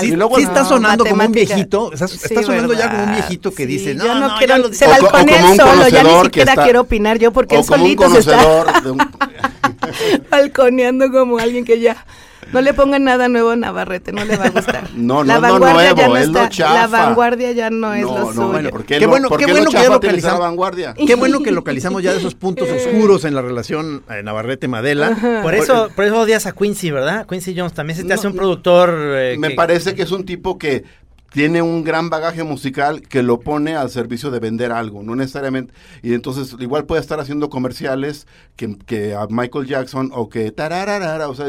Sí, 0.00 0.06
Y 0.06 0.10
luego- 0.12 0.36
sí 0.36 0.42
está 0.44 0.64
sonando 0.64 1.04
como 1.04 1.22
un 1.24 1.32
viejito. 1.32 1.92
Estás- 1.92 2.10
Sí, 2.12 2.18
está 2.22 2.42
sonando 2.42 2.72
ya 2.72 2.86
como 2.88 3.00
un 3.02 3.06
¿verdad? 3.10 3.14
viejito 3.28 3.52
que 3.52 3.66
dice, 3.66 3.94
no, 3.94 4.04
no, 4.06 4.28
no, 4.28 4.38
quiero, 4.38 4.56
ya 4.56 4.58
lo- 4.62 4.72
se 4.72 4.86
balconea 4.86 5.50
él 5.52 5.56
solo, 5.56 5.88
ya 5.88 6.02
ni 6.02 6.20
siquiera 6.22 6.52
está- 6.52 6.64
quiero 6.64 6.80
opinar 6.80 7.18
yo 7.18 7.32
porque 7.32 7.56
él 7.56 7.64
solito 7.64 8.08
se 8.10 8.18
está 8.20 8.36
balconeando 10.30 11.10
como 11.10 11.38
alguien 11.38 11.64
que 11.64 11.80
ya 11.80 12.04
no 12.52 12.60
le 12.60 12.74
pongan 12.74 13.04
nada 13.04 13.28
nuevo 13.28 13.50
a 13.50 13.56
Navarrete, 13.56 14.12
no 14.12 14.24
le 14.24 14.36
va 14.36 14.44
a 14.46 14.50
gustar. 14.50 14.88
No, 14.94 15.24
la 15.24 15.34
no, 15.40 15.40
no 15.40 15.52
vanguardia 15.60 15.94
ya 15.94 15.94
nuevo, 16.08 16.14
no 16.14 16.16
es 16.20 16.28
lo 16.28 16.48
chafa. 16.48 16.74
la 16.74 16.86
vanguardia 16.86 17.52
ya 17.52 17.70
no 17.70 17.94
es 17.94 18.02
no, 18.02 18.18
lo 18.18 18.18
no, 18.26 18.32
suyo. 18.32 18.48
bueno, 18.48 18.70
¿por 18.70 18.84
qué, 18.84 18.98
Qué 18.98 19.06
bueno- 19.06 19.28
por 19.28 19.38
qué 19.38 19.46
qué 19.46 19.52
bueno 19.52 19.64
lo 19.66 19.70
que 19.70 19.76
ya 19.78 19.88
localizamos- 19.88 20.38
la 20.40 20.46
vanguardia? 20.46 20.94
Qué 21.06 21.14
bueno 21.14 21.40
que 21.42 21.50
localizamos 21.50 22.02
ya 22.02 22.12
esos 22.12 22.34
puntos 22.34 22.68
oscuros 22.70 23.24
en 23.24 23.34
la 23.34 23.42
relación 23.42 24.02
eh, 24.10 24.22
Navarrete-Madela. 24.22 25.40
Por 25.42 25.54
eso, 25.54 25.90
por 25.94 26.04
eso 26.04 26.20
odias 26.20 26.46
a 26.46 26.52
Quincy, 26.52 26.90
¿verdad? 26.90 27.26
Quincy 27.26 27.54
Jones 27.56 27.72
también 27.74 27.96
se 27.96 28.02
te 28.02 28.08
No, 28.10 28.14
hace 28.14 28.26
un 28.28 28.34
productor. 28.34 28.90
eh, 28.94 29.36
Me 29.38 29.50
que- 29.50 29.54
parece 29.54 29.94
que 29.94 30.02
es 30.02 30.10
un 30.12 30.24
tipo 30.24 30.58
que 30.58 30.84
tiene 31.32 31.62
un 31.62 31.82
gran 31.82 32.10
bagaje 32.10 32.44
musical 32.44 33.00
que 33.00 33.22
lo 33.22 33.40
pone 33.40 33.74
al 33.74 33.88
servicio 33.88 34.30
de 34.30 34.38
vender 34.38 34.70
algo, 34.70 35.02
no 35.02 35.16
necesariamente. 35.16 35.72
Y 36.02 36.12
entonces 36.12 36.54
igual 36.60 36.84
puede 36.84 37.00
estar 37.00 37.20
haciendo 37.20 37.48
comerciales 37.48 38.26
que, 38.54 38.76
que 38.84 39.14
a 39.14 39.26
Michael 39.30 39.66
Jackson 39.66 40.10
o 40.12 40.28
que 40.28 40.50
tarararara, 40.52 41.28
o 41.30 41.34
sea, 41.34 41.46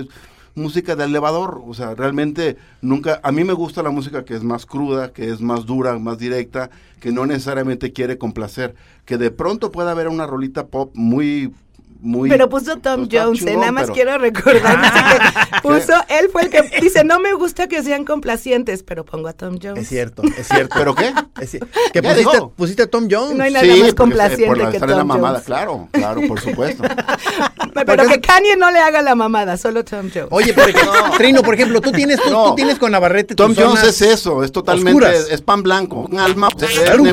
música 0.55 0.95
de 0.95 1.05
elevador, 1.05 1.63
o 1.65 1.73
sea, 1.73 1.95
realmente 1.95 2.57
nunca, 2.81 3.19
a 3.23 3.31
mí 3.31 3.43
me 3.43 3.53
gusta 3.53 3.83
la 3.83 3.89
música 3.89 4.23
que 4.23 4.35
es 4.35 4.43
más 4.43 4.65
cruda, 4.65 5.11
que 5.11 5.29
es 5.29 5.41
más 5.41 5.65
dura, 5.65 5.97
más 5.97 6.17
directa, 6.17 6.69
que 6.99 7.11
no 7.11 7.25
necesariamente 7.25 7.91
quiere 7.91 8.17
complacer, 8.17 8.75
que 9.05 9.17
de 9.17 9.31
pronto 9.31 9.71
pueda 9.71 9.91
haber 9.91 10.07
una 10.07 10.27
rolita 10.27 10.67
pop 10.67 10.91
muy... 10.93 11.53
Muy, 12.05 12.27
Pero 12.29 12.49
puso 12.49 12.77
Tom 12.79 13.07
pues, 13.07 13.21
Jones, 13.23 13.41
eh, 13.43 13.55
nada 13.55 13.71
más 13.71 13.83
pero- 13.83 13.93
quiero 13.93 14.17
recordar 14.17 14.81
dice 14.81 15.05
que 15.55 15.61
puso, 15.61 15.93
él 16.09 16.27
fue 16.33 16.41
el 16.43 16.49
que 16.49 16.61
dice, 16.81 17.05
no 17.05 17.17
me 17.21 17.31
gusta 17.31 17.67
que 17.69 17.81
sean 17.81 18.03
complacientes, 18.03 18.83
pero 18.83 19.05
pongo 19.05 19.29
a 19.29 19.33
Tom 19.33 19.57
Jones. 19.63 19.83
Es 19.83 19.87
cierto, 19.87 20.21
es 20.37 20.45
cierto. 20.49 20.75
¿Pero 20.77 20.95
qué? 20.95 21.13
Es 21.39 21.57
que 21.93 22.03
pusiste, 22.03 22.37
pusiste 22.57 22.83
a 22.83 22.87
Tom 22.87 23.07
Jones. 23.09 23.37
No 23.37 23.43
hay 23.45 23.53
nada 23.53 23.63
Sí, 23.63 23.69
más 23.71 23.79
porque 23.79 23.95
complaciente 23.95 24.47
por 24.47 24.57
la, 24.57 24.71
que 24.71 24.79
Tom 24.79 24.89
la 24.89 25.03
mamada, 25.05 25.29
Jones. 25.29 25.45
claro, 25.45 25.87
claro, 25.93 26.21
por 26.27 26.41
supuesto. 26.41 26.83
Pero 27.85 28.07
que 28.07 28.19
Kanye 28.19 28.57
no 28.57 28.69
le 28.69 28.79
haga 28.79 29.01
la 29.01 29.15
mamada, 29.15 29.55
solo 29.55 29.85
Tom 29.85 30.09
Jones. 30.13 30.27
Oye, 30.31 30.53
por 30.53 30.69
ejemplo, 30.69 30.93
Trino, 31.17 31.41
por 31.41 31.53
ejemplo, 31.53 31.79
tú 31.79 31.91
tienes, 31.93 32.21
tú, 32.21 32.29
No. 32.31 32.49
tú 32.49 32.55
tienes 32.55 32.77
con 32.79 32.91
Navarrete 32.91 33.33
Tom 33.33 33.55
Jones 33.57 33.81
es 33.83 34.01
eso, 34.01 34.43
es 34.43 34.51
totalmente, 34.51 34.91
oscuras. 34.91 35.27
es 35.31 35.41
pan 35.41 35.63
blanco, 35.63 36.07
un 36.11 36.19
alma. 36.19 36.49
Claro. 36.49 37.03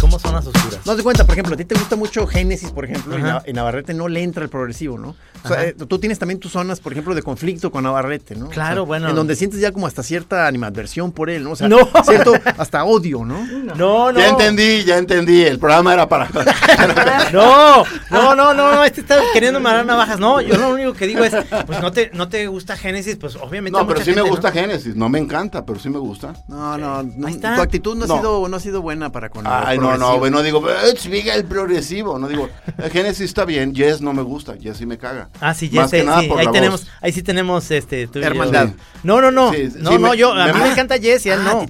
¿Cómo 0.00 0.18
son 0.18 0.32
las 0.34 0.46
oscuras? 0.46 0.80
No 0.86 0.94
te 0.96 1.02
cuenta, 1.02 1.24
por 1.24 1.32
ejemplo, 1.34 1.54
a 1.54 1.56
ti 1.56 1.64
te 1.64 1.74
gusta 1.74 1.96
mucho 1.96 2.26
Génesis, 2.26 2.70
por 2.70 2.84
ejemplo, 2.84 3.18
y, 3.18 3.20
Ajá. 3.20 3.32
Na- 3.34 3.42
y 3.46 3.52
Navarrete 3.52 3.94
no 3.94 4.08
le 4.08 4.22
entra 4.22 4.44
el 4.44 4.48
progresivo, 4.48 4.96
¿no? 4.96 5.16
O 5.44 5.48
sea, 5.48 5.56
Ajá. 5.58 5.66
eh, 5.68 5.74
tú 5.88 5.98
tienes 5.98 6.18
también 6.18 6.40
tus 6.40 6.52
zonas, 6.52 6.80
por 6.80 6.92
ejemplo, 6.92 7.14
de 7.14 7.22
conflicto 7.22 7.70
con 7.70 7.84
Navarrete, 7.84 8.34
¿no? 8.34 8.46
O 8.46 8.50
Claro, 8.50 8.74
sea, 8.82 8.86
bueno. 8.86 9.08
En 9.08 9.14
donde 9.16 9.36
sientes 9.36 9.60
ya 9.60 9.72
como 9.72 9.86
hasta 9.86 10.02
cierta 10.02 10.46
animadversión 10.46 11.12
por 11.12 11.30
él, 11.30 11.44
¿no? 11.44 11.52
O 11.52 11.56
sea, 11.56 11.68
No. 11.68 11.78
cierto, 12.04 12.32
hasta 12.56 12.84
odio, 12.84 13.24
¿no? 13.24 13.46
No, 13.76 14.12
no. 14.12 14.18
Ya 14.18 14.28
entendí, 14.28 14.84
ya 14.84 14.98
entendí, 14.98 15.42
el 15.42 15.58
programa 15.58 15.92
era 15.94 16.08
para... 16.08 16.28
No, 17.32 17.84
no, 18.10 18.34
no, 18.34 18.54
no, 18.54 18.72
no, 18.74 18.84
este 18.84 19.00
está 19.02 19.20
queriendo 19.32 19.60
matar 19.60 19.84
navajas. 19.84 20.18
No, 20.18 20.40
yo 20.40 20.56
lo 20.56 20.70
único 20.70 20.92
que 20.94 21.06
digo 21.06 21.24
es, 21.24 21.34
pues 21.66 21.80
no 21.80 21.92
te, 21.92 22.10
no 22.14 22.28
te 22.28 22.46
gusta 22.46 22.76
Génesis, 22.76 23.16
pues 23.16 23.36
obviamente. 23.36 23.78
No, 23.78 23.86
pero 23.86 24.00
mucha 24.00 24.10
sí 24.10 24.16
me 24.16 24.22
gusta 24.22 24.48
¿no? 24.48 24.54
Génesis, 24.54 24.96
no 24.96 25.08
me 25.08 25.18
encanta, 25.18 25.64
pero 25.64 25.78
sí 25.78 25.88
me 25.90 25.98
gusta. 25.98 26.32
No, 26.48 26.76
no, 26.78 27.02
no, 27.02 27.26
Ahí 27.26 27.34
está. 27.34 27.54
tu 27.56 27.62
actitud 27.62 27.96
no 27.96 28.04
ha, 28.04 28.08
No. 28.08 28.16
Sido, 28.18 28.48
no 28.48 28.56
ha 28.56 28.60
sido 28.60 28.82
buena 28.82 29.10
para 29.12 29.28
con 29.28 29.46
Ay, 29.46 29.78
no, 29.78 29.96
no, 29.98 30.18
bueno, 30.18 30.42
digo, 30.42 30.62
"Eh, 30.68 30.94
diga 31.10 31.34
el 31.34 31.44
progresivo, 31.44 32.18
no 32.18 32.28
digo, 32.28 32.48
eh, 32.78 32.90
Génesis 32.90 33.26
está 33.26 33.44
bien, 33.44 33.74
Yes 33.74 34.00
no 34.00 34.12
me 34.12 34.22
gusta, 34.22 34.54
Yes 34.56 34.78
sí 34.78 34.86
me 34.86 34.98
caga. 34.98 35.27
Ah, 35.40 35.54
sí, 35.54 35.66
Más 35.66 35.74
ya 35.84 35.88
sé, 35.88 35.98
que 35.98 36.04
nada 36.04 36.20
sí, 36.22 36.28
por 36.28 36.38
ahí 36.40 36.46
la 36.46 36.52
tenemos, 36.52 36.80
voz. 36.84 36.90
ahí 37.00 37.12
sí 37.12 37.22
tenemos 37.22 37.70
este. 37.70 38.08
Hermandad. 38.14 38.70
No, 39.04 39.20
no, 39.20 39.30
no. 39.30 39.52
Sí, 39.52 39.68
no, 39.76 39.90
sí, 39.92 39.98
no, 39.98 40.10
me- 40.10 40.16
yo 40.16 40.32
a 40.32 40.46
me- 40.46 40.52
mí 40.54 40.60
me 40.60 40.70
encanta 40.72 40.98
Jess 40.98 41.26
y 41.26 41.30
a 41.30 41.34
él 41.34 41.40
Ah, 41.46 41.52
no. 41.52 41.60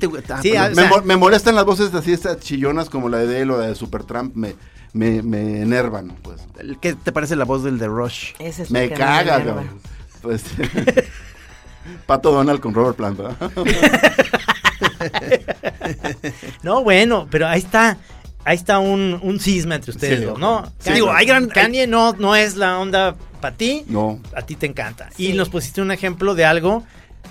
me, 0.42 0.74
sea, 0.74 0.88
mo- 0.88 1.02
me 1.04 1.16
molestan 1.16 1.54
las 1.54 1.64
voces 1.64 1.92
así, 1.94 2.12
estas 2.12 2.38
chillonas 2.40 2.88
como 2.88 3.08
la 3.08 3.18
de 3.18 3.40
él 3.42 3.50
o 3.50 3.58
la 3.58 3.66
de 3.66 3.74
Supertramp, 3.74 4.34
me, 4.34 4.54
me, 4.92 5.22
me 5.22 5.62
enervan, 5.62 6.16
pues. 6.22 6.40
¿Qué 6.80 6.94
te 6.94 7.12
parece 7.12 7.36
la 7.36 7.44
voz 7.44 7.62
del 7.62 7.78
The 7.78 7.86
Rush? 7.88 8.32
Ese 8.38 8.62
es 8.62 8.70
Me 8.70 8.84
lo 8.84 8.88
que 8.90 8.94
caga, 8.94 9.44
cabrón. 9.44 9.80
Pues, 10.22 10.44
Pato 12.06 12.32
Donald 12.32 12.60
con 12.60 12.74
Robert 12.74 12.96
Plant, 12.96 13.18
¿verdad? 13.18 13.50
no, 16.62 16.82
bueno, 16.82 17.26
pero 17.30 17.46
ahí 17.48 17.58
está. 17.60 17.98
Ahí 18.44 18.56
está 18.56 18.78
un, 18.78 19.18
un 19.22 19.40
cisma 19.40 19.74
entre 19.74 19.90
ustedes 19.90 20.20
Sí. 20.20 20.26
¿no? 20.38 20.72
Sí, 20.78 20.92
digo, 20.92 21.12
hay 21.12 21.26
gran- 21.26 21.48
Kanye 21.48 21.86
no, 21.86 22.14
no 22.14 22.34
es 22.34 22.56
la 22.56 22.78
onda 22.78 23.14
para 23.40 23.56
ti. 23.56 23.84
No. 23.88 24.20
A 24.34 24.42
ti 24.42 24.56
te 24.56 24.66
encanta. 24.66 25.08
Sí. 25.16 25.28
Y 25.28 25.32
nos 25.34 25.48
pusiste 25.48 25.80
un 25.82 25.90
ejemplo 25.90 26.34
de 26.34 26.44
algo 26.44 26.84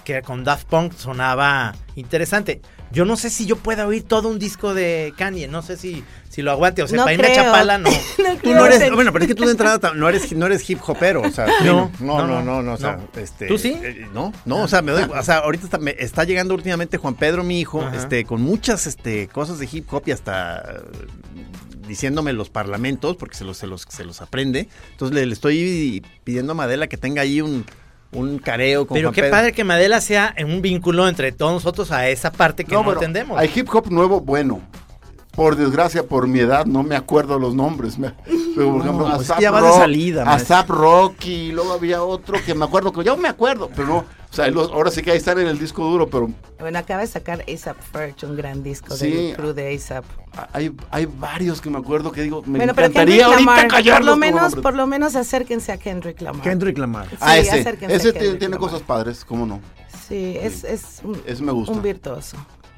que 0.04 0.22
con 0.22 0.44
Daft 0.44 0.68
Punk 0.68 0.94
sonaba 0.94 1.76
interesante. 1.96 2.62
Yo 2.92 3.04
no 3.04 3.18
sé 3.18 3.30
si 3.30 3.46
yo 3.46 3.58
pueda 3.58 3.86
oír 3.86 4.04
todo 4.04 4.30
un 4.30 4.40
disco 4.40 4.74
de 4.74 5.14
Kanye. 5.18 5.50
No 5.50 5.62
sé 5.62 5.76
si, 5.76 6.06
si 6.30 6.42
lo 6.42 6.52
aguante. 6.52 6.82
O 6.84 6.88
sea, 6.88 6.98
No 6.98 7.04
para 7.04 7.14
irme 7.16 7.28
a 7.28 7.32
creo. 7.32 7.44
Chapala, 7.44 7.78
no. 7.78 7.90
No 8.18 8.34
Tú 8.36 8.40
creo 8.40 8.56
no 8.56 8.66
eres, 8.66 8.92
bueno, 8.94 9.12
pero 9.12 9.26
es 9.26 9.28
que 9.28 9.36
tú 9.36 9.44
de 9.44 9.52
entrada 9.52 9.92
no 9.94 10.08
eres, 10.08 10.32
no 10.32 10.46
eres 10.46 10.70
hip 10.70 10.80
hopero, 10.88 11.22
o 11.22 11.32
sea, 11.32 11.48
No, 11.66 11.92
no, 12.00 12.18
no, 12.20 12.28
no, 12.28 12.28
no, 12.28 12.44
no, 12.44 12.64
no, 12.64 12.74
o 12.74 12.78
sea, 12.78 12.98
no. 12.98 13.22
este, 13.22 13.48
¿Tú 13.48 13.58
sí? 13.58 13.78
eh, 13.84 14.08
no, 14.14 14.32
no, 14.46 14.62
o 14.64 14.68
sea, 14.70 14.82
me 14.82 14.92
doy, 14.94 15.04
o 15.04 15.24
sea, 15.24 15.38
ahorita 15.40 15.66
está, 15.66 15.78
me 15.80 15.96
está 16.00 16.24
llegando 16.24 16.54
últimamente 16.54 16.98
Juan 16.98 17.16
Pedro, 17.16 17.44
mi 17.44 17.60
hijo, 17.60 17.82
Ajá. 17.82 17.96
este, 17.98 18.24
con 18.26 18.42
muchas, 18.42 18.86
este, 18.88 19.28
cosas 19.28 19.60
de 19.60 19.68
hip 19.72 19.92
hop 19.94 20.04
y 20.06 20.12
hasta 20.12 20.82
diciéndome 21.88 22.34
los 22.34 22.50
parlamentos, 22.50 23.16
porque 23.16 23.36
se 23.36 23.44
los, 23.46 23.58
se 23.58 23.68
los, 23.68 23.86
se 23.88 24.04
los 24.04 24.22
aprende, 24.22 24.68
entonces 24.92 25.16
le, 25.16 25.26
le 25.26 25.34
estoy 25.34 26.04
pidiendo 26.24 26.52
a 26.52 26.56
Madela 26.56 26.88
que 26.88 26.98
tenga 26.98 27.22
ahí 27.22 27.42
un, 27.42 27.66
un 28.12 28.40
careo 28.40 28.86
con 28.88 28.96
Pero 28.96 29.10
Juan 29.10 29.16
qué 29.16 29.22
Pedro. 29.22 29.32
padre 29.32 29.54
que 29.54 29.64
Madela 29.64 30.02
sea 30.02 30.34
en 30.38 30.52
un 30.52 30.62
vínculo 30.62 31.08
entre 31.08 31.32
todos 31.32 31.54
nosotros 31.54 31.92
a 31.92 32.08
esa 32.10 32.32
parte 32.32 32.64
que 32.66 32.74
no, 32.74 32.84
bueno, 32.84 33.00
entendemos. 33.00 33.40
Hay 33.40 33.52
hip 33.56 33.68
hop 33.74 33.90
nuevo, 33.92 34.22
bueno. 34.22 34.62
Por 35.38 35.56
desgracia, 35.56 36.02
por 36.02 36.28
mi 36.28 36.40
edad, 36.40 36.66
no 36.66 36.82
me 36.82 36.96
acuerdo 36.96 37.38
los 37.38 37.54
nombres. 37.54 38.00
Me- 38.00 38.12
pero, 38.56 38.72
por 38.72 38.82
ejemplo, 38.82 39.06
pues 39.06 39.22
es 39.22 39.30
ASAP 39.30 39.40
ya 39.40 39.52
de 39.52 39.60
Rock, 39.62 39.78
salida. 39.78 40.24
ASAP 40.34 40.70
Rocky, 40.72 41.32
y 41.32 41.52
luego 41.52 41.74
había 41.74 42.02
otro 42.02 42.40
que 42.44 42.56
me 42.56 42.66
acuerdo, 42.66 42.92
que 42.92 43.04
yo 43.04 43.16
me 43.18 43.28
acuerdo, 43.30 43.70
pero 43.76 43.88
no. 43.88 43.98
O 43.98 44.34
sea, 44.34 44.48
los- 44.50 44.72
ahora 44.72 44.90
sí 44.90 45.04
que 45.04 45.12
ahí 45.12 45.18
están 45.18 45.38
en 45.38 45.46
el 45.46 45.60
disco 45.60 45.84
duro, 45.86 46.10
pero 46.10 46.32
Bueno, 46.60 46.80
acaba 46.80 47.02
de 47.02 47.08
sacar 47.08 47.46
ASAP 47.48 47.78
Ferch, 47.80 48.24
un 48.24 48.36
gran 48.36 48.64
disco 48.64 48.96
Sí. 48.96 49.12
del 49.12 49.36
crew 49.36 49.54
de 49.54 49.76
ASAP. 49.76 50.06
hay, 50.54 50.72
hay 50.90 51.06
varios 51.06 51.62
que 51.62 51.70
me 51.70 51.78
acuerdo 51.78 52.12
que 52.12 52.24
digo, 52.24 52.42
me 52.48 52.58
bueno, 52.58 52.74
pero 52.74 52.88
encantaría 52.88 53.26
Kendrick 53.28 53.32
ahorita 53.48 53.52
Lamar, 53.52 53.68
callarlos. 53.68 54.08
por 54.08 54.16
lo 54.16 54.18
menos, 54.18 54.56
por 54.56 54.74
lo 54.74 54.88
menos 54.88 55.16
acérquense 55.16 55.72
a 55.72 55.78
Kendrick 55.78 56.20
Lamar. 56.20 56.42
Kendrick 56.42 56.78
Lamar. 56.80 57.08
ah, 57.22 57.34
sí, 57.36 57.42
ese, 57.42 57.60
acérquense 57.60 57.94
a 57.94 57.98
ese 57.98 58.12
tiene, 58.14 58.40
Lamar. 58.40 58.60
cosas 58.60 58.82
padres, 58.82 59.24
¿cómo 59.24 59.46
no? 59.46 59.62
Sí, 60.08 60.36
es, 60.42 60.64
es 60.64 61.02
un, 61.04 61.22
Ese 61.26 61.44
me 61.44 61.52
gusta. 61.52 61.74
un 61.74 61.82
virtuoso. 61.82 62.38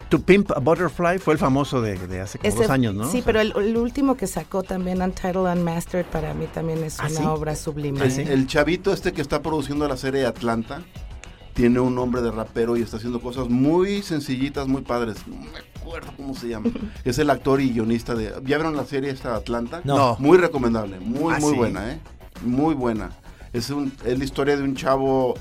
To 0.09 0.19
Pimp 0.19 0.51
a 0.51 0.59
Butterfly 0.59 1.19
fue 1.19 1.33
el 1.33 1.39
famoso 1.39 1.81
de, 1.81 1.95
de 2.07 2.21
hace 2.21 2.39
como 2.39 2.49
Ese- 2.49 2.57
dos 2.63 2.69
años, 2.71 2.95
¿no? 2.95 3.03
Sí, 3.03 3.09
O 3.09 3.11
sea, 3.11 3.23
pero 3.25 3.41
el, 3.41 3.53
el 3.55 3.77
último 3.77 4.17
que 4.17 4.25
sacó 4.25 4.63
también, 4.63 5.01
Untitled 5.01 5.37
Unmastered, 5.53 6.05
para 6.07 6.33
mí 6.33 6.47
también 6.51 6.83
es 6.83 6.99
¿Ah, 6.99 7.07
una 7.11 7.19
sí? 7.19 7.25
obra 7.25 7.55
sublime. 7.55 8.01
¿Ah, 8.01 8.09
sí? 8.09 8.21
El 8.21 8.47
chavito 8.47 8.91
este 8.91 9.13
que 9.13 9.21
está 9.21 9.41
produciendo 9.43 9.87
la 9.87 9.97
serie 9.97 10.25
Atlanta 10.25 10.81
tiene 11.53 11.79
un 11.79 11.93
nombre 11.93 12.21
de 12.21 12.31
rapero 12.31 12.75
y 12.75 12.81
está 12.81 12.97
haciendo 12.97 13.19
cosas 13.21 13.49
muy 13.49 14.01
sencillitas, 14.01 14.67
muy 14.67 14.81
padres. 14.81 15.17
No 15.27 15.35
me 15.35 15.59
acuerdo 15.79 16.11
cómo 16.17 16.33
se 16.33 16.47
llama. 16.47 16.71
es 17.03 17.19
el 17.19 17.29
actor 17.29 17.61
y 17.61 17.69
guionista 17.69 18.15
de... 18.15 18.29
¿Ya 18.45 18.57
vieron 18.57 18.75
la 18.75 18.85
serie 18.85 19.11
esta 19.11 19.35
Atlanta? 19.35 19.81
No. 19.83 20.15
Muy 20.19 20.37
recomendable, 20.39 20.99
muy, 20.99 21.33
Ah, 21.35 21.39
muy 21.39 21.51
sí. 21.51 21.57
buena, 21.57 21.91
¿eh? 21.91 21.99
Muy 22.43 22.73
buena. 22.73 23.11
Es, 23.53 23.69
un, 23.69 23.93
es 24.05 24.17
la 24.17 24.23
historia 24.23 24.55
de 24.57 24.63
un 24.63 24.75
chavo 24.75 25.35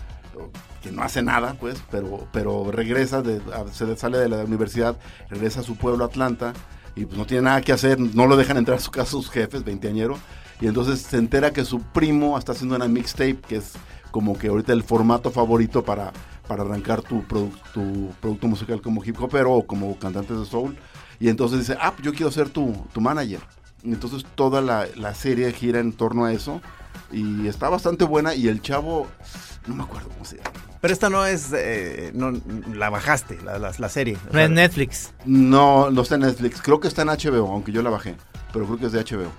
que 0.89 0.97
no 0.97 1.03
hace 1.03 1.23
nada, 1.23 1.55
pues, 1.61 1.83
pero, 1.91 2.27
pero 2.33 2.71
regresa, 2.73 3.21
de, 3.21 3.41
se 3.73 3.97
sale 3.97 4.19
de 4.19 4.29
la 4.29 4.45
universidad, 4.45 4.97
regresa 5.29 5.61
a 5.61 5.63
su 5.63 5.77
pueblo 5.77 6.05
Atlanta 6.05 6.55
y 6.97 7.05
pues 7.05 7.19
no 7.19 7.27
tiene 7.27 7.43
nada 7.43 7.61
que 7.61 7.73
hacer, 7.73 8.01
no 8.01 8.27
lo 8.27 8.37
dejan 8.37 8.57
entrar 8.57 8.79
a 8.79 8.81
su 8.81 8.91
casa 8.91 9.11
sus 9.11 9.31
jefes, 9.31 9.65
veinteañero, 9.65 10.19
y 10.61 10.67
entonces 10.67 11.01
se 11.01 11.19
entera 11.19 11.53
que 11.53 11.65
su 11.65 11.81
primo 11.81 12.39
está 12.39 12.53
haciendo 12.53 12.75
una 12.75 12.89
mixtape, 12.89 13.39
que 13.47 13.57
es 13.57 13.73
como 14.11 14.39
que 14.39 14.49
ahorita 14.49 14.73
el 14.73 14.83
formato 14.83 15.31
favorito 15.31 15.85
para, 15.85 16.13
para 16.47 16.63
arrancar 16.63 17.03
tu, 17.03 17.23
produ- 17.23 17.53
tu 17.75 18.11
producto 18.21 18.47
musical 18.49 18.81
como 18.81 19.05
hip 19.05 19.21
hopero 19.21 19.53
o 19.53 19.67
como 19.67 19.97
cantante 19.99 20.35
de 20.35 20.47
soul, 20.47 20.77
y 21.21 21.29
entonces 21.29 21.61
dice, 21.61 21.77
ah, 21.81 21.93
yo 22.03 22.13
quiero 22.13 22.31
ser 22.31 22.49
tu, 22.49 22.73
tu 22.93 23.01
manager. 23.01 23.41
Y 23.83 23.93
entonces 23.93 24.25
toda 24.35 24.61
la, 24.61 24.87
la 24.97 25.15
serie 25.15 25.53
gira 25.53 25.79
en 25.81 25.93
torno 25.93 26.25
a 26.25 26.33
eso, 26.33 26.61
y 27.13 27.47
está 27.47 27.69
bastante 27.69 28.05
buena, 28.05 28.35
y 28.35 28.49
el 28.49 28.61
chavo, 28.63 29.07
no 29.67 29.75
me 29.75 29.83
acuerdo 29.85 30.09
cómo 30.09 30.25
se 30.25 30.39
llama. 30.39 30.51
Pero 30.81 30.93
esta 30.93 31.11
no 31.11 31.27
es, 31.27 31.49
eh, 31.55 32.11
no, 32.15 32.33
la 32.75 32.89
bajaste, 32.91 33.39
la, 33.45 33.59
la, 33.59 33.73
la 33.77 33.89
serie. 33.89 34.17
No 34.33 34.39
es 34.41 34.49
Netflix. 34.51 35.13
No, 35.25 35.91
no 35.91 36.03
está 36.03 36.15
en 36.15 36.23
Netflix. 36.23 36.63
Creo 36.63 36.79
que 36.81 36.89
está 36.89 37.03
en 37.03 37.09
HBO, 37.09 37.53
aunque 37.53 37.73
yo 37.73 37.83
la 37.83 37.91
bajé. 37.91 38.15
Pero 38.53 38.65
creo 38.67 38.79
que 38.79 38.87
es 38.87 38.93
de 38.93 39.01
HBO. 39.03 39.31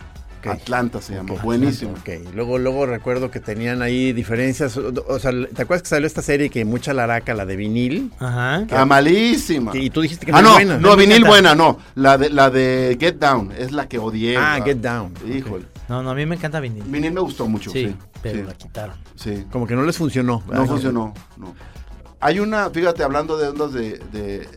Atlanta 0.48 1.02
se 1.02 1.16
llama. 1.16 1.34
Buenísimo. 1.44 1.92
Ok, 1.92 2.34
luego, 2.34 2.58
luego 2.58 2.86
recuerdo 2.86 3.30
que 3.30 3.40
tenían 3.42 3.82
ahí 3.82 4.14
diferencias. 4.14 4.78
O, 4.78 4.94
o 5.08 5.20
sea, 5.20 5.32
¿te 5.54 5.62
acuerdas 5.64 5.82
que 5.84 5.90
salió 5.90 6.08
esta 6.08 6.22
serie 6.22 6.50
que 6.50 6.64
mucha 6.64 6.94
laraca, 6.94 7.34
la 7.34 7.46
de 7.46 7.56
vinil? 7.58 8.12
Ajá. 8.20 8.66
Ah, 8.72 8.86
malísima. 8.86 9.76
Y 9.76 9.90
tú 9.90 10.02
dijiste 10.02 10.26
que 10.26 10.32
ah, 10.32 10.42
no 10.42 10.54
no, 10.54 10.60
es 10.60 10.66
buena. 10.66 10.78
no, 10.78 10.96
vinil 10.96 11.24
buena, 11.26 11.56
no. 11.56 11.80
La 11.96 12.18
de, 12.18 12.30
la 12.30 12.50
de 12.50 12.98
Get 13.00 13.16
Down 13.20 13.52
es 13.58 13.72
la 13.74 13.88
que 13.90 14.00
odié. 14.00 14.38
Ah, 14.38 14.60
la- 14.60 14.66
Get 14.66 14.78
Down. 14.78 15.14
Híjole. 15.28 15.66
No, 15.90 16.04
no, 16.04 16.12
a 16.12 16.16
mí 16.16 16.26
me 16.26 16.36
encanta 16.36 16.60
vinil. 16.60 16.84
Vinil 16.84 17.12
me 17.12 17.20
gustó 17.22 17.48
mucho, 17.48 17.72
sí. 17.72 17.88
Sí, 17.88 17.96
pero 18.22 18.40
sí, 18.40 18.44
la 18.46 18.54
quitaron. 18.54 18.96
sí. 19.16 19.46
Como 19.52 19.66
que 19.68 19.76
no 19.76 19.84
les 19.84 19.98
funcionó. 19.98 20.44
No 20.48 20.66
funcionó, 20.68 21.14
no. 21.38 21.56
Hay 22.22 22.40
una, 22.40 22.70
fíjate, 22.70 23.02
hablando 23.04 23.38
de 23.38 23.48
ondas 23.48 23.74
de, 23.74 23.98
de- 24.12 24.48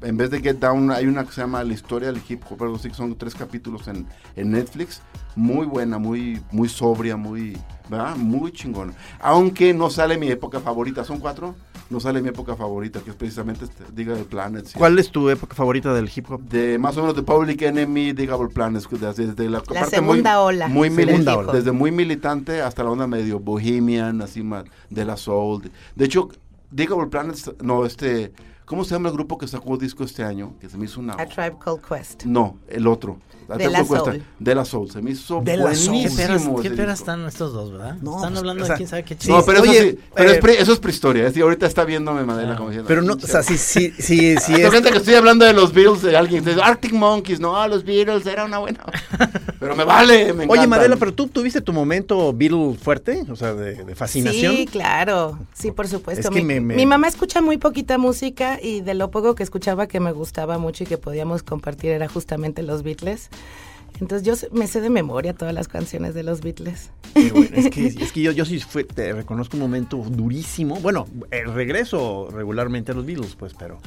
en 0.00 0.16
vez 0.16 0.30
de 0.30 0.40
Get 0.40 0.58
Down, 0.60 0.92
hay 0.92 1.06
una 1.06 1.24
que 1.24 1.32
se 1.32 1.40
llama 1.40 1.62
La 1.64 1.72
historia 1.74 2.12
del 2.12 2.22
hip 2.28 2.42
hop, 2.48 2.74
así, 2.76 2.88
que 2.88 2.94
son 2.94 3.16
tres 3.18 3.34
capítulos 3.34 3.88
en, 3.88 4.06
en 4.36 4.52
Netflix, 4.52 5.02
muy 5.34 5.66
buena, 5.66 5.98
muy, 5.98 6.40
muy 6.52 6.68
sobria, 6.68 7.16
muy, 7.16 7.58
¿verdad? 7.88 8.14
Muy 8.16 8.52
chingona. 8.52 8.92
Aunque 9.20 9.74
no 9.74 9.90
sale 9.90 10.16
mi 10.16 10.28
época 10.28 10.60
favorita, 10.60 11.04
son 11.04 11.18
cuatro, 11.18 11.56
no 11.90 12.00
sale 12.00 12.20
mi 12.20 12.28
época 12.28 12.54
favorita, 12.54 13.00
que 13.00 13.10
es 13.10 13.16
precisamente, 13.16 13.64
este, 13.64 13.84
Diga 13.92 14.16
el 14.16 14.24
Planet. 14.24 14.66
sí. 14.66 14.78
¿Cuál 14.78 14.98
es 14.98 15.10
tu 15.10 15.28
época 15.30 15.54
favorita 15.54 15.94
del 15.94 16.10
hip 16.14 16.30
hop? 16.30 16.42
De 16.42 16.78
más 16.78 16.96
o 16.96 17.00
menos 17.00 17.16
de 17.16 17.22
Public 17.22 17.62
Enemy, 17.62 18.12
Digable 18.12 18.48
Planets, 18.48 18.88
desde, 18.90 19.26
desde 19.26 19.48
la, 19.48 19.60
parte 19.60 19.96
segunda 19.96 20.34
muy, 20.36 20.44
ola 20.44 20.68
muy 20.68 20.88
hip 20.88 21.28
hop. 21.28 21.52
desde 21.52 21.72
muy 21.72 21.90
militante 21.90 22.60
hasta 22.60 22.84
la 22.84 22.90
onda 22.90 23.06
medio 23.06 23.40
bohemian, 23.40 24.20
así 24.20 24.42
más 24.42 24.64
de 24.90 25.04
la 25.04 25.16
soul. 25.16 25.62
De, 25.62 25.70
de 25.96 26.04
hecho, 26.04 26.28
Digable 26.70 27.06
Planets, 27.06 27.50
no, 27.62 27.86
este, 27.86 28.32
¿cómo 28.68 28.84
se 28.84 28.90
llama 28.94 29.08
el 29.08 29.14
grupo 29.14 29.36
que 29.38 29.48
sacó 29.48 29.76
disco 29.76 30.04
este 30.04 30.22
año? 30.22 30.54
Que 30.60 30.68
se 30.68 30.76
me 30.76 30.84
hizo 30.84 31.00
una... 31.00 31.14
A 31.14 31.26
Tribe 31.26 31.56
Called 31.62 31.80
Quest. 31.80 32.24
No, 32.24 32.58
el 32.68 32.86
otro. 32.86 33.18
De 33.48 33.56
Tengo 33.56 33.70
La 33.72 33.84
cuesta- 33.84 34.10
Soul. 34.10 34.22
De 34.38 34.54
la 34.54 34.64
Soul, 34.66 34.90
se 34.90 35.00
me 35.00 35.10
hizo 35.12 35.40
De 35.40 35.56
La 35.56 35.74
Soul. 35.74 35.88
buenísimo. 35.94 36.10
¿Qué 36.10 36.22
peras, 36.22 36.62
qué 36.62 36.70
peras 36.70 36.98
están 37.00 37.26
estos 37.26 37.54
dos, 37.54 37.72
verdad? 37.72 37.96
No, 38.02 38.16
están 38.16 38.32
pues, 38.32 38.38
hablando 38.40 38.62
o 38.64 38.66
sea, 38.66 38.74
de 38.74 38.76
quién 38.76 38.88
sabe 38.90 39.04
qué 39.04 39.14
sí, 39.14 39.20
chido. 39.20 39.38
No, 39.38 39.44
pero, 39.46 39.62
Oye, 39.62 39.78
eso, 39.78 39.90
sí, 39.90 39.98
pero 40.14 40.30
eh, 40.30 40.32
es 40.34 40.38
pre- 40.40 40.60
eso 40.60 40.72
es 40.74 40.78
prehistoria. 40.80 41.22
Es 41.22 41.30
decir, 41.30 41.44
ahorita 41.44 41.64
está 41.64 41.84
viéndome 41.86 42.24
Madela 42.24 42.56
como 42.56 42.68
diciendo. 42.68 42.86
Pero 42.88 43.00
no, 43.00 43.12
"Pinche 43.16 43.24
o 43.24 43.28
sea, 43.30 43.42
si, 43.42 43.56
si, 43.56 43.90
si, 43.92 44.02
si 44.02 44.34
Haz 44.36 44.48
de 44.48 44.62
es- 44.64 44.68
cuenta 44.68 44.90
que 44.90 44.98
estoy 44.98 45.14
hablando 45.14 45.46
de 45.46 45.54
los 45.54 45.72
Beatles, 45.72 46.02
de 46.02 46.14
alguien 46.14 46.44
dice 46.44 46.60
Arctic 46.62 46.92
Monkeys, 46.92 47.40
no, 47.40 47.66
los 47.68 47.84
Beatles 47.84 48.26
era 48.26 48.44
una 48.44 48.58
buena. 48.58 48.80
pero 49.58 49.74
me 49.74 49.84
vale, 49.84 50.24
me 50.34 50.44
encanta. 50.44 50.52
Oye, 50.52 50.66
Madela, 50.66 50.96
pero 50.96 51.14
tú 51.14 51.28
tuviste 51.28 51.62
tu 51.62 51.72
momento 51.72 52.34
Beatle 52.34 52.74
fuerte, 52.76 53.24
o 53.30 53.34
sea, 53.36 53.54
de, 53.54 53.82
de 53.82 53.94
fascinación. 53.94 54.56
Sí, 54.56 54.66
claro. 54.66 55.38
Sí, 55.54 55.70
por 55.72 55.88
supuesto. 55.88 56.28
Es 56.28 56.34
que 56.34 56.42
mi, 56.42 56.44
me- 56.44 56.60
me- 56.60 56.74
mi 56.76 56.84
mamá 56.84 57.08
escucha 57.08 57.40
muy 57.40 57.56
poquita 57.56 57.96
música 57.96 58.57
y 58.62 58.80
de 58.80 58.94
lo 58.94 59.10
poco 59.10 59.34
que 59.34 59.42
escuchaba 59.42 59.86
que 59.86 60.00
me 60.00 60.12
gustaba 60.12 60.58
mucho 60.58 60.84
y 60.84 60.86
que 60.86 60.98
podíamos 60.98 61.42
compartir 61.42 61.90
era 61.90 62.08
justamente 62.08 62.62
los 62.62 62.82
Beatles. 62.82 63.28
Entonces 64.00 64.24
yo 64.26 64.48
me 64.52 64.66
sé 64.68 64.80
de 64.80 64.90
memoria 64.90 65.32
todas 65.34 65.52
las 65.52 65.66
canciones 65.66 66.14
de 66.14 66.22
los 66.22 66.40
Beatles. 66.40 66.90
Bueno, 67.14 67.48
es 67.56 67.68
que, 67.70 67.86
es 67.86 68.12
que 68.12 68.20
yo, 68.22 68.30
yo 68.30 68.44
sí 68.44 68.60
fue- 68.60 68.84
te 68.84 69.12
reconozco 69.12 69.56
un 69.56 69.62
momento 69.62 69.96
durísimo. 69.96 70.76
Bueno, 70.76 71.06
el 71.32 71.52
regreso 71.52 72.28
regularmente 72.30 72.92
a 72.92 72.94
los 72.94 73.04
Beatles, 73.06 73.34
pues, 73.34 73.54
pero 73.58 73.78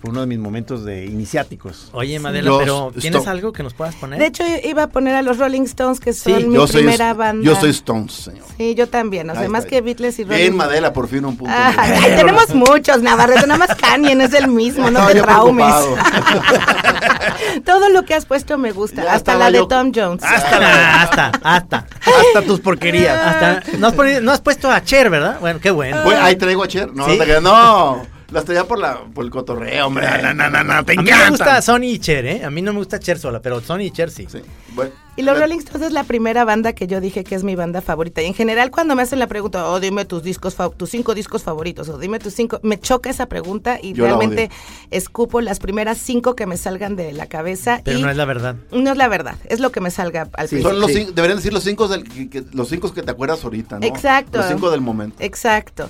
fue 0.00 0.10
uno 0.10 0.20
de 0.20 0.26
mis 0.26 0.38
momentos 0.38 0.84
de 0.84 1.06
iniciáticos. 1.06 1.88
Oye, 1.92 2.18
Madela, 2.18 2.50
Los 2.50 2.58
pero 2.62 2.92
¿tienes 2.98 3.20
Stone- 3.20 3.30
algo 3.30 3.52
que 3.52 3.62
nos 3.62 3.74
puedas 3.74 3.94
poner? 3.96 4.18
De 4.18 4.26
hecho, 4.26 4.44
iba 4.64 4.84
a 4.84 4.86
poner 4.88 5.14
a 5.14 5.22
los 5.22 5.38
Rolling 5.38 5.62
Stones, 5.62 6.00
que 6.00 6.12
son 6.12 6.36
Sí, 6.40 6.44
mi 6.46 6.54
yo 6.54 6.66
soy, 6.66 6.82
primera 6.82 7.14
banda. 7.14 7.44
yo 7.44 7.56
soy 7.56 7.70
Stones, 7.70 8.12
señor. 8.12 8.44
Sí, 8.56 8.74
yo 8.74 8.88
también. 8.88 9.28
O 9.30 9.32
sea, 9.32 9.42
Ahí 9.42 9.48
más 9.48 9.64
que 9.66 9.80
Beatles 9.80 10.18
y 10.18 10.24
Rolling 10.24 10.36
Bien, 10.38 10.56
Madela, 10.56 10.92
por 10.92 11.08
fin 11.08 11.24
un 11.24 11.36
punto. 11.36 11.52
Ah, 11.56 11.72
tenemos 12.16 12.54
muchos, 12.54 13.00
Navarrete, 13.02 13.46
nada 13.46 13.58
más 13.66 13.74
Kanye, 13.76 14.14
no 14.14 14.24
es 14.24 14.34
el 14.34 14.48
mismo, 14.48 14.90
no 14.90 15.08
Estaba 15.08 15.12
te 15.12 15.22
traumes. 15.22 15.74
Todo 17.64 17.88
lo 17.90 18.04
que 18.04 18.14
has 18.14 18.26
puesto 18.26 18.58
me 18.58 18.72
gusta, 18.72 19.02
Ya 19.04 19.14
hasta 19.14 19.36
la 19.36 19.50
de 19.50 19.66
Tom 19.66 19.92
Jones. 19.94 20.22
Hasta, 20.22 20.58
la- 20.60 21.02
hasta, 21.02 21.26
hasta, 21.42 21.86
Hasta 22.04 22.42
tus 22.46 22.60
porquerías. 22.60 23.18
hasta. 23.18 23.62
No 23.78 23.88
has, 23.88 24.22
no 24.22 24.42
puesto 24.42 24.70
a 24.70 24.82
Cher, 24.82 25.10
¿verdad? 25.10 25.38
Bueno, 25.40 25.60
qué 25.60 25.70
bueno. 25.70 25.98
Ahí 26.20 26.36
traigo 26.36 26.62
a 26.62 26.68
Cher. 26.68 26.92
No, 26.94 27.06
¿Sí? 27.06 27.18
no, 27.18 27.40
no. 27.40 28.15
Las 28.30 28.44
traía 28.44 28.64
por, 28.66 28.78
la, 28.80 29.04
por 29.14 29.24
el 29.24 29.30
cotorreo, 29.30 29.86
hombre. 29.86 30.06
No, 30.22 30.34
no, 30.34 30.50
no, 30.50 30.64
no, 30.64 30.84
te 30.84 30.94
a 30.98 31.02
mí 31.02 31.10
me 31.10 31.30
gusta 31.30 31.62
Sony 31.62 31.84
y 31.84 31.98
Cher, 32.00 32.26
¿eh? 32.26 32.44
A 32.44 32.50
mí 32.50 32.60
no 32.60 32.72
me 32.72 32.78
gusta 32.80 32.98
Cher 32.98 33.18
sola, 33.18 33.40
pero 33.40 33.60
Sony 33.60 33.82
y 33.82 33.90
Cher 33.92 34.10
sí. 34.10 34.26
Sí, 34.28 34.40
bueno. 34.74 34.90
Y 35.18 35.22
los 35.22 35.38
Rolling 35.38 35.60
Stones 35.60 35.86
es 35.86 35.92
la 35.94 36.04
primera 36.04 36.44
banda 36.44 36.74
que 36.74 36.86
yo 36.86 37.00
dije 37.00 37.24
que 37.24 37.34
es 37.36 37.42
mi 37.44 37.54
banda 37.54 37.80
favorita. 37.80 38.20
Y 38.20 38.26
en 38.26 38.34
general 38.34 38.70
cuando 38.70 38.94
me 38.96 39.02
hacen 39.02 39.18
la 39.18 39.26
pregunta, 39.28 39.66
oh, 39.70 39.80
dime 39.80 40.04
tus 40.04 40.22
discos, 40.22 40.56
tus 40.76 40.90
cinco 40.90 41.14
discos 41.14 41.42
favoritos, 41.42 41.88
o 41.88 41.98
dime 41.98 42.18
tus 42.18 42.34
cinco, 42.34 42.60
me 42.62 42.78
choca 42.78 43.08
esa 43.08 43.24
pregunta 43.26 43.78
y 43.80 43.94
Yo 43.94 44.04
realmente 44.04 44.50
escupo 44.90 45.40
las 45.40 45.58
primeras 45.58 45.96
cinco 45.96 46.34
que 46.36 46.44
me 46.46 46.56
salgan 46.58 46.96
de 46.96 47.12
la 47.12 47.26
cabeza. 47.28 47.80
Pero 47.84 47.98
y 47.98 48.02
no 48.02 48.10
es 48.10 48.16
la 48.16 48.26
verdad. 48.26 48.56
no 48.72 48.90
es 48.90 48.96
la 48.98 49.08
verdad, 49.08 49.36
es 49.46 49.60
lo 49.60 49.70
que 49.72 49.80
me 49.80 49.90
salga 49.90 50.22
al 50.34 50.48
principio. 50.48 50.68
Son 50.68 50.80
los 50.80 50.90
Sí. 50.90 50.98
cinco, 50.98 51.12
deberían 51.12 51.38
decir 51.38 51.52
los 51.54 51.62
cinco, 51.64 51.88
del, 51.88 52.04
que, 52.04 52.28
que- 52.28 52.44
los 52.52 52.68
cinco 52.68 52.92
que 52.92 53.02
te 53.02 53.10
acuerdas 53.10 53.42
ahorita, 53.42 53.78
¿no? 53.78 53.86
Exacto. 53.86 54.36
Los 54.38 54.48
cinco 54.48 54.70
del 54.70 54.82
momento. 54.82 55.16
Exacto. 55.20 55.88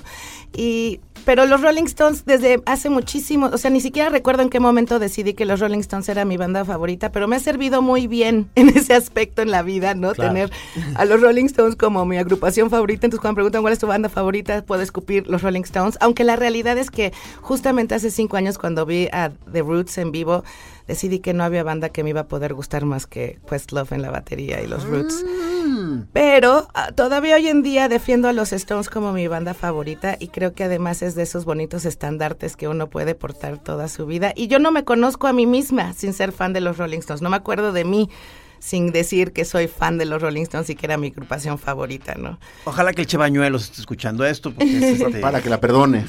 Y 0.53 1.01
pero 1.27 1.45
los 1.45 1.61
Rolling 1.61 1.83
Stones 1.83 2.23
desde 2.23 2.61
hace 2.65 2.89
muchísimo, 2.89 3.49
o 3.51 3.57
sea, 3.57 3.69
ni 3.69 3.81
siquiera 3.81 4.07
recuerdo 4.07 4.43
en 4.43 4.49
qué 4.49 4.61
momento 4.61 4.97
decidí 4.97 5.33
que 5.33 5.43
los 5.43 5.59
Rolling 5.59 5.79
Stones 5.79 6.07
era 6.07 6.23
mi 6.23 6.37
banda 6.37 6.63
favorita, 6.63 7.11
pero 7.11 7.27
me 7.27 7.35
ha 7.35 7.39
servido 7.41 7.81
muy 7.81 8.07
bien 8.07 8.49
en 8.55 8.69
ese 8.69 8.93
aspecto 8.93 9.41
en 9.41 9.51
la 9.51 9.61
vida, 9.61 9.93
¿no? 9.93 10.13
Claro. 10.13 10.31
Tener 10.31 10.51
a 10.95 11.03
los 11.03 11.19
Rolling 11.19 11.47
Stones 11.47 11.75
como 11.75 12.05
mi 12.05 12.15
agrupación 12.15 12.69
favorita. 12.69 13.07
Entonces, 13.07 13.19
cuando 13.19 13.33
me 13.33 13.35
preguntan 13.39 13.61
cuál 13.61 13.73
es 13.73 13.79
tu 13.79 13.87
banda 13.87 14.07
favorita, 14.07 14.63
puedo 14.63 14.81
escupir 14.81 15.27
los 15.27 15.41
Rolling 15.41 15.63
Stones. 15.63 15.97
Aunque 15.99 16.23
la 16.23 16.37
realidad 16.37 16.77
es 16.77 16.89
que 16.89 17.11
justamente 17.41 17.93
hace 17.93 18.09
cinco 18.09 18.37
años, 18.37 18.57
cuando 18.57 18.85
vi 18.85 19.09
a 19.11 19.33
The 19.51 19.63
Roots 19.63 19.97
en 19.97 20.13
vivo, 20.13 20.45
decidí 20.87 21.19
que 21.19 21.33
no 21.33 21.43
había 21.43 21.63
banda 21.63 21.89
que 21.89 22.05
me 22.05 22.11
iba 22.11 22.21
a 22.21 22.27
poder 22.29 22.53
gustar 22.53 22.85
más 22.85 23.05
que 23.05 23.37
Questlove 23.49 23.91
en 23.91 24.01
la 24.01 24.11
batería 24.11 24.61
y 24.61 24.67
los 24.67 24.85
Roots. 24.85 25.25
Pero 26.13 26.67
ah, 26.73 26.91
todavía 26.91 27.35
hoy 27.35 27.47
en 27.47 27.63
día 27.63 27.87
defiendo 27.89 28.27
a 28.27 28.33
los 28.33 28.53
Stones 28.53 28.89
como 28.89 29.13
mi 29.13 29.27
banda 29.27 29.53
favorita 29.53 30.17
y 30.19 30.29
creo 30.29 30.53
que 30.53 30.63
además 30.63 31.01
es 31.01 31.15
de 31.15 31.23
esos 31.23 31.45
bonitos 31.45 31.85
estandartes 31.85 32.55
que 32.55 32.67
uno 32.67 32.87
puede 32.87 33.15
portar 33.15 33.57
toda 33.57 33.87
su 33.87 34.05
vida. 34.05 34.33
Y 34.35 34.47
yo 34.47 34.59
no 34.59 34.71
me 34.71 34.83
conozco 34.83 35.27
a 35.27 35.33
mí 35.33 35.45
misma 35.45 35.93
sin 35.93 36.13
ser 36.13 36.31
fan 36.31 36.53
de 36.53 36.61
los 36.61 36.77
Rolling 36.77 36.99
Stones. 36.99 37.21
No 37.21 37.29
me 37.29 37.37
acuerdo 37.37 37.71
de 37.71 37.85
mí 37.85 38.09
sin 38.59 38.91
decir 38.91 39.31
que 39.33 39.45
soy 39.45 39.67
fan 39.67 39.97
de 39.97 40.05
los 40.05 40.21
Rolling 40.21 40.43
Stones 40.43 40.69
y 40.69 40.75
que 40.75 40.85
era 40.85 40.97
mi 40.97 41.07
agrupación 41.07 41.57
favorita, 41.59 42.15
¿no? 42.15 42.39
Ojalá 42.65 42.93
que 42.93 43.01
el 43.01 43.07
Che 43.07 43.17
Bañuelos 43.17 43.63
esté 43.63 43.81
escuchando 43.81 44.25
esto. 44.25 44.51
Porque 44.53 44.77
es, 44.77 45.01
este, 45.01 45.19
Para 45.19 45.41
que 45.41 45.49
la 45.49 45.59
perdone. 45.59 46.05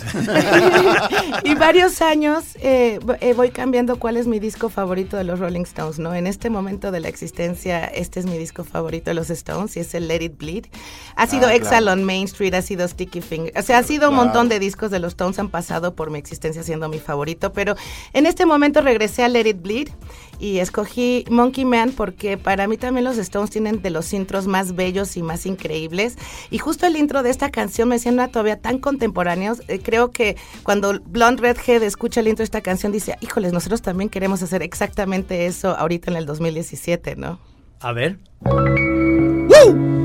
y 1.45 1.55
varios 1.55 2.03
años 2.03 2.57
eh, 2.61 2.99
eh, 3.21 3.35
voy 3.35 3.51
cambiando 3.51 3.99
cuál 3.99 4.17
es 4.17 4.27
mi 4.27 4.39
disco 4.39 4.69
favorito 4.69 5.17
de 5.17 5.25
los 5.25 5.39
Rolling 5.39 5.63
Stones, 5.63 5.99
¿no? 5.99 6.15
En 6.15 6.27
este 6.27 6.51
momento 6.51 6.91
de 6.91 7.01
la 7.01 7.09
existencia, 7.09 7.85
este 7.85 8.21
es 8.21 8.27
mi 8.27 8.39
disco 8.39 8.65
favorito 8.65 9.11
de 9.11 9.15
los 9.15 9.31
Stones 9.31 9.77
y 9.77 9.81
es 9.81 9.95
el 9.95 10.09
Let 10.09 10.23
It 10.23 10.39
Bleed. 10.39 10.67
Ha 11.17 11.27
sido 11.27 11.47
Ah, 11.49 11.55
Exile 11.55 11.83
claro. 11.83 11.93
on 12.01 12.05
Main 12.05 12.25
Street, 12.25 12.55
ha 12.55 12.63
sido 12.63 12.87
Sticky 12.87 13.21
Finger, 13.21 13.53
o 13.57 13.63
sea, 13.63 13.79
ha 13.79 13.83
sido 13.83 14.11
un 14.11 14.17
montón 14.17 14.49
de 14.49 14.59
discos 14.59 14.91
de 14.91 14.99
los 14.99 15.13
Stones 15.13 15.39
han 15.39 15.49
pasado 15.49 15.95
por 15.95 16.11
mi 16.11 16.19
existencia 16.19 16.63
siendo 16.63 16.89
mi 16.89 16.99
favorito, 16.99 17.53
pero 17.53 17.75
en 18.13 18.27
este 18.27 18.47
momento 18.47 18.81
regresé 18.81 19.23
a 19.25 19.29
Let 19.29 19.49
It 19.49 19.63
Bleed 19.63 19.89
y 20.39 20.59
escogí 20.59 21.25
Monkey 21.31 21.65
Man 21.65 21.93
porque 21.97 22.37
para 22.37 22.67
mí 22.69 22.77
también 22.77 23.05
los 23.05 23.19
Stones 23.19 23.51
tienen 23.51 23.83
de 23.83 23.91
los 23.91 24.13
intros 24.13 24.47
más 24.47 24.75
bellos 24.75 25.17
y 25.17 25.23
más 25.23 25.47
increíbles. 25.47 26.17
Y 26.51 26.59
justo 26.59 26.87
el 26.87 26.97
intro 26.97 27.23
de 27.23 27.31
esta 27.31 27.51
canción 27.51 27.89
me 27.89 27.99
siento 27.99 28.27
todavía 28.29 28.61
tan 28.61 28.79
contemporáneos. 28.79 29.63
Eh, 29.69 29.81
creo 29.83 30.11
que 30.11 30.37
cuando 30.63 31.01
Blonde 31.05 31.43
Redhead 31.43 31.83
escucha 31.83 32.21
el 32.21 32.29
intro 32.29 32.43
de 32.43 32.45
esta 32.45 32.61
canción 32.61 32.93
dice, 32.93 33.17
híjoles, 33.21 33.53
nosotros 33.53 33.83
también 33.83 34.09
queremos 34.09 34.43
hacer 34.43 34.63
exactamente 34.63 35.47
eso 35.47 35.77
ahorita 35.77 36.11
en 36.11 36.17
el 36.17 36.27
2017, 36.27 37.17
¿no? 37.17 37.39
A 37.81 37.93
ver. 37.93 38.19
I'm 39.61 39.98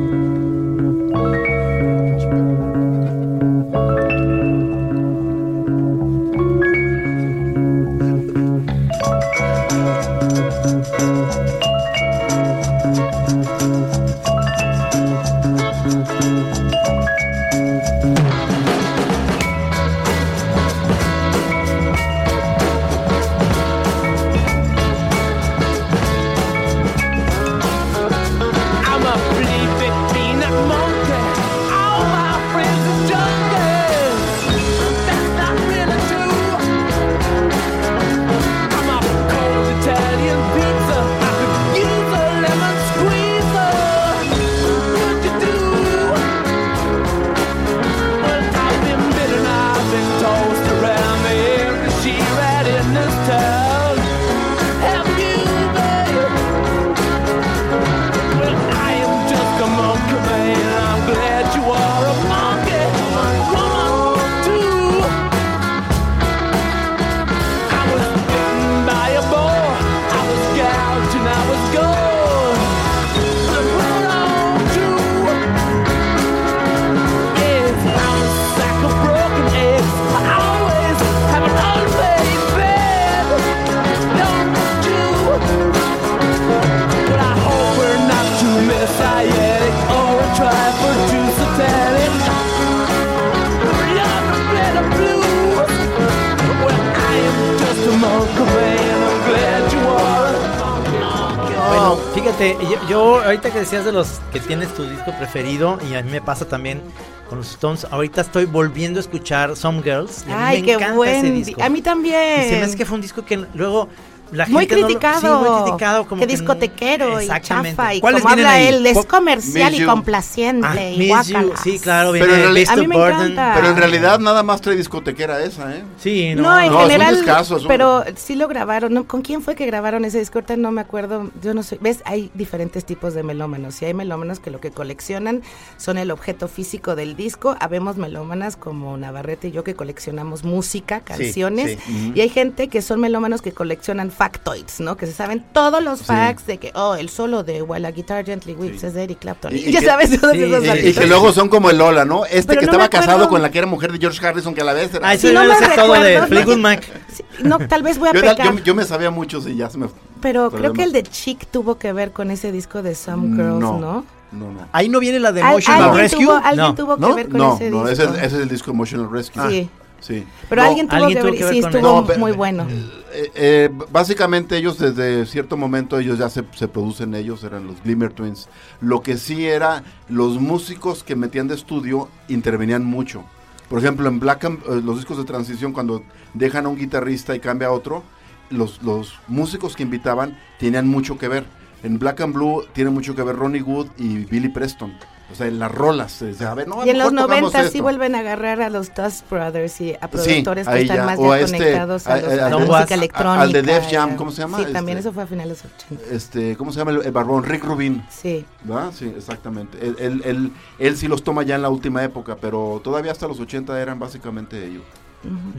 decías 103.74 103.86
de 103.86 103.92
los 103.92 104.22
que 104.32 104.40
tienes 104.40 104.72
tu 104.76 104.84
disco 104.84 105.12
preferido, 105.18 105.80
y 105.90 105.96
a 105.96 106.04
mí 106.04 106.12
me 106.12 106.22
pasa 106.22 106.46
también 106.48 106.80
con 107.28 107.40
los 107.40 107.50
Stones, 107.50 107.88
ahorita 107.90 108.22
estoy 108.22 108.46
volviendo 108.46 109.00
a 109.00 109.02
escuchar 109.02 109.56
Some 109.56 109.82
Girls. 109.82 110.26
Y 110.28 110.32
a 110.32 110.36
mí 110.36 110.42
Ay, 110.46 110.60
me 110.62 110.66
qué 110.68 110.74
encanta 110.74 110.96
buen. 110.96 111.16
ese 111.16 111.32
di- 111.32 111.44
disco. 111.44 111.64
A 111.64 111.70
mí 111.70 111.82
también. 111.82 112.42
Y 112.46 112.50
se 112.50 112.56
me 112.58 112.62
hace 112.66 112.78
que 112.78 112.86
fue 112.86 112.96
un 112.96 113.02
disco 113.02 113.26
que 113.26 113.44
luego 113.56 113.90
la 114.34 114.46
muy 114.48 114.62
gente 114.62 114.76
no 114.76 114.82
lo- 114.82 114.88
criticado. 114.88 115.22
sí, 115.22 115.50
muy 115.50 115.62
criticado. 115.64 116.06
Como 116.08 116.20
que 116.22 116.28
que 116.28 116.34
no- 116.34 116.40
discotequero 116.40 117.20
y 117.22 117.24
Exactamente. 117.24 117.78
chafa. 117.78 117.94
Y 117.94 118.02
¿Cuáles 118.02 118.22
como 118.22 118.34
habla 118.34 118.52
ahí? 118.52 118.68
él, 118.68 118.86
es 118.86 119.06
comercial 119.06 119.74
y 119.74 119.80
You. 119.80 119.86
complaciente. 119.88 120.68
Ah, 120.68 120.82
y 120.82 121.08
guácala. 121.08 121.56
sí, 121.64 121.80
claro, 121.80 122.12
Pero 122.12 122.26
en 122.26 122.32
el 122.32 122.36
realidad- 122.42 122.54
Beast 122.54 122.72
A 122.72 122.76
mí 122.76 122.82
of 122.82 122.88
me 122.88 122.96
Burden. 122.98 123.14
encanta. 123.32 123.52
Pero 123.56 123.68
en 123.70 123.78
realidad 123.78 124.20
nada 124.20 124.44
más 124.44 124.62
trae 124.62 124.76
discotequera 124.76 125.44
esa, 125.44 125.76
¿eh? 125.76 125.84
Sí, 126.00 126.34
no. 126.36 126.42
No, 126.44 126.60
en 126.60 126.72
No, 126.72 126.80
es 126.80 126.84
un 126.86 126.92
general, 126.92 127.16
discazo, 127.16 127.58
es 127.58 127.62
un- 127.64 127.68
pero 127.68 128.04
sí 128.16 128.36
lo 128.36 128.48
grabaron. 128.48 128.94
¿no? 128.94 129.08
¿Con 129.08 129.22
quién 129.22 129.42
fue 129.42 129.56
que 129.56 129.66
grabaron 129.66 130.04
ese 130.06 130.20
disco? 130.20 130.40
Ahorita 130.40 130.58
no 130.58 130.72
me 130.72 130.82
acuerdo. 130.82 131.30
Yo 131.42 131.54
no 131.54 131.64
sé. 131.64 131.78
¿Ves? 131.82 132.02
Hay 132.06 132.32
diferentes 132.34 132.86
tipos 132.86 133.14
de 133.14 133.24
melómanos. 133.24 133.82
Y 133.82 133.86
hay 133.86 133.94
melómanos 133.94 134.40
que 134.40 134.52
lo 134.52 134.60
que 134.60 134.72
coleccionan 134.72 135.42
son 135.78 135.98
el 135.98 136.12
objeto 136.12 136.48
físico 136.48 136.96
del 136.96 137.16
disco. 137.16 137.56
Habemos 137.60 137.98
melómanas 137.98 138.56
como 138.56 138.98
Navarrete 138.98 139.50
y 139.50 139.52
yo 139.52 139.64
que 139.64 139.76
coleccionamos 139.76 140.44
música, 140.44 141.02
canciones. 141.02 141.78
sí. 141.86 142.12
Y 142.16 142.22
hay 142.22 142.30
gente 142.30 142.68
que 142.68 142.82
son 142.82 143.00
melómanos 143.00 143.42
que 143.42 143.52
coleccionan 143.52 144.12
factoids, 144.24 144.80
¿no? 144.80 144.96
Que 144.96 145.06
se 145.06 145.12
saben 145.14 145.44
todos 145.54 145.84
los 145.84 146.04
facts 146.04 146.46
de 146.48 146.58
que, 146.58 146.72
oh, 146.76 146.96
el 146.96 147.10
solo 147.10 147.44
de 147.44 147.62
While 147.62 147.86
a 147.88 147.92
Guitar 147.92 148.24
Gently 148.26 148.54
Weeps 148.54 148.84
es 148.86 148.94
de 148.94 149.04
Eric 149.04 149.20
Clapton. 149.20 149.54
Y- 149.54 149.58
Y, 149.60 149.70
y 149.70 149.72
ya 149.74 149.80
que- 149.82 149.86
sabes 149.86 150.20
todos 150.22 150.34
sí, 150.34 150.44
esos 150.44 150.64
sí, 150.64 150.88
Y, 150.88 150.94
que 150.94 151.08
luego 151.08 151.34
son 151.34 151.50
como 151.50 151.70
el 151.70 151.78
Lola, 151.78 152.06
¿no? 152.06 152.26
Este 152.26 152.44
Pero 152.48 152.60
que 152.62 152.66
no 152.68 152.72
estaba 152.72 152.84
me 152.86 152.90
casado 152.90 153.28
con 153.30 153.42
la 153.42 153.52
que 153.52 153.58
era 153.58 153.68
mujer 153.68 153.92
de 153.92 153.98
George 154.00 154.26
Harrison, 154.26 154.54
que 154.56 154.62
a 154.62 154.64
la 154.64 154.74
vez 154.74 154.94
era... 154.94 155.08
Ah, 155.10 155.14
eso 155.14 155.28
Sí, 155.28 155.34
no 155.34 155.42
debe 155.42 155.54
lo 155.54 155.60
ser 155.60 155.76
todo 155.76 155.94
de 155.94 156.00
recuerdo, 156.00 156.22
¿no? 156.22 156.28
Fleetwood 156.28 156.58
Mac. 156.58 156.84
Sí, 157.14 157.24
no, 157.44 157.60
tal 157.68 157.84
vez 157.84 157.98
voy 158.00 158.10
a 158.10 158.14
yo, 158.14 158.20
era- 158.20 158.32
pecar. 158.36 158.54
yo- 158.56 158.64
yo 158.64 158.76
me 158.76 158.86
sabía 158.86 159.12
muchos 159.12 159.46
y 159.48 159.56
ya 159.58 159.70
se 159.70 159.78
me... 159.78 159.88
Pero 160.22 160.50
Pero 160.50 160.52
creo 160.52 160.70
no. 160.70 160.74
que 160.74 160.84
el 160.84 160.94
de 160.94 161.04
Chic 161.04 161.46
tuvo 161.52 161.78
que 161.78 161.92
ver 161.92 162.12
con 162.12 162.32
ese 162.32 162.52
disco 162.54 162.82
de 162.82 162.96
Some 162.96 163.36
Girls, 163.36 163.60
¿no? 163.60 163.78
No, 163.80 164.06
no, 164.32 164.52
no. 164.52 164.68
Ahí 164.72 164.88
no 164.88 165.00
viene 165.02 165.20
la 165.20 165.32
de 165.34 165.42
Al- 165.42 165.52
Emotional 165.52 165.84
alguien 165.84 166.00
Rescue. 166.02 166.26
tuvo, 166.26 166.34
alguien 166.36 166.58
No. 166.68 166.76
tuvo 166.76 166.96
que 166.96 167.02
¿No? 167.02 167.16
ver 167.16 167.28
con 167.30 167.38
No, 167.38 167.56
ese 167.56 167.70
no, 167.70 167.86
disco. 167.86 167.92
ese, 167.92 168.04
es- 168.04 168.24
ese 168.24 168.36
es 168.38 168.42
el 168.44 168.50
disco 168.50 168.72
Emotional 168.72 169.12
Rescue. 169.12 169.50
Sí. 169.50 169.70
Sí. 170.04 170.26
Pero 170.50 170.62
No, 170.64 170.68
alguien 170.68 170.88
tuvo 170.90 170.98
alguien 170.98 171.16
que 171.18 171.22
tuvo 171.22 171.32
ver, 171.32 171.38
que 171.40 171.46
ver 171.46 171.54
sí, 171.54 171.62
con 171.62 171.76
estuvo. 171.76 172.02
No, 172.02 172.06
pero- 172.06 172.20
muy 172.20 172.32
bueno. 172.34 172.68
Eh, 172.70 173.32
eh, 173.36 173.70
básicamente 173.90 174.58
ellos 174.58 174.78
desde 174.78 175.26
cierto 175.26 175.56
momento 175.56 175.98
ellos 175.98 176.20
ya 176.20 176.30
se, 176.30 176.44
se 176.56 176.68
producen 176.68 177.16
ellos, 177.16 177.44
eran 177.46 177.66
los 177.68 177.82
Glimmer 177.84 178.12
Twins. 178.12 178.50
Lo 178.82 179.02
que 179.02 179.18
sí 179.18 179.46
era, 179.46 179.84
los 180.10 180.42
músicos 180.42 181.04
que 181.04 181.16
metían 181.16 181.48
de 181.48 181.56
estudio 181.56 182.10
intervenían 182.28 182.84
mucho. 182.84 183.24
Por 183.70 183.80
ejemplo, 183.80 184.10
en 184.10 184.20
Black 184.20 184.44
and- 184.44 184.60
eh, 184.70 184.82
los 184.84 184.98
discos 184.98 185.18
de 185.18 185.24
transición, 185.24 185.72
cuando 185.72 186.04
dejan 186.34 186.66
a 186.66 186.70
un 186.70 186.78
guitarrista 186.78 187.34
y 187.34 187.40
cambia 187.40 187.70
a 187.70 187.72
otro, 187.72 188.04
los, 188.50 188.84
los 188.84 189.14
músicos 189.30 189.76
que 189.76 189.84
invitaban 189.84 190.38
tenían 190.60 190.88
mucho 190.88 191.18
que 191.18 191.30
ver. 191.30 191.46
En 191.82 191.98
Black 191.98 192.20
and 192.22 192.34
Blue 192.34 192.66
tiene 192.74 192.90
mucho 192.90 193.16
que 193.16 193.24
ver 193.24 193.36
Ronnie 193.38 193.62
Wood 193.62 193.88
y 193.98 194.26
Billy 194.26 194.50
Preston. 194.50 194.94
O 195.32 195.36
sea, 195.36 195.48
en 195.48 195.58
las 195.58 195.72
rolas. 195.72 196.22
o 196.22 196.34
sea, 196.34 196.52
a 196.52 196.54
ver, 196.54 196.68
no, 196.68 196.86
y 196.86 196.90
en 196.90 196.98
los 197.00 197.12
mejor 197.12 197.28
tocamos 197.30 197.54
90 197.54 197.72
sí 197.72 197.82
vuelven 197.82 198.14
a 198.14 198.20
agarrar 198.20 198.62
a 198.62 198.70
los 198.70 198.94
Dust 198.94 199.28
Brothers 199.32 199.82
y 199.82 199.94
a 199.94 200.02
Sí, 200.02 200.08
productores 200.12 200.68
que 200.68 200.74
ahí 200.74 200.82
están 200.84 200.98
ya. 200.98 201.06
más 201.06 201.18
ya 201.20 201.32
a 201.34 201.40
este, 201.40 201.58
conectados 201.58 202.08
a, 202.08 202.14
a- 202.14 202.18
los- 202.22 202.28
a- 202.40 202.46
a 202.46 202.50
la 202.50 202.58
música 202.58 202.78
a- 202.78 202.98
electrónica. 202.98 203.42
al 203.42 203.52
de 203.54 203.62
Def 203.64 203.86
a- 203.86 203.90
Jam, 203.90 204.16
¿cómo 204.16 204.32
se 204.32 204.42
llama? 204.42 204.58
Sí, 204.60 204.66
también 204.74 204.98
Este- 204.98 205.10
eso 205.10 205.14
fue 205.14 205.24
a 205.24 205.28
finales 205.28 205.64
de 205.64 205.70
los 205.70 205.76
80. 205.76 206.16
Este, 206.16 206.58
¿Cómo 206.58 206.72
se 206.72 206.80
llama 206.80 206.92
el, 206.92 207.02
el 207.06 207.12
barbón? 207.12 207.44
Rick 207.46 207.64
Rubin. 207.64 208.04
Sí. 208.10 208.46
¿verdad? 208.64 208.92
Sí, 208.94 209.12
exactamente. 209.18 209.78
Él, 209.82 209.96
él, 210.00 210.22
él, 210.26 210.52
él 210.78 210.98
sí 210.98 211.08
los 211.08 211.24
toma 211.24 211.44
ya 211.44 211.56
en 211.56 211.62
la 211.64 211.70
última 211.70 212.04
época, 212.04 212.38
pero 212.40 212.80
todavía 212.84 213.12
hasta 213.12 213.28
los 213.28 213.40
80 213.40 213.82
eran 213.82 213.98
básicamente 214.00 214.64
ellos. 214.66 214.84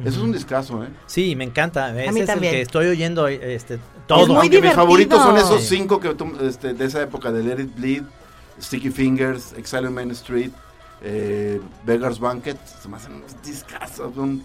Eso 0.05 0.19
es 0.19 0.23
un 0.23 0.31
discazo, 0.33 0.85
¿eh? 0.85 0.89
Sí, 1.07 1.35
me 1.37 1.45
encanta. 1.45 1.89
Ese 1.99 2.13
mí 2.13 2.21
es 2.21 2.29
el 2.29 2.35
también. 2.35 2.53
que 2.53 2.61
estoy 2.61 2.87
oyendo 2.87 3.27
este, 3.29 3.79
todo. 4.07 4.27
muy 4.27 4.37
Aunque 4.37 4.61
mis 4.61 4.73
favoritos 4.75 5.23
son 5.23 5.39
esos 5.39 5.63
Sí. 5.63 5.77
cinco 5.79 5.99
que 6.01 6.15
este, 6.43 6.75
de 6.75 6.85
esa 6.85 7.01
época 7.01 7.33
de 7.33 7.43
Let 7.43 7.63
It 7.63 7.75
Bleed, 7.75 8.03
Sticky 8.61 8.91
Fingers, 8.91 9.53
Exile 9.57 9.87
on 9.89 9.95
Main 9.95 10.11
Street, 10.13 10.51
eh, 11.03 11.61
Beggar's 11.85 12.19
Banquet. 12.19 12.57
Se 12.83 12.89
me 12.89 12.97
hacen 12.97 13.15
unos 13.15 13.35
discazos. 13.43 14.17
un- 14.17 14.43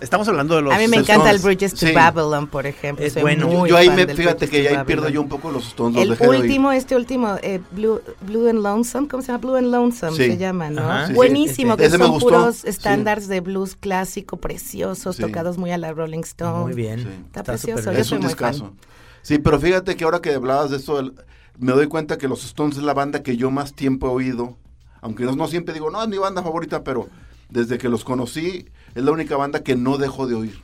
Estamos 0.00 0.26
hablando 0.28 0.56
de 0.56 0.62
los 0.62 0.72
A 0.72 0.78
mí 0.78 0.88
me 0.88 0.96
Stones. 0.96 1.08
encanta 1.10 1.30
el 1.30 1.38
Bridges 1.40 1.74
to 1.74 1.86
Sí. 1.88 1.92
Babylon, 1.92 2.46
por 2.46 2.64
ejemplo. 2.66 3.04
Es 3.04 3.12
Soy 3.12 3.20
bueno. 3.20 3.46
muy 3.48 3.68
yo 3.68 3.76
ahí 3.76 3.88
fan 3.88 3.96
me, 3.96 4.06
fíjate 4.14 4.48
que 4.48 4.66
ahí 4.68 4.82
pierdo 4.86 5.10
yo 5.10 5.20
un 5.20 5.28
poco 5.28 5.50
los 5.50 5.66
Stones. 5.66 6.08
los 6.08 6.18
El 6.18 6.28
último, 6.30 6.72
este 6.72 6.96
último, 6.96 7.36
eh, 7.42 7.60
Blue, 7.72 8.00
Blue 8.22 8.48
and 8.48 8.62
Lonesome, 8.62 9.08
¿cómo 9.08 9.22
se 9.22 9.26
llama? 9.26 9.38
Blue 9.42 9.56
and 9.56 9.66
Lonesome 9.66 10.16
Sí. 10.16 10.24
se 10.24 10.38
llama, 10.38 10.70
¿no? 10.70 10.80
Ajá, 10.80 11.02
sí, 11.02 11.08
sí. 11.08 11.16
Buenísimo, 11.16 11.76
que 11.76 11.90
son 11.90 12.18
puros 12.18 12.56
sí. 12.56 12.68
estándares 12.70 13.28
de 13.28 13.40
blues 13.40 13.76
clásico, 13.76 14.38
preciosos, 14.38 15.16
Sí. 15.16 15.22
tocados 15.22 15.58
muy 15.58 15.70
a 15.70 15.76
la 15.76 15.92
Rolling 15.92 16.20
Stone. 16.20 16.60
Muy 16.64 16.72
bien. 16.72 17.00
Sí. 17.00 17.06
Está, 17.26 17.40
Está 17.40 17.42
precioso, 17.52 17.92
yo 17.92 17.98
Es 17.98 18.06
soy 18.06 18.16
un 18.20 18.24
muy 18.24 18.32
fan. 18.34 18.52
discazo. 18.52 18.72
Sí, 19.20 19.38
pero 19.38 19.60
fíjate 19.60 19.96
que 19.98 20.04
ahora 20.04 20.20
que 20.22 20.32
hablabas 20.32 20.70
de 20.70 20.78
esto, 20.78 20.98
el- 20.98 21.12
me 21.60 21.72
doy 21.72 21.86
cuenta 21.86 22.18
que 22.18 22.28
los 22.28 22.44
Stones 22.44 22.76
es 22.76 22.82
la 22.82 22.94
banda 22.94 23.22
que 23.22 23.36
yo 23.36 23.50
más 23.50 23.74
tiempo 23.74 24.08
he 24.08 24.10
oído. 24.10 24.56
Aunque 25.02 25.24
no, 25.24 25.34
no 25.36 25.46
siempre 25.48 25.72
digo, 25.74 25.90
no, 25.90 26.02
es 26.02 26.08
mi 26.08 26.18
banda 26.18 26.42
favorita, 26.42 26.82
pero 26.84 27.08
desde 27.48 27.78
que 27.78 27.88
los 27.88 28.04
conocí, 28.04 28.66
es 28.94 29.02
la 29.04 29.12
única 29.12 29.36
banda 29.36 29.62
que 29.62 29.76
no 29.76 29.96
dejo 29.98 30.26
de 30.26 30.34
oír. 30.34 30.60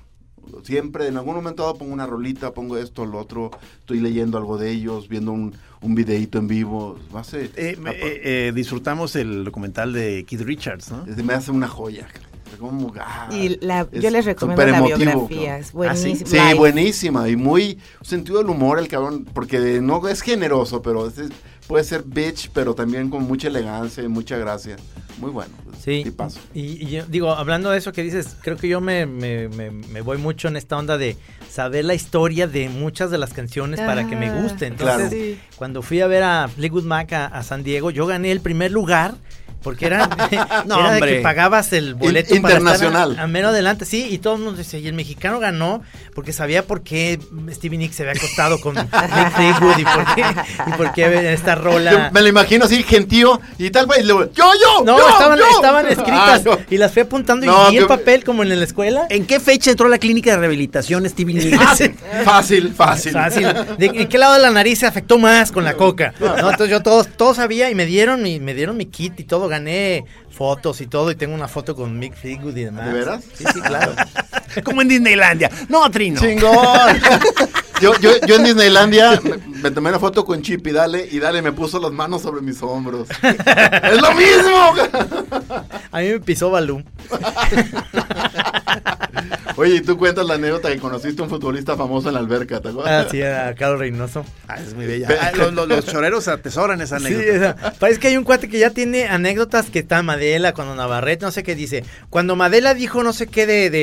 Siempre, 0.63 1.09
en 1.09 1.17
algún 1.17 1.35
momento 1.35 1.65
dado 1.65 1.75
pongo 1.77 1.93
una 1.93 2.07
rolita, 2.07 2.53
pongo 2.55 2.77
esto, 2.77 3.05
lo 3.05 3.19
otro, 3.19 3.51
estoy 3.81 3.99
leyendo 4.01 4.39
algo 4.39 4.59
de 4.59 4.71
ellos, 4.71 5.09
viendo 5.09 5.33
un, 5.33 5.55
un 5.81 5.95
videíto 5.97 6.39
en 6.39 6.47
vivo. 6.47 6.99
Hace, 7.15 7.51
Eh, 7.57 7.77
me- 7.81 7.91
eh, 7.91 8.21
eh, 8.49 8.53
disfrutamos 8.55 9.17
el 9.17 9.43
documental 9.45 9.93
de 9.93 10.25
Keith 10.25 10.43
Richards, 10.43 10.93
¿no? 10.93 11.05
me 11.25 11.35
hace 11.35 11.51
una 11.51 11.67
joya. 11.67 12.07
Como, 12.61 12.93
ah, 13.01 13.29
Y 13.33 13.59
la, 13.65 13.87
yo 13.93 14.11
les 14.11 14.25
recomiendo 14.25 14.65
la 14.67 14.79
emotivo, 14.79 14.97
biografía, 15.29 15.59
es 15.59 15.73
buenísima. 15.73 16.31
Sí, 16.31 16.37
Live. 16.37 16.55
buenísima 16.55 17.29
y 17.29 17.37
muy 17.37 17.79
sentido 18.03 18.39
del 18.39 18.49
humor 18.49 18.79
el 18.79 18.89
cabrón, 18.89 19.27
porque 19.33 19.81
no 19.83 20.07
es 20.09 20.23
generoso, 20.23 20.81
pero 20.81 21.09
es- 21.09 21.15
puede 21.67 21.85
ser 21.85 22.03
bitch, 22.05 22.51
pero 22.55 22.75
también 22.75 23.11
con 23.11 23.25
mucha 23.25 23.49
elegancia 23.49 24.03
y 24.03 24.09
mucha 24.09 24.37
gracia. 24.39 24.77
Muy 25.19 25.31
bueno. 25.31 25.51
Sí, 25.83 26.03
tipazo. 26.05 26.39
y, 26.55 26.85
y 26.85 26.91
yo 26.91 27.05
digo, 27.07 27.31
hablando 27.31 27.71
de 27.71 27.79
eso 27.79 27.93
que 27.93 28.03
dices, 28.03 28.37
creo 28.43 28.57
que 28.57 28.69
yo 28.69 28.81
me, 28.81 29.07
me- 29.07 29.49
me- 29.49 29.71
me 29.71 30.01
voy 30.03 30.19
mucho 30.19 30.49
en 30.49 30.57
esta 30.57 30.77
onda 30.77 30.97
de 30.99 31.17
saber 31.51 31.85
la 31.85 31.95
historia 31.95 32.47
de 32.47 32.69
muchas 32.69 33.11
de 33.11 33.19
las 33.19 33.33
canciones 33.33 33.81
para 33.81 34.07
que 34.09 34.15
me 34.17 34.29
Ah, 34.29 34.41
gusten. 34.43 34.73
Entonces, 34.75 34.97
Claro. 34.97 35.11
Sí. 35.11 35.39
cuando 35.57 35.83
fui 35.83 36.01
a 36.01 36.07
ver 36.07 36.23
a 36.23 36.49
Fleetwood 36.49 36.85
Mac 36.85 37.13
a, 37.13 37.27
a 37.27 37.43
San 37.43 37.63
Diego, 37.65 37.91
yo 37.91 38.07
gané 38.07 38.31
el 38.31 38.41
primer 38.41 38.71
lugar. 38.73 39.15
Porque 39.63 39.87
era, 39.87 40.07
No, 40.67 40.79
era 40.79 40.91
de 40.91 40.95
hombre. 40.97 41.17
que 41.17 41.23
pagabas 41.23 41.73
el 41.73 41.95
boleto 41.95 42.35
In- 42.35 42.43
para 42.43 42.59
estar 42.59 42.75
internacional. 42.75 43.19
a, 43.19 43.23
a 43.23 43.27
mero 43.27 43.49
adelante, 43.49 43.85
sí, 43.85 44.07
y 44.11 44.19
todo 44.19 44.35
el 44.37 44.43
mundo 44.43 44.57
decía, 44.59 44.79
y 44.79 44.87
el 44.87 44.95
mexicano 44.95 45.41
ganó 45.41 45.83
porque 46.15 46.33
sabía 46.33 46.65
por 46.65 46.83
qué 46.83 47.19
Stevie 47.51 47.79
Nicks 47.79 47.97
se 47.97 48.03
había 48.09 48.13
acostado 48.15 48.61
con 48.61 48.75
Mick 48.77 48.89
Fleetwood 49.35 49.79
y 49.79 49.85
por 49.85 50.15
qué, 50.15 50.25
y 50.67 50.71
por 50.77 50.93
qué 50.93 51.33
esta 51.33 51.57
Yo 51.57 51.63
rola. 51.63 52.11
me 52.13 52.23
lo 52.23 52.29
imagino 52.29 52.65
así, 52.67 52.83
gentío, 52.85 53.41
y 53.59 53.71
tal 53.71 53.87
vez, 53.87 54.05
yo, 54.07 54.25
yo, 54.33 54.53
No, 54.85 54.99
yo, 54.99 55.09
estaban, 55.09 55.39
yo. 55.39 55.45
estaban 55.51 55.87
escritas 55.89 56.17
Ah, 56.17 56.41
no. 56.45 56.59
y 56.71 56.77
las 56.79 56.93
fui 56.93 57.03
apuntando 57.03 57.45
No, 57.47 57.69
y 57.69 57.73
vi 57.73 57.79
el 57.79 57.87
papel 57.87 58.23
como 58.25 58.43
en 58.45 58.57
la 58.57 58.65
escuela. 58.65 59.07
¿En 59.11 59.27
qué 59.27 59.41
fecha 59.41 59.71
entró 59.71 59.87
a 59.87 59.91
la 59.91 59.99
clínica 59.99 60.31
de 60.31 60.37
rehabilitación 60.39 61.09
Stevie 61.09 61.35
Nicks? 61.35 61.59
Ah, 61.61 61.77
Fácil, 62.25 62.73
fácil. 62.73 63.13
Fácil. 63.13 63.47
¿De 63.79 63.87
en 63.87 64.09
qué 64.09 64.19
lado 64.19 64.35
de 64.35 64.41
la 64.41 64.51
nariz 64.51 64.79
se 64.79 64.87
afectó 64.87 65.19
más 65.19 65.51
con 65.53 65.65
la 65.65 65.75
coca? 65.75 66.15
No, 66.21 66.37
entonces 66.37 66.71
yo 66.71 66.83
todo, 66.83 67.05
todo 67.05 67.35
sabía 67.35 67.69
y 67.71 67.75
me 67.75 67.87
dieron 67.87 68.23
mi, 68.23 68.39
me 68.41 68.55
dieron 68.55 68.77
mi 68.77 68.87
kit 68.87 69.19
y 69.21 69.25
todo, 69.25 69.46
gané 69.49 70.03
fotos 70.37 70.81
y 70.83 70.87
todo 70.87 71.11
y 71.11 71.15
tengo 71.17 71.35
una 71.35 71.49
foto 71.49 71.75
con 71.75 71.99
Mick 71.99 72.15
Fleetwood 72.15 72.57
y 72.57 72.65
demás. 72.65 72.87
¿De 72.87 72.93
veras? 72.93 73.25
Sí, 73.35 73.45
sí, 73.53 73.61
claro. 73.63 73.93
Como 74.65 74.83
en 74.83 74.89
Disneylandia. 74.89 75.51
No, 75.69 75.91
Trino. 75.91 76.21
Chingón. 76.21 76.53
Yo, 77.79 77.93
yo, 78.01 78.11
yo 78.27 78.37
en 78.37 78.45
Disneylandia 78.45 79.21
me, 79.23 79.37
me 79.65 79.71
tomé 79.71 79.91
una 79.91 79.99
foto 79.99 80.25
con 80.25 80.41
Chip 80.41 80.67
y 80.67 80.73
Dale, 80.73 81.07
y 81.13 81.19
Dale 81.19 81.43
me 81.43 81.53
puso 81.53 81.79
las 81.79 81.93
manos 81.93 82.23
sobre 82.23 82.41
mis 82.41 82.63
hombros. 82.63 83.07
¡Es 83.23 84.01
lo 84.01 84.13
mismo! 84.15 84.75
A 85.93 85.99
mí 86.01 86.09
me 86.09 86.21
pisó 86.21 86.51
Balú. 86.51 86.83
Oye, 89.57 89.77
y 89.77 89.81
tú 89.81 89.97
cuentas 89.97 90.25
la 90.27 90.35
anécdota 90.35 90.69
que 90.71 90.79
conociste 90.79 91.21
a 91.21 91.25
un 91.25 91.31
futbolista 91.31 91.77
famoso 91.77 92.09
en 92.09 92.15
la 92.15 92.21
alberca, 92.21 92.61
¿te 92.61 92.69
acuerdas? 92.69 93.07
Ah, 93.07 93.09
sí, 93.11 93.23
a 93.23 93.55
Carlos 93.55 93.79
Reynoso. 93.81 94.25
Ah, 94.49 94.57
es 94.57 94.75
muy 94.75 94.87
bella. 94.87 95.09
Ah, 95.21 95.33
los, 95.35 95.53
los- 95.55 95.69
los 95.69 95.87
choreros 95.87 96.29
atesoran 96.29 96.81
esa 96.83 96.99
Sí, 96.99 97.07
anécdota. 97.07 97.51
esa- 97.61 97.73
parece 97.79 98.01
que 98.01 98.09
hay 98.09 98.17
un 98.17 98.25
cuate 98.25 98.49
que 98.49 98.59
ya 98.59 98.71
tiene 98.71 99.07
anécdotas 99.07 99.67
que 99.71 99.79
está 99.79 100.03
Madela, 100.27 100.53
cuando 100.55 100.75
Navarrete, 100.75 101.25
no 101.25 101.31
sé 101.31 101.43
qué 101.45 101.55
dice. 101.55 101.85
Cuando 102.11 102.35
Madela 102.37 102.75
dijo 102.75 103.03
no 103.05 103.13
sé 103.13 103.29
qué 103.29 103.47
de, 103.47 103.71
de, 103.71 103.79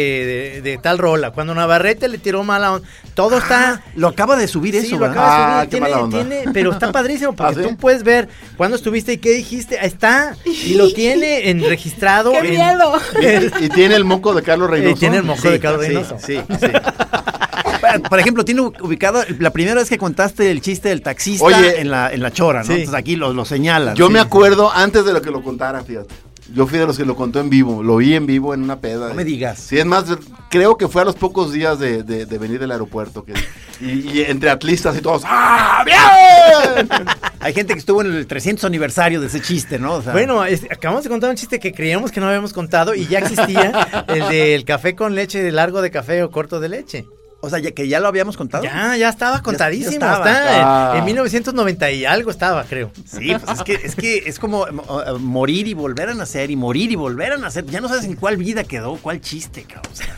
de- 0.55 0.61
de 0.61 0.77
tal 0.77 0.97
rola, 0.97 1.31
cuando 1.31 1.55
Navarrete 1.55 2.07
le 2.09 2.17
tiró 2.17 2.43
mala 2.43 2.73
onda, 2.73 2.87
todo 3.15 3.37
está... 3.37 3.81
Lo 3.95 4.09
acaba 4.09 4.35
de 4.35 4.47
subir 4.47 4.73
Sí, 4.79 4.87
eso, 4.87 4.97
lo 4.99 5.05
acaba 5.05 5.27
de 5.27 5.33
Ah, 5.43 5.55
subir, 5.59 5.69
qué 5.69 5.69
tiene- 5.77 5.89
mala 5.89 6.03
onda. 6.03 6.17
tiene- 6.25 6.51
pero 6.53 6.71
está 6.71 6.91
padrísimo 6.91 7.33
porque 7.33 7.53
¿Ah, 7.59 7.63
sí? 7.63 7.69
tú 7.69 7.77
puedes 7.77 8.03
ver 8.03 8.27
cuándo 8.57 8.75
estuviste 8.75 9.13
y 9.13 9.17
qué 9.19 9.31
dijiste, 9.31 9.79
ahí 9.79 9.87
está, 9.87 10.35
y 10.45 10.73
lo 10.75 10.91
tiene 10.93 11.49
en 11.49 11.63
registrado. 11.63 12.31
¡Qué 12.33 12.39
en- 12.39 12.49
miedo! 12.49 12.93
Y 13.61 13.69
tiene 13.69 13.95
el 13.95 14.03
moco 14.03 14.33
de 14.33 14.43
Carlos 14.43 14.69
Reynoso. 14.69 14.95
Y 14.95 14.99
tiene 14.99 15.17
el 15.17 15.23
moco 15.23 15.41
Sí, 15.41 15.49
de 15.49 15.59
Carlos 15.59 15.81
sí, 15.81 15.87
Reynoso. 15.87 16.17
Sí, 16.19 16.39
sí. 16.59 16.67
Por 18.09 18.19
ejemplo, 18.19 18.43
tiene 18.45 18.61
ubicado 18.61 19.23
la 19.39 19.51
primera 19.51 19.75
vez 19.75 19.89
que 19.89 19.97
contaste 19.97 20.49
el 20.49 20.61
chiste 20.61 20.89
del 20.89 21.01
taxista 21.01 21.45
Oye. 21.45 21.79
en 21.81 21.91
la 21.91 22.11
en 22.11 22.21
la 22.21 22.31
chora, 22.31 22.59
¿no? 22.61 22.65
Sí. 22.65 22.71
Entonces 22.73 22.95
aquí 22.95 23.15
lo, 23.15 23.33
lo 23.33 23.45
señalan. 23.45 23.95
Yo 23.95 24.07
sí. 24.07 24.13
me 24.13 24.19
acuerdo 24.19 24.71
antes 24.73 25.05
de 25.05 25.13
lo 25.13 25.21
que 25.21 25.29
lo 25.31 25.43
contara, 25.43 25.83
fíjate. 25.83 26.13
Yo 26.53 26.67
fui 26.67 26.77
de 26.77 26.85
los 26.85 26.97
que 26.97 27.03
lo 27.05 27.15
contó 27.15 27.39
en 27.39 27.49
vivo, 27.49 27.81
lo 27.81 27.95
oí 27.95 28.13
en 28.13 28.27
vivo 28.27 28.53
en 28.53 28.61
una 28.63 28.79
peda. 28.79 29.09
No 29.09 29.15
me 29.15 29.23
digas. 29.23 29.57
Sí, 29.59 29.79
es 29.79 29.85
más, 29.85 30.05
creo 30.51 30.77
que 30.77 30.87
fue 30.87 31.01
a 31.01 31.05
los 31.05 31.15
pocos 31.15 31.51
días 31.51 31.79
de, 31.79 32.03
de- 32.03 32.25
de 32.27 32.37
venir 32.37 32.59
del 32.59 32.71
aeropuerto. 32.71 33.25
Que, 33.25 33.33
y, 33.81 34.19
y 34.19 34.21
entre 34.27 34.49
atlistas 34.51 34.95
y 34.95 35.01
todos, 35.01 35.23
¡ah, 35.25 35.83
bien! 35.83 36.87
Hay 37.39 37.53
gente 37.53 37.73
que 37.73 37.79
estuvo 37.79 38.01
en 38.01 38.13
el 38.13 38.27
300 38.27 38.63
aniversario 38.65 39.19
de 39.19 39.27
ese 39.27 39.41
chiste, 39.41 39.79
¿no? 39.79 39.93
O 39.95 40.01
sea, 40.03 40.13
Bueno, 40.13 40.45
es- 40.45 40.63
acabamos 40.69 41.03
de 41.03 41.09
contar 41.09 41.29
un 41.31 41.35
chiste 41.35 41.59
que 41.59 41.73
creíamos 41.73 42.11
que 42.11 42.19
no 42.19 42.27
habíamos 42.27 42.53
contado 42.53 42.93
y 42.93 43.07
ya 43.07 43.19
existía, 43.19 44.05
el 44.07 44.29
del 44.29 44.63
café 44.63 44.95
con 44.95 45.15
leche, 45.15 45.41
de 45.41 45.51
largo 45.51 45.81
de 45.81 45.89
café 45.89 46.21
o 46.23 46.29
corto 46.29 46.59
de 46.59 46.69
leche. 46.69 47.05
O 47.45 47.49
sea, 47.49 47.59
ya 47.59 47.71
que 47.71 47.87
ya 47.89 47.99
lo 47.99 48.07
habíamos 48.07 48.37
contado. 48.37 48.63
Ya, 48.63 48.95
ya 48.95 49.09
estaba 49.09 49.41
contadísimo. 49.41 49.99
ya 49.99 50.13
estaba. 50.13 50.29
está, 50.29 50.55
en- 50.57 50.63
Ah. 50.65 50.93
en 50.97 51.05
1990 51.05 51.91
y 51.91 52.05
algo 52.05 52.31
estaba, 52.31 52.63
creo. 52.63 52.89
Sí, 53.05 53.33
pues 53.43 53.59
es 53.59 53.63
que 53.63 53.73
es 53.73 53.95
que 53.95 54.17
es 54.25 54.39
como 54.39 54.65
eh, 54.65 54.71
eh, 54.71 55.11
morir 55.19 55.67
y 55.67 55.73
volver 55.73 56.09
a 56.09 56.13
nacer 56.13 56.49
y 56.51 56.55
morir 56.55 56.91
y 56.91 56.95
volver 56.95 57.33
a 57.33 57.37
nacer. 57.37 57.65
Ya 57.65 57.81
no 57.81 57.89
sabes 57.89 58.05
en 58.05 58.15
cuál 58.15 58.37
vida 58.37 58.63
quedó, 58.63 58.95
cuál 58.95 59.19
chiste, 59.19 59.63
cabrón. 59.63 59.91
O 59.93 59.95
sea, 59.95 60.17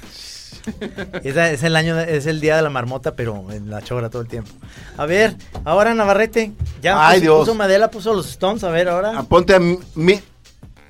es 1.52 1.64
el 1.64 1.76
año, 1.76 2.00
es 2.00 2.26
el 2.28 2.42
día 2.42 2.56
de 2.56 2.62
la 2.62 2.70
marmota, 2.70 3.16
pero 3.16 3.52
en 3.52 3.70
la 3.70 3.82
chora 3.82 4.10
todo 4.10 4.22
el 4.22 4.28
tiempo. 4.28 4.52
A 4.98 5.06
ver, 5.06 5.36
ahora 5.64 5.94
Navarrete. 5.94 6.52
Ya 6.82 7.08
Ay, 7.08 7.20
puso, 7.20 7.22
Dios. 7.24 7.40
puso 7.40 7.56
Madela, 7.56 7.90
puso 7.92 8.14
los 8.14 8.30
Stones, 8.30 8.64
a 8.64 8.70
ver 8.70 8.88
ahora. 8.90 9.14
Ah, 9.18 9.24
Ponte 9.24 9.56
a 9.56 9.60
mi, 9.60 10.20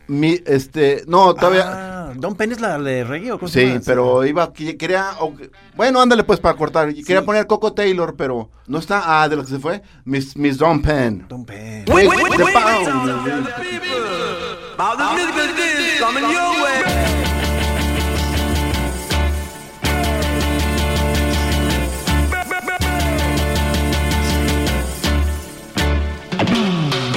mi, 0.08 0.40
este, 0.46 1.04
no, 1.08 1.34
todavía... 1.34 1.64
Ah, 1.92 1.92
Don 2.16 2.36
Penn 2.36 2.52
es 2.54 2.62
la 2.62 2.78
de 2.80 3.04
reggae 3.04 3.32
o 3.34 3.40
cómo 3.40 3.50
se 3.50 3.60
Sí, 3.62 3.68
llama? 3.68 3.82
pero 3.86 4.24
iba, 4.26 4.54
que- 4.54 4.78
quería, 4.78 5.12
o- 5.20 5.34
bueno, 5.76 6.02
ándale 6.02 6.24
pues 6.24 6.40
para 6.40 6.56
cortar. 6.58 6.94
Quería 6.94 7.26
poner 7.26 7.46
Coco 7.46 7.74
Taylor, 7.74 8.16
pero 8.16 8.50
no 8.68 8.78
está, 8.80 9.22
ah, 9.22 9.28
de 9.28 9.36
lo 9.36 9.44
que 9.44 9.50
se 9.50 9.60
fue, 9.60 9.82
Miss, 10.06 10.38
Miss 10.38 10.58
Don 10.58 10.82
Penn. 10.82 11.26
Don 11.28 11.44
Penn. 11.46 11.84
Wait, 11.92 12.10
the 12.38 12.46
pound. 12.54 13.48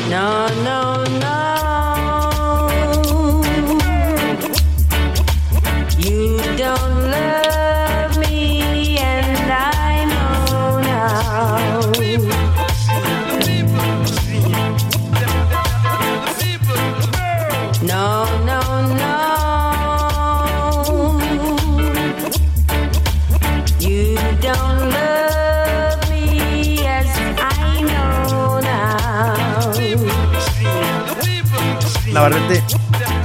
No, 0.08 0.48
no, 0.64 1.04
Navarrete, 32.18 32.60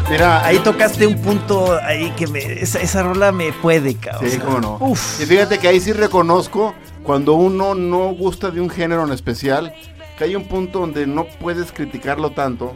Mira, 0.08 0.46
ahí 0.46 0.60
tocaste 0.60 1.08
un 1.08 1.20
punto 1.20 1.80
ahí 1.82 2.12
que 2.12 2.28
me, 2.28 2.40
esa, 2.62 2.80
esa 2.80 3.02
rola 3.02 3.32
me 3.32 3.52
puede, 3.52 3.96
cabrón. 3.96 4.30
Sí, 4.30 4.38
cómo 4.38 4.60
no. 4.62 4.78
Uf. 4.82 5.20
Y 5.20 5.26
fíjate 5.26 5.58
que 5.58 5.68
ahí 5.68 5.80
sí 5.80 5.94
reconozco 5.94 6.76
cuando 7.02 7.34
uno 7.34 7.74
no 7.74 8.14
gusta 8.14 8.52
de 8.52 8.62
un 8.62 8.70
género 8.70 9.04
en 9.04 9.12
especial, 9.12 9.74
que 10.16 10.26
hay 10.26 10.36
un 10.36 10.44
punto 10.44 10.78
donde 10.82 11.08
no 11.08 11.26
puedes 11.40 11.72
criticarlo 11.72 12.34
tanto. 12.34 12.74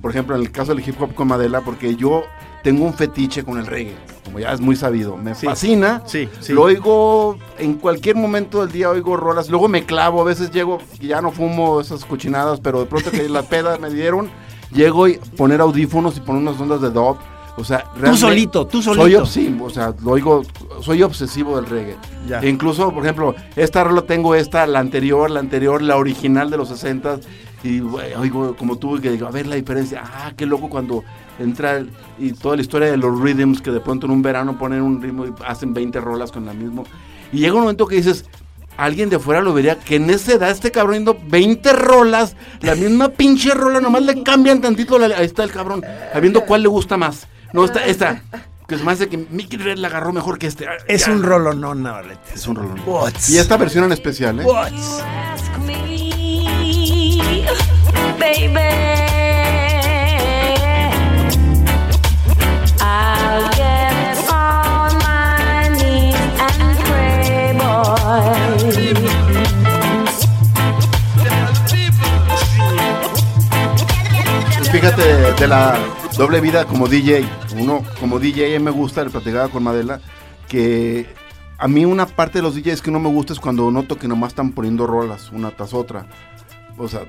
Por 0.00 0.10
ejemplo, 0.10 0.34
en 0.34 0.42
el 0.42 0.50
caso 0.50 0.74
del 0.74 0.86
hip 0.88 1.00
hop 1.00 1.14
con 1.14 1.28
Madela, 1.28 1.60
porque 1.60 1.94
yo 1.94 2.24
tengo 2.64 2.84
un 2.84 2.94
fetiche 2.94 3.44
con 3.44 3.58
el 3.58 3.66
reggae. 3.66 3.94
como 4.24 4.38
ya 4.40 4.52
es 4.52 4.60
muy 4.60 4.74
sabido. 4.74 5.16
Me 5.16 5.34
Sí. 5.36 5.46
fascina. 5.46 6.02
Sí, 6.06 6.28
sí. 6.40 6.52
Lo 6.52 6.62
oigo 6.62 7.36
en 7.58 7.74
cualquier 7.74 8.16
momento 8.16 8.62
del 8.62 8.72
día, 8.72 8.88
oigo 8.90 9.16
rolas. 9.16 9.48
Luego 9.50 9.68
me 9.68 9.84
clavo, 9.84 10.20
a 10.22 10.24
veces 10.24 10.50
llego, 10.50 10.78
y 10.98 11.08
ya 11.08 11.20
no 11.20 11.30
fumo 11.30 11.80
esas 11.80 12.04
cochinadas, 12.04 12.58
pero 12.60 12.80
de 12.80 12.86
pronto 12.86 13.10
que 13.12 13.28
la 13.28 13.42
peda 13.42 13.76
me 13.78 13.90
dieron, 13.90 14.30
llego 14.72 15.08
y 15.08 15.14
poner 15.36 15.60
audífonos 15.60 16.16
y 16.16 16.20
poner 16.20 16.42
unas 16.42 16.60
ondas 16.60 16.80
de 16.80 16.90
dub. 16.90 17.16
O 17.58 17.64
sea, 17.64 17.84
realmente 17.94 18.18
solito, 18.20 18.66
tú 18.66 18.80
Soy 18.80 18.94
solito. 18.96 19.20
obsesivo, 19.20 19.66
o 19.66 19.70
sea, 19.70 19.92
lo 20.02 20.12
oigo, 20.12 20.42
soy 20.80 21.02
obsesivo 21.02 21.56
del 21.56 21.66
reggae. 21.66 21.96
Ya. 22.26 22.40
E 22.40 22.48
incluso, 22.48 22.90
por 22.90 23.02
ejemplo, 23.04 23.34
esta 23.56 23.84
rola 23.84 24.02
tengo 24.02 24.34
esta, 24.34 24.66
la 24.66 24.78
anterior, 24.78 25.30
la 25.30 25.40
anterior, 25.40 25.82
la 25.82 25.96
original 25.98 26.48
de 26.50 26.56
los 26.56 26.68
60 26.70 27.18
y 27.62 27.80
güey, 27.80 28.14
oigo 28.14 28.56
como 28.56 28.76
tú 28.76 28.98
que 29.02 29.10
digo, 29.10 29.26
a 29.26 29.30
ver 29.30 29.46
la 29.46 29.56
diferencia. 29.56 30.02
Ah, 30.02 30.32
qué 30.34 30.46
loco 30.46 30.70
cuando 30.70 31.04
entra 31.38 31.76
el- 31.76 31.90
y 32.18 32.32
toda 32.32 32.56
la 32.56 32.62
historia 32.62 32.90
de 32.90 32.96
los 32.96 33.20
rhythms 33.20 33.60
que 33.60 33.70
de 33.70 33.80
pronto 33.80 34.06
en 34.06 34.12
un 34.12 34.22
verano 34.22 34.58
ponen 34.58 34.80
un 34.80 35.02
ritmo 35.02 35.26
y 35.26 35.32
hacen 35.46 35.74
20 35.74 36.00
rolas 36.00 36.32
con 36.32 36.46
la 36.46 36.54
misma. 36.54 36.84
Y 37.34 37.38
llega 37.40 37.54
un 37.54 37.60
momento 37.60 37.86
que 37.86 37.96
dices, 37.96 38.24
alguien 38.76 39.08
de 39.10 39.18
fuera 39.18 39.40
lo 39.40 39.52
vería 39.52 39.78
que 39.78 39.96
en 39.96 40.10
esa 40.10 40.32
edad 40.32 40.50
este 40.50 40.70
cabrón 40.70 40.94
yendo 40.96 41.18
20 41.26 41.72
rolas, 41.72 42.36
la 42.60 42.74
misma 42.74 43.08
pinche 43.10 43.52
rola, 43.54 43.80
nomás 43.80 44.02
le 44.02 44.22
cambian 44.22 44.60
tantito, 44.60 44.98
la- 44.98 45.16
ahí 45.16 45.26
está 45.26 45.44
el 45.44 45.52
cabrón, 45.52 45.84
sabiendo 46.12 46.42
cuál 46.44 46.62
le 46.62 46.68
gusta 46.68 46.96
más. 46.96 47.26
No, 47.52 47.64
esta, 47.64 47.84
esta, 47.84 48.22
que 48.66 48.78
se 48.78 48.84
me 48.84 48.92
hace 48.92 49.08
que 49.08 49.18
Mickey 49.18 49.58
Red 49.58 49.76
la 49.78 49.88
agarró 49.88 50.12
mejor 50.12 50.38
que 50.38 50.46
este. 50.46 50.66
Es 50.88 51.06
ya. 51.06 51.12
un 51.12 51.22
rolonón, 51.22 51.82
Navarrete. 51.82 52.34
Es 52.34 52.46
un 52.46 52.56
rolón. 52.56 52.80
What's- 52.86 53.28
Y 53.30 53.38
esta 53.38 53.56
versión 53.58 53.84
en 53.84 53.92
especial, 53.92 54.40
¿eh? 54.40 54.44
What's- 54.44 55.02
I'll 62.80 63.48
get 63.54 64.18
on 64.30 64.98
my 64.98 65.68
knees 65.78 66.14
and 66.38 66.78
pray, 66.86 67.52
boy. 67.58 68.51
Fíjate 74.82 75.32
de 75.34 75.46
la 75.46 75.78
doble 76.18 76.40
vida 76.40 76.64
como 76.64 76.88
DJ. 76.88 77.24
Uno, 77.56 77.84
como 78.00 78.18
DJ, 78.18 78.58
me 78.58 78.72
gusta, 78.72 79.04
le 79.04 79.10
platicaba 79.10 79.46
con 79.48 79.62
Madela, 79.62 80.00
que 80.48 81.06
a 81.56 81.68
mí 81.68 81.84
una 81.84 82.04
parte 82.06 82.38
de 82.38 82.42
los 82.42 82.56
DJs 82.56 82.82
que 82.82 82.90
no 82.90 82.98
me 82.98 83.08
gusta 83.08 83.32
es 83.32 83.38
cuando 83.38 83.70
noto 83.70 83.96
que 83.96 84.08
nomás 84.08 84.30
están 84.30 84.50
poniendo 84.50 84.88
rolas 84.88 85.30
una 85.30 85.52
tras 85.52 85.72
otra. 85.72 86.06
O 86.78 86.88
sea, 86.88 87.02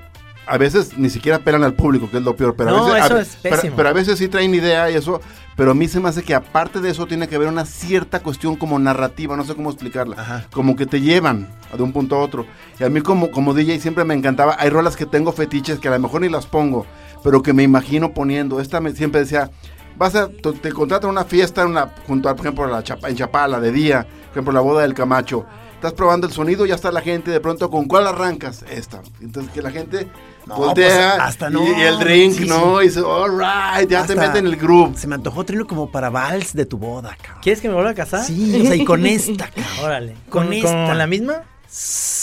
a 0.46 0.56
veces 0.56 0.96
ni 0.96 1.10
siquiera 1.10 1.40
pelan 1.40 1.64
al 1.64 1.74
público, 1.74 2.08
que 2.08 2.18
es 2.18 2.22
lo 2.22 2.36
peor. 2.36 2.54
Pero 2.54 2.70
No, 2.70 2.86
a 2.86 2.92
veces, 2.94 3.06
eso 3.06 3.16
a- 3.16 3.20
es 3.20 3.38
pero- 3.42 3.74
pero 3.74 3.88
a 3.88 3.92
veces 3.92 4.18
sí 4.20 4.28
traen 4.28 4.54
idea 4.54 4.88
y 4.88 4.94
eso. 4.94 5.20
Pero 5.56 5.70
a 5.72 5.74
mí 5.74 5.88
se 5.88 5.98
me 5.98 6.08
hace 6.08 6.22
que 6.22 6.34
aparte 6.34 6.80
de 6.80 6.90
eso 6.90 7.06
tiene 7.06 7.26
que 7.28 7.34
haber 7.36 7.48
una 7.48 7.64
cierta 7.64 8.20
cuestión 8.20 8.54
como 8.56 8.78
narrativa, 8.78 9.36
no 9.36 9.44
sé 9.44 9.54
cómo 9.56 9.70
explicarla. 9.70 10.20
Ajá. 10.20 10.46
Como 10.52 10.76
que 10.76 10.86
te 10.86 11.00
llevan 11.00 11.48
de 11.76 11.82
un 11.82 11.92
punto 11.92 12.14
a 12.16 12.20
otro. 12.20 12.46
Y 12.78 12.84
a 12.84 12.88
mí 12.88 13.00
como, 13.00 13.32
como 13.32 13.52
DJ 13.54 13.80
siempre 13.80 14.04
me 14.04 14.14
encantaba. 14.14 14.56
Hay 14.60 14.70
rolas 14.70 14.96
que 14.96 15.06
tengo 15.06 15.32
fetiches 15.32 15.78
que 15.80 15.88
a 15.88 15.92
lo 15.92 15.98
mejor 16.00 16.20
ni 16.22 16.28
las 16.28 16.46
pongo, 16.46 16.86
pero 17.24 17.42
que 17.42 17.52
me 17.52 17.64
imagino 17.64 18.14
poniendo. 18.14 18.60
Esta 18.60 18.80
me, 18.80 18.92
siempre 18.92 19.22
decía, 19.22 19.50
vas 19.96 20.14
a, 20.14 20.28
te, 20.28 20.52
te 20.52 20.70
contratan 20.72 21.10
una 21.10 21.24
fiesta 21.24 21.62
en 21.62 21.68
una, 21.70 21.92
junto 22.06 22.28
a, 22.28 22.36
por 22.36 22.46
ejemplo, 22.46 22.66
la 22.68 22.84
Chapa- 22.84 23.08
en 23.08 23.16
Chapala 23.16 23.58
de 23.58 23.72
día, 23.72 24.02
por 24.26 24.30
ejemplo, 24.30 24.52
la 24.52 24.60
boda 24.60 24.82
del 24.82 24.94
Camacho. 24.94 25.44
Estás 25.74 25.92
probando 25.94 26.26
el 26.26 26.32
sonido, 26.32 26.64
ya 26.64 26.76
está 26.76 26.90
la 26.92 27.02
gente, 27.02 27.30
de 27.30 27.40
pronto, 27.40 27.68
¿con 27.70 27.84
cuál 27.86 28.06
arrancas? 28.06 28.64
Esta. 28.70 29.02
Entonces 29.20 29.52
que 29.52 29.60
la 29.60 29.70
gente 29.70 30.08
No, 30.46 30.56
voltea 30.56 30.86
pues, 31.16 31.20
hasta 31.28 31.50
y, 31.50 31.52
no. 31.52 31.62
y 31.78 31.82
el 31.82 31.98
drink, 31.98 32.32
Sí, 32.32 32.46
¿no? 32.48 32.78
sí. 32.78 32.84
Y 32.84 32.88
dice, 32.88 33.00
all 33.00 33.32
right, 33.38 33.90
ya 33.90 34.06
te 34.06 34.12
Hasta- 34.14 34.26
mete 34.26 34.38
en 34.38 34.46
el 34.46 34.56
groove. 34.56 34.96
Se 34.96 35.06
me 35.06 35.14
antojó 35.16 35.44
tenerlo 35.44 35.66
como 35.66 35.90
para 35.90 36.08
vals 36.08 36.54
de 36.54 36.64
tu 36.64 36.78
boda, 36.78 37.14
cabrón. 37.20 37.42
¿Quieres 37.42 37.60
que 37.60 37.68
me 37.68 37.74
vuelva 37.74 37.90
a 37.90 37.94
casar? 37.94 38.24
Sí, 38.24 38.62
o 38.62 38.66
sea, 38.66 38.76
y 38.76 38.84
con 38.86 39.04
esta, 39.04 39.48
cabrón. 39.48 39.64
Órale. 39.82 40.14
Con 40.30 40.44
¿Con, 40.46 40.52
esta. 40.54 40.86
con 40.86 40.96
la 40.96 41.06
misma? 41.06 41.42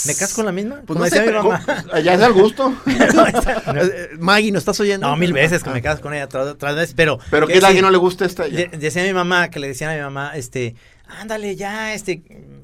¿Me 0.06 0.14
casas 0.14 0.32
con 0.34 0.46
la 0.46 0.52
misma? 0.52 0.82
Pues 0.86 0.98
no 0.98 1.06
sé, 1.06 1.26
mi 1.26 1.32
mamá. 1.32 1.62
Allá 1.92 2.14
es 2.14 2.20
al 2.22 2.32
gusto. 2.32 2.74
Eh, 2.86 4.10
Maggie, 4.18 4.50
¿no 4.52 4.58
estás 4.58 4.78
oyendo? 4.80 5.06
No, 5.06 5.16
mil 5.16 5.32
veces 5.32 5.62
que 5.62 5.70
me 5.70 5.82
casas 5.82 6.00
con 6.00 6.14
ella, 6.14 6.24
otra, 6.24 6.42
otra 6.42 6.72
vez, 6.72 6.94
pero... 6.94 7.18
Pero 7.30 7.46
que 7.46 7.58
sí, 7.58 7.64
a 7.64 7.68
alguien 7.68 7.84
no 7.84 7.90
le 7.90 7.98
gusta 7.98 8.24
esta. 8.24 8.44
de- 8.44 8.68
decía 8.68 9.02
mi 9.02 9.12
mamá, 9.12 9.50
que 9.50 9.60
le 9.60 9.68
decían 9.68 9.90
a 9.90 9.94
mi 9.94 10.00
mamá, 10.00 10.32
este, 10.34 10.74
ándale 11.06 11.56
ya, 11.56 11.94
este, 11.94 12.22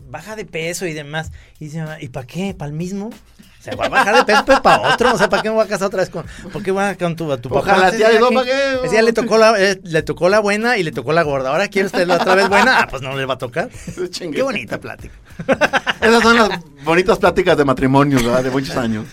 baja 0.09 0.37
de 0.37 0.45
peso 0.45 0.87
y 0.87 0.93
demás. 0.93 1.31
Y 1.61 1.67
dice 1.67 1.85
¿y 2.01 2.09
para 2.09 2.27
qué? 2.27 2.55
¿Para 2.55 2.71
el 2.71 2.77
mismo? 2.77 3.11
O 3.59 3.63
sea, 3.63 3.75
va 3.75 3.87
a 3.87 3.89
bajar 3.89 4.15
de 4.17 4.25
peso, 4.25 4.45
pues 4.47 4.61
para 4.61 4.95
otro. 4.95 5.15
O 5.15 5.19
sea, 5.19 5.29
¿para 5.29 5.43
qué 5.43 5.49
me 5.49 5.57
voy 5.57 5.65
a 5.65 5.69
casar 5.69 5.89
otra 5.89 6.01
vez 6.01 6.11
con.? 6.11 6.25
¿Por 6.53 6.63
qué 6.63 6.71
voy 6.71 6.85
a 6.85 6.97
con 6.97 7.17
tu, 7.17 7.31
a 7.33 7.39
tu 7.39 7.49
papá? 7.49 7.61
Ojalá, 7.73 7.91
tía, 7.91 8.07
Decía 8.09 8.21
no, 8.21 8.29
que- 8.29 8.35
¿para 8.37 8.47
qué? 8.47 8.79
decía, 8.85 9.03
le 9.03 9.13
tocó, 9.13 9.37
la, 9.37 9.55
eh, 9.61 9.81
le 9.83 10.03
tocó 10.03 10.29
la 10.29 10.39
buena 10.41 10.77
y 10.79 10.83
le 10.85 10.93
tocó 10.93 11.13
la 11.13 11.23
gorda. 11.23 11.51
Ahora 11.51 11.67
quiere 11.69 11.87
usted 11.87 12.07
la 12.07 12.17
otra 12.17 12.35
vez 12.37 12.49
buena. 12.49 12.81
Ah, 12.81 12.87
pues 12.89 13.03
no 13.03 13.17
le 13.17 13.27
va 13.27 13.35
a 13.35 13.39
tocar. 13.39 13.69
Qué 14.33 14.43
bonita 14.43 14.79
plática. 14.81 15.15
Esas 16.01 16.23
son 16.23 16.37
las 16.37 16.51
bonitas 16.85 17.19
pláticas 17.19 17.57
de 17.57 17.65
matrimonio, 17.65 18.19
¿verdad? 18.19 18.45
De 18.45 18.51
muchos 18.51 18.77
años. 18.77 19.07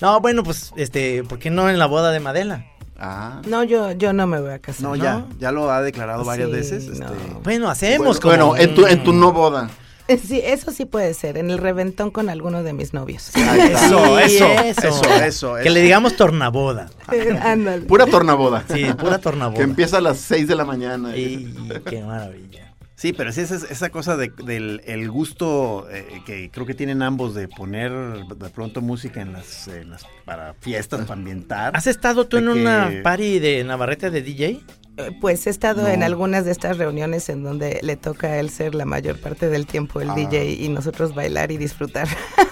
No, 0.00 0.20
bueno, 0.20 0.42
pues, 0.44 0.72
este, 0.76 1.24
¿por 1.24 1.38
qué 1.38 1.50
no 1.50 1.68
en 1.68 1.78
la 1.78 1.86
boda 1.86 2.10
de 2.10 2.20
Madela? 2.20 2.64
Ah. 2.98 3.40
No, 3.46 3.64
yo, 3.64 3.92
yo 3.92 4.12
no 4.12 4.26
me 4.26 4.40
voy 4.40 4.52
a 4.52 4.58
casar. 4.60 4.82
No, 4.82 4.94
ya, 4.96 5.24
ya 5.38 5.50
lo 5.52 5.70
ha 5.70 5.82
declarado 5.82 6.24
varias 6.24 6.48
Sí, 6.48 6.54
veces. 6.54 6.84
no. 6.98 7.06
este, 7.06 7.16
Bueno, 7.42 7.68
hacemos 7.70 8.20
Bueno, 8.20 8.20
como. 8.20 8.52
bueno, 8.52 8.56
en 8.56 8.74
tu, 8.74 8.86
en 8.86 9.02
tu 9.04 9.12
no 9.12 9.32
boda. 9.32 9.68
Eh, 10.10 10.18
Sí, 10.18 10.40
eso 10.44 10.70
sí 10.72 10.84
puede 10.84 11.14
ser, 11.14 11.36
en 11.38 11.50
el 11.50 11.58
reventón 11.58 12.10
con 12.10 12.28
alguno 12.30 12.62
de 12.62 12.72
mis 12.72 12.92
novios. 12.92 13.28
Eso, 13.28 13.38
Sí, 13.38 14.34
eso, 14.36 14.46
eso, 14.60 14.92
eso, 15.22 15.54
Que 15.54 15.62
eso. 15.62 15.70
le 15.70 15.80
digamos 15.82 16.16
tornaboda. 16.16 16.90
Ándale. 17.42 17.86
Pura 17.86 18.06
tornaboda. 18.06 18.64
Sí, 18.72 18.84
pura 18.98 19.18
tornaboda. 19.18 19.56
Que 19.56 19.62
empieza 19.62 19.98
a 19.98 20.00
las 20.00 20.18
6 20.18 20.48
de 20.48 20.54
la 20.56 20.64
mañana. 20.64 21.16
Y 21.16 21.54
qué 21.88 22.02
maravilla. 22.02 22.66
Sí, 22.96 23.14
pero 23.14 23.32
sí, 23.32 23.40
esa, 23.40 23.54
esa 23.54 23.88
cosa 23.88 24.18
de- 24.18 24.30
del 24.44 24.82
el 24.84 25.10
gusto 25.10 25.86
eh, 25.90 26.20
que 26.26 26.50
creo 26.50 26.66
que 26.66 26.74
tienen 26.74 27.00
ambos 27.00 27.34
de 27.34 27.48
poner 27.48 27.90
de 27.92 28.50
pronto 28.50 28.82
música 28.82 29.22
en 29.22 29.32
las, 29.32 29.68
en 29.68 29.88
las- 29.88 30.04
para 30.26 30.52
fiestas, 30.60 31.00
para 31.06 31.14
ambientar. 31.14 31.74
¿Has 31.74 31.86
estado 31.86 32.26
tú 32.26 32.36
en 32.36 32.48
una 32.48 32.90
que- 32.90 32.96
party 33.00 33.38
de 33.38 33.64
Navarrete 33.64 34.10
de 34.10 34.20
DJ? 34.20 34.60
Eh, 34.96 35.10
Pues 35.20 35.46
he 35.46 35.50
estado 35.50 35.86
en 35.88 36.02
algunas 36.02 36.44
de 36.44 36.52
estas 36.52 36.78
reuniones 36.78 37.28
en 37.28 37.42
donde 37.42 37.80
le 37.82 37.96
toca 37.96 38.28
a 38.28 38.38
él 38.38 38.50
ser 38.50 38.74
la 38.74 38.84
mayor 38.84 39.18
parte 39.18 39.48
del 39.48 39.66
tiempo 39.66 40.00
el 40.00 40.10
Ah. 40.10 40.14
DJ 40.14 40.52
y 40.52 40.68
nosotros 40.68 41.14
bailar 41.14 41.50
y 41.52 41.56
disfrutar. 41.56 42.08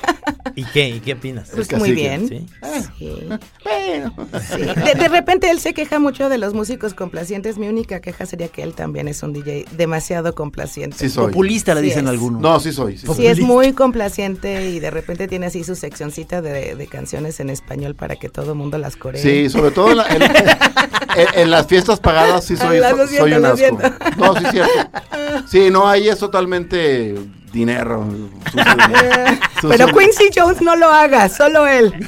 ¿Y 0.55 0.65
qué? 0.65 0.89
¿Y 0.89 1.01
qué 1.01 1.13
opinas? 1.15 1.51
Pues 1.55 1.71
muy 1.77 1.93
bien. 1.93 2.29
¿Sí? 2.29 2.47
Sí. 2.99 3.19
Sí. 3.29 3.29
De, 4.59 4.95
de 4.95 5.09
repente 5.09 5.51
él 5.51 5.61
se 5.61 5.75
queja 5.75 5.99
mucho 5.99 6.29
de 6.29 6.39
los 6.39 6.55
músicos 6.55 6.95
complacientes. 6.95 7.59
Mi 7.59 7.69
única 7.69 8.01
queja 8.01 8.27
sería 8.27 8.49
que 8.49 8.63
él 8.63 8.75
también 8.75 9.09
es 9.09 9.23
un 9.23 9.33
DJ 9.33 9.67
demasiado 9.77 10.35
complaciente. 10.35 10.97
Sí 10.99 11.09
soy. 11.09 11.27
Populista 11.29 11.75
le 11.75 11.81
Sí 11.81 11.87
dicen 11.87 12.05
es. 12.05 12.11
algunos. 12.11 12.41
No, 12.43 12.61
sí 12.61 12.73
soy. 12.73 12.99
sí 12.99 13.07
soy. 13.07 13.27
Es 13.27 13.41
muy 13.41 13.73
complaciente 13.73 14.69
y 14.71 14.81
de 14.81 14.91
repente 14.91 15.29
tiene 15.29 15.47
así 15.47 15.65
su 15.65 15.75
seccioncita 15.75 16.43
de, 16.43 16.75
de 16.75 16.87
canciones 16.87 17.41
en 17.41 17.51
español 17.51 17.95
para 17.95 18.17
que 18.17 18.29
todo 18.29 18.53
el 18.53 18.59
mundo 18.59 18.79
las 18.79 18.97
coree. 18.97 19.21
Sí, 19.23 19.49
sobre 19.51 19.71
todo 19.71 19.91
en, 19.91 19.97
la- 19.99 20.09
en- 20.09 20.23
en- 20.23 21.29
en 21.35 21.51
las 21.51 21.67
fiestas 21.67 22.01
pagadas 22.01 22.45
sí 22.45 22.57
soy, 22.57 22.79
Ah, 22.79 22.93
lo 22.93 23.07
soy 23.07 23.33
un 23.33 23.45
asco. 23.45 23.79
No, 24.17 24.35
sí 24.37 24.45
es 24.45 24.51
cierto. 24.51 24.73
Sí, 25.49 25.71
no, 25.71 25.89
ahí 25.89 26.09
es 26.09 26.19
totalmente 26.19 27.15
dinero. 27.53 28.07
Pero. 29.63 29.89
Quincy 29.89 30.31
Jones 30.35 30.61
no 30.61 30.77
lo 30.77 30.89
haga, 30.89 31.29
solo 31.29 31.67
él. 31.67 31.95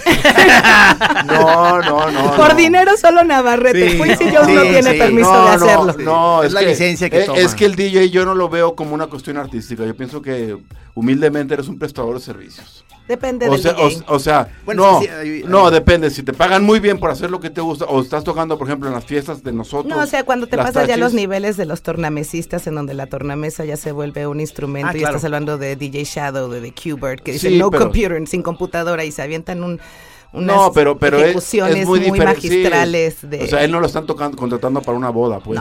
No, 1.26 1.80
no, 1.80 2.11
no. 2.11 2.36
Por 2.36 2.51
no. 2.51 2.55
dinero 2.55 2.97
solo 2.97 3.24
Navarrete. 3.24 3.91
Sí, 3.91 4.01
Quincy 4.03 4.34
Jones 4.34 4.55
no 4.55 4.62
tiene 4.62 4.93
sí. 4.93 4.99
permiso 4.99 5.32
No, 5.32 5.51
de 5.51 5.57
no, 5.59 5.64
hacerlo. 5.64 6.05
No, 6.05 6.43
Es 6.43 6.49
es, 6.49 6.53
la 6.53 6.61
que, 6.61 6.66
licencia 6.66 7.11
que 7.11 7.20
es, 7.20 7.26
toma. 7.26 7.38
es 7.38 7.55
que 7.55 7.64
el 7.64 7.74
DJ 7.76 8.11
yo 8.11 8.24
no 8.24 8.34
lo 8.34 8.49
veo 8.49 8.74
como 8.74 8.95
una 8.95 9.07
cuestión 9.07 9.36
artística. 9.36 9.84
Yo 9.84 9.95
pienso 9.97 10.20
que 10.22 10.57
humildemente 10.95 11.55
eres 11.55 11.68
un 11.68 11.78
prestador 11.78 12.14
de 12.14 12.20
servicios. 12.20 12.84
Depende 13.09 13.49
O 13.49 13.53
del 13.53 13.61
sea, 13.61 13.72
DJ. 13.72 14.05
o, 14.07 14.14
o 14.14 14.18
sea 14.20 14.49
Bueno, 14.64 14.84
no, 14.93 15.01
sí, 15.01 15.07
sí, 15.07 15.11
hay- 15.12 15.28
hay- 15.38 15.43
no, 15.45 15.68
depende. 15.72 16.11
Si 16.11 16.22
te 16.22 16.32
pagan 16.32 16.62
muy 16.62 16.78
bien 16.78 17.01
por 17.01 17.11
hacer 17.11 17.28
lo 17.28 17.41
que 17.41 17.51
te 17.51 17.61
gusta, 17.61 17.84
o 17.86 18.01
estás 18.01 18.22
tocando, 18.22 18.57
por 18.57 18.68
ejemplo, 18.68 18.88
en 18.88 18.95
las 18.95 19.05
fiestas 19.05 19.43
de 19.43 19.53
nosotros. 19.53 19.86
No, 19.93 20.01
o 20.01 20.07
sea, 20.07 20.22
cuando 20.22 20.47
te 20.47 20.57
pasas 20.57 20.86
ya 20.86 20.97
los 20.97 21.12
niveles 21.12 21.57
de 21.57 21.64
los 21.64 21.82
tornamesistas, 21.82 22.68
en 22.68 22.76
donde 22.76 22.95
la 22.95 23.07
tornamesa 23.07 23.64
ya 23.64 23.76
se 23.76 23.91
vuelve 23.91 24.28
un 24.28 24.38
instrumento 24.38 24.91
Ah, 24.93 24.97
y 24.97 25.01
claro. 25.01 25.16
estás 25.16 25.24
hablando 25.24 25.59
de 25.59 25.74
DJ 25.74 26.05
Shadow, 26.05 26.49
de 26.51 26.61
The 26.61 26.72
Qbert, 26.72 27.22
que 27.24 27.32
dice 27.32 27.49
Sí, 27.49 27.59
no 27.59 27.68
pero- 27.70 27.82
computer, 27.84 28.28
sin 28.28 28.43
computadora, 28.43 29.05
y 29.05 29.11
se 29.11 29.22
avientan 29.22 29.64
un, 29.64 29.80
unas 30.32 30.56
No, 30.56 30.72
pero, 30.72 30.96
pero 30.98 31.18
es- 31.18 31.24
ejecuciones 31.24 31.76
es, 31.78 31.86
muy, 31.86 32.00
muy, 32.00 32.10
diferente. 32.10 32.40
sí, 32.40 32.48
magistrales. 32.48 33.14
es- 33.24 33.30
de... 33.30 33.42
O 33.44 33.46
sea, 33.46 33.64
él 33.64 33.70
no 33.72 33.80
lo 33.80 33.86
están 33.86 34.06
tocando, 34.06 34.36
contratando 34.36 34.80
para 34.80 34.96
una 34.96 35.10
boda, 35.10 35.40
pues. 35.40 35.60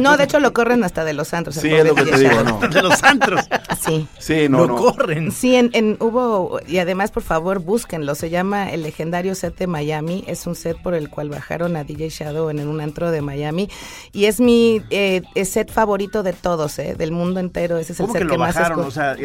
No, 0.00 0.16
de 0.18 0.24
hecho 0.24 0.40
lo 0.40 0.52
corren 0.52 0.84
hasta 0.84 1.04
de 1.04 1.14
los 1.14 1.28
santos. 1.28 1.56
el 1.56 1.62
sí, 1.62 1.72
es 1.74 1.86
lo 1.86 1.94
que 1.94 2.04
te 2.04 2.18
digo, 2.18 2.42
no. 2.44 2.58
De 2.68 2.82
los 2.82 3.02
antros. 3.02 3.40
Sí. 3.80 4.06
Sí, 4.18 4.48
no, 4.48 4.58
lo 4.58 4.66
no. 4.68 4.76
corren. 4.76 5.32
Sí, 5.32 5.54
en, 5.56 5.70
en- 5.72 5.96
hubo, 6.00 6.60
y 6.66 6.78
además 6.78 7.10
por 7.12 7.22
favor 7.22 7.60
búsquenlo, 7.60 8.14
se 8.14 8.28
llama 8.30 8.70
el 8.70 8.82
legendario 8.82 9.34
set 9.34 9.56
de 9.56 9.66
Miami, 9.66 10.24
es 10.26 10.46
un 10.46 10.54
set 10.54 10.76
por 10.82 10.94
el 10.94 11.08
cual 11.08 11.30
bajaron 11.30 11.76
a 11.76 11.84
DJ 11.84 12.10
Shadow 12.10 12.50
en, 12.50 12.66
un 12.68 12.80
antro 12.80 13.10
de 13.10 13.22
Miami 13.22 13.70
y 14.12 14.26
es 14.26 14.38
mi 14.40 14.82
eh, 14.90 15.22
set 15.44 15.70
favorito 15.72 16.22
de 16.22 16.32
todos, 16.34 16.78
eh, 16.78 16.94
del 16.96 17.12
mundo 17.12 17.40
entero, 17.40 17.78
ese 17.78 17.92
es 17.94 18.00
el 18.00 18.06
¿Cómo 18.06 18.18
set 18.18 18.28
que 18.28 18.36
más 18.38 18.54
bajaron? 18.54 18.80
O 18.80 18.90
sea, 18.90 19.12
eh, 19.12 19.16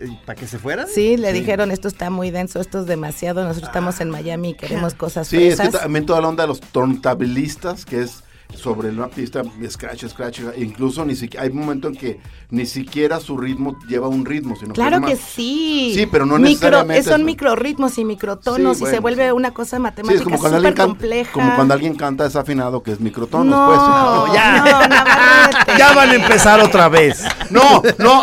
eh, 0.00 0.08
¿para 0.24 0.36
que 0.38 0.46
se 0.48 0.58
fueran? 0.58 0.88
Sí, 0.88 1.16
le 1.16 1.32
dijeron 1.32 1.70
esto 1.70 1.86
está 1.88 2.10
muy 2.10 2.30
denso, 2.30 2.60
esto 2.60 2.80
es 2.80 2.86
demasiado, 2.86 3.42
nosotros 3.44 3.68
estamos 3.68 4.00
en 4.00 4.10
Miami 4.10 4.23
y 4.24 4.54
queremos 4.54 4.94
cosas 4.94 5.28
Sí, 5.28 5.48
es 5.48 5.60
que 5.60 5.68
también 5.68 6.06
toda 6.06 6.20
la 6.20 6.28
onda 6.28 6.44
de 6.44 6.48
los 6.48 6.60
turntablistas, 6.60 7.84
que 7.84 8.02
es 8.02 8.23
sobre 8.54 8.88
una 8.90 9.08
pista, 9.08 9.42
scratch, 9.68 10.06
scratch, 10.08 10.40
e 10.56 10.62
incluso 10.62 11.04
ni 11.04 11.16
siquiera, 11.16 11.44
hay 11.44 11.50
un 11.50 11.58
momento 11.58 11.88
en 11.88 11.96
que 11.96 12.20
ni 12.50 12.66
siquiera 12.66 13.18
su 13.18 13.36
ritmo 13.36 13.76
lleva 13.88 14.06
un 14.08 14.24
ritmo, 14.24 14.54
sino 14.54 14.72
Claro 14.74 15.00
que 15.00 15.16
sí. 15.16 15.92
Sí, 15.94 16.06
pero 16.06 16.24
no 16.24 16.36
Micro- 16.36 16.42
necesariamente 16.50 17.02
Son 17.02 17.14
eso. 17.20 17.24
microrritmos 17.26 17.98
y 17.98 18.04
microtonos 18.04 18.78
Sí, 18.78 18.84
y 18.84 18.86
se 18.86 19.00
vuelve 19.00 19.26
sí. 19.26 19.32
una 19.32 19.52
cosa 19.52 19.76
Sí, 19.76 19.82
matemática 19.82 20.22
como 20.24 20.38
cuando, 20.38 20.58
súper 20.58 20.74
compleja. 20.74 21.32
como 21.32 21.54
cuando 21.56 21.74
alguien 21.74 21.94
canta 21.96 22.24
desafinado 22.24 22.82
que 22.82 22.92
es 22.92 23.00
microtonos, 23.00 23.46
no, 23.46 23.66
pues. 23.66 23.78
No, 23.78 24.34
ya. 24.34 24.88
no. 24.88 25.78
Ya 25.78 25.92
van 25.92 26.10
a 26.10 26.14
empezar 26.14 26.60
otra 26.60 26.88
vez. 26.88 27.24
No, 27.50 27.82
no, 27.98 28.22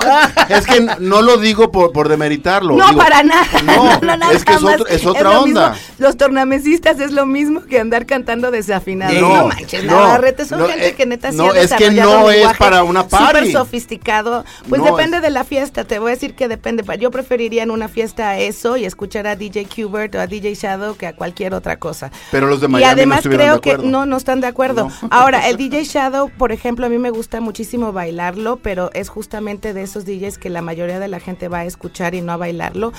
es 0.49 0.65
que 0.65 0.79
no, 0.81 0.95
no 0.99 1.21
lo 1.21 1.37
digo 1.37 1.71
por, 1.71 1.91
por 1.91 2.07
demeritarlo. 2.09 2.75
No, 2.77 2.87
digo, 2.87 2.97
para 2.99 3.21
nada. 3.23 3.45
No, 3.65 3.99
nada 4.01 4.31
es 4.31 4.45
que 4.45 4.53
es, 4.53 4.63
otro- 4.63 4.87
es 4.87 5.05
otra 5.05 5.23
lo 5.23 5.41
onda. 5.41 5.71
mismo. 5.71 5.85
Los 5.99 6.17
tornamesistas 6.17 6.99
es 6.99 7.11
lo 7.11 7.25
mismo 7.25 7.63
que 7.65 7.79
andar 7.79 8.05
cantando 8.05 8.49
desafinado. 8.49 9.13
No, 9.19 9.35
No, 9.41 9.47
manches, 9.49 9.83
no, 9.83 10.10
Son 10.45 10.59
no, 10.59 10.67
gente 10.67 10.89
eh, 10.89 10.95
que 10.95 11.05
neta 11.05 11.31
sí 11.31 11.37
no, 11.37 11.51
ha 11.51 11.59
es 11.59 11.73
que 11.73 11.91
no 11.91 12.25
un 12.25 12.31
es 12.33 12.57
para 12.57 12.83
una 12.83 13.07
party. 13.07 13.25
Súper 13.27 13.51
sofisticado. 13.51 14.45
Pues 14.69 14.81
No, 14.81 14.87
depende 14.95 15.17
es- 15.17 15.23
de 15.23 15.29
la 15.29 15.43
fiesta. 15.43 15.83
Te 15.83 15.99
voy 15.99 16.11
a 16.11 16.13
decir 16.15 16.35
que 16.35 16.47
depende. 16.47 16.83
Yo 16.99 17.11
preferiría 17.11 17.63
en 17.63 17.71
una 17.71 17.87
fiesta 17.87 18.37
eso 18.37 18.77
y 18.77 18.85
escuchar 18.85 19.27
a 19.27 19.35
DJ 19.35 19.65
Qbert 19.65 20.15
o 20.15 20.19
a 20.19 20.27
DJ 20.27 20.55
Shadow 20.55 20.95
que 20.95 21.07
a 21.07 21.15
cualquier 21.15 21.53
otra 21.53 21.77
cosa. 21.77 22.11
Pero 22.31 22.47
los 22.47 22.61
de 22.61 22.67
y 22.67 22.69
Miami 22.69 22.85
no 22.85 22.91
además 22.91 23.21
creo 23.23 23.55
de 23.55 23.61
que 23.61 23.77
no, 23.77 24.05
no 24.05 24.17
están 24.17 24.41
de 24.41 24.47
acuerdo. 24.47 24.89
Ahora, 25.09 25.47
el 25.49 25.57
DJ 25.57 25.83
Shadow, 25.85 26.29
por 26.37 26.51
ejemplo, 26.51 26.85
a 26.85 26.89
mí 26.89 26.97
me 26.97 27.09
gusta 27.09 27.41
muchísimo 27.41 27.91
bailarlo, 27.93 28.57
pero 28.57 28.89
es 28.93 29.09
justamente 29.09 29.73
de 29.73 29.83
esos 29.83 30.05
DJs 30.05 30.37
que 30.37 30.49
la 30.49 30.61
mayoría 30.61 30.99
de 30.99 31.07
la 31.07 31.19
gente 31.19 31.47
va 31.47 31.59
a 31.59 31.65
escuchar 31.65 32.15
y 32.15 32.21
no 32.21 32.31
a 32.33 32.37
bailarlo. 32.37 32.93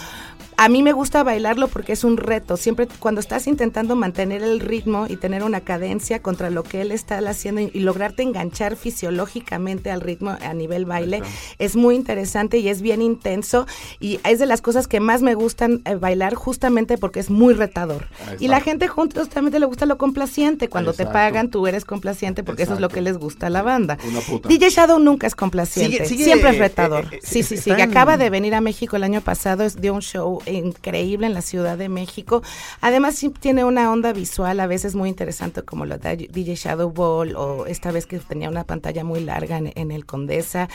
A 0.64 0.68
mí 0.68 0.84
me 0.84 0.92
gusta 0.92 1.24
bailarlo 1.24 1.66
porque 1.66 1.92
es 1.92 2.04
un 2.04 2.16
reto. 2.16 2.56
Siempre 2.56 2.86
cuando 3.00 3.20
estás 3.20 3.48
intentando 3.48 3.96
mantener 3.96 4.44
el 4.44 4.60
ritmo 4.60 5.06
y 5.08 5.16
tener 5.16 5.42
una 5.42 5.60
cadencia 5.60 6.22
contra 6.22 6.50
lo 6.50 6.62
que 6.62 6.80
él 6.82 6.92
está 6.92 7.18
haciendo 7.18 7.62
y, 7.62 7.72
y 7.74 7.80
lograrte 7.80 8.22
enganchar 8.22 8.76
fisiológicamente 8.76 9.90
al 9.90 10.00
ritmo 10.00 10.36
a 10.40 10.54
nivel 10.54 10.84
baile, 10.84 11.20
es 11.58 11.74
muy 11.74 11.96
interesante 11.96 12.58
y 12.58 12.68
es 12.68 12.80
bien 12.80 13.02
intenso 13.02 13.66
y 13.98 14.20
es 14.22 14.38
de 14.38 14.46
las 14.46 14.62
cosas 14.62 14.86
que 14.86 15.00
más 15.00 15.20
me 15.20 15.34
gustan 15.34 15.82
eh, 15.84 15.96
bailar 15.96 16.34
justamente 16.34 16.96
porque 16.96 17.18
es 17.18 17.28
muy 17.28 17.54
retador. 17.54 18.06
Y 18.38 18.46
la 18.46 18.60
gente 18.60 18.86
justamente 18.86 19.58
le 19.58 19.66
gusta 19.66 19.84
lo 19.84 19.98
complaciente. 19.98 20.68
Cuando 20.68 20.92
te 20.92 21.06
pagan, 21.06 21.50
tú 21.50 21.66
eres 21.66 21.84
complaciente 21.84 22.44
porque 22.44 22.62
eso 22.62 22.74
es 22.74 22.80
lo 22.80 22.88
que 22.88 23.00
les 23.00 23.18
gusta 23.18 23.48
a 23.48 23.50
la 23.50 23.62
banda. 23.62 23.98
Una 24.08 24.20
puta. 24.20 24.48
DJ 24.48 24.70
Shadow 24.70 25.00
nunca 25.00 25.26
es 25.26 25.34
complaciente, 25.34 25.96
Sigue- 25.96 26.06
sigue, 26.08 26.24
siempre 26.24 26.50
es 26.50 26.56
eh, 26.56 26.58
retador. 26.60 27.06
eh, 27.06 27.16
eh, 27.16 27.20
sí, 27.24 27.42
sí, 27.42 27.56
sí. 27.56 27.72
acaba 27.72 28.16
de 28.16 28.30
venir 28.30 28.54
a 28.54 28.60
México 28.60 28.94
el 28.94 29.02
año 29.02 29.22
pasado, 29.22 29.64
es- 29.64 29.80
dio 29.80 29.92
un 29.92 30.02
show 30.02 30.40
increíble 30.54 31.26
en 31.26 31.34
la 31.34 31.42
Ciudad 31.42 31.78
de 31.78 31.88
México. 31.88 32.42
Además, 32.80 33.22
tiene 33.40 33.64
una 33.64 33.90
onda 33.90 34.12
visual 34.12 34.60
a 34.60 34.66
veces 34.66 34.94
muy 34.94 35.08
interesante, 35.08 35.62
como 35.62 35.86
lo 35.86 35.98
da 35.98 36.16
DJ 36.16 36.54
Shadow 36.54 36.90
Ball, 36.90 37.36
o 37.36 37.66
esta 37.66 37.92
vez 37.92 38.06
que 38.06 38.18
tenía 38.18 38.48
una 38.48 38.64
pantalla 38.64 39.04
muy 39.04 39.20
larga 39.20 39.58
en, 39.58 39.72
en 39.74 39.90
el 39.90 40.06
Condesa. 40.06 40.68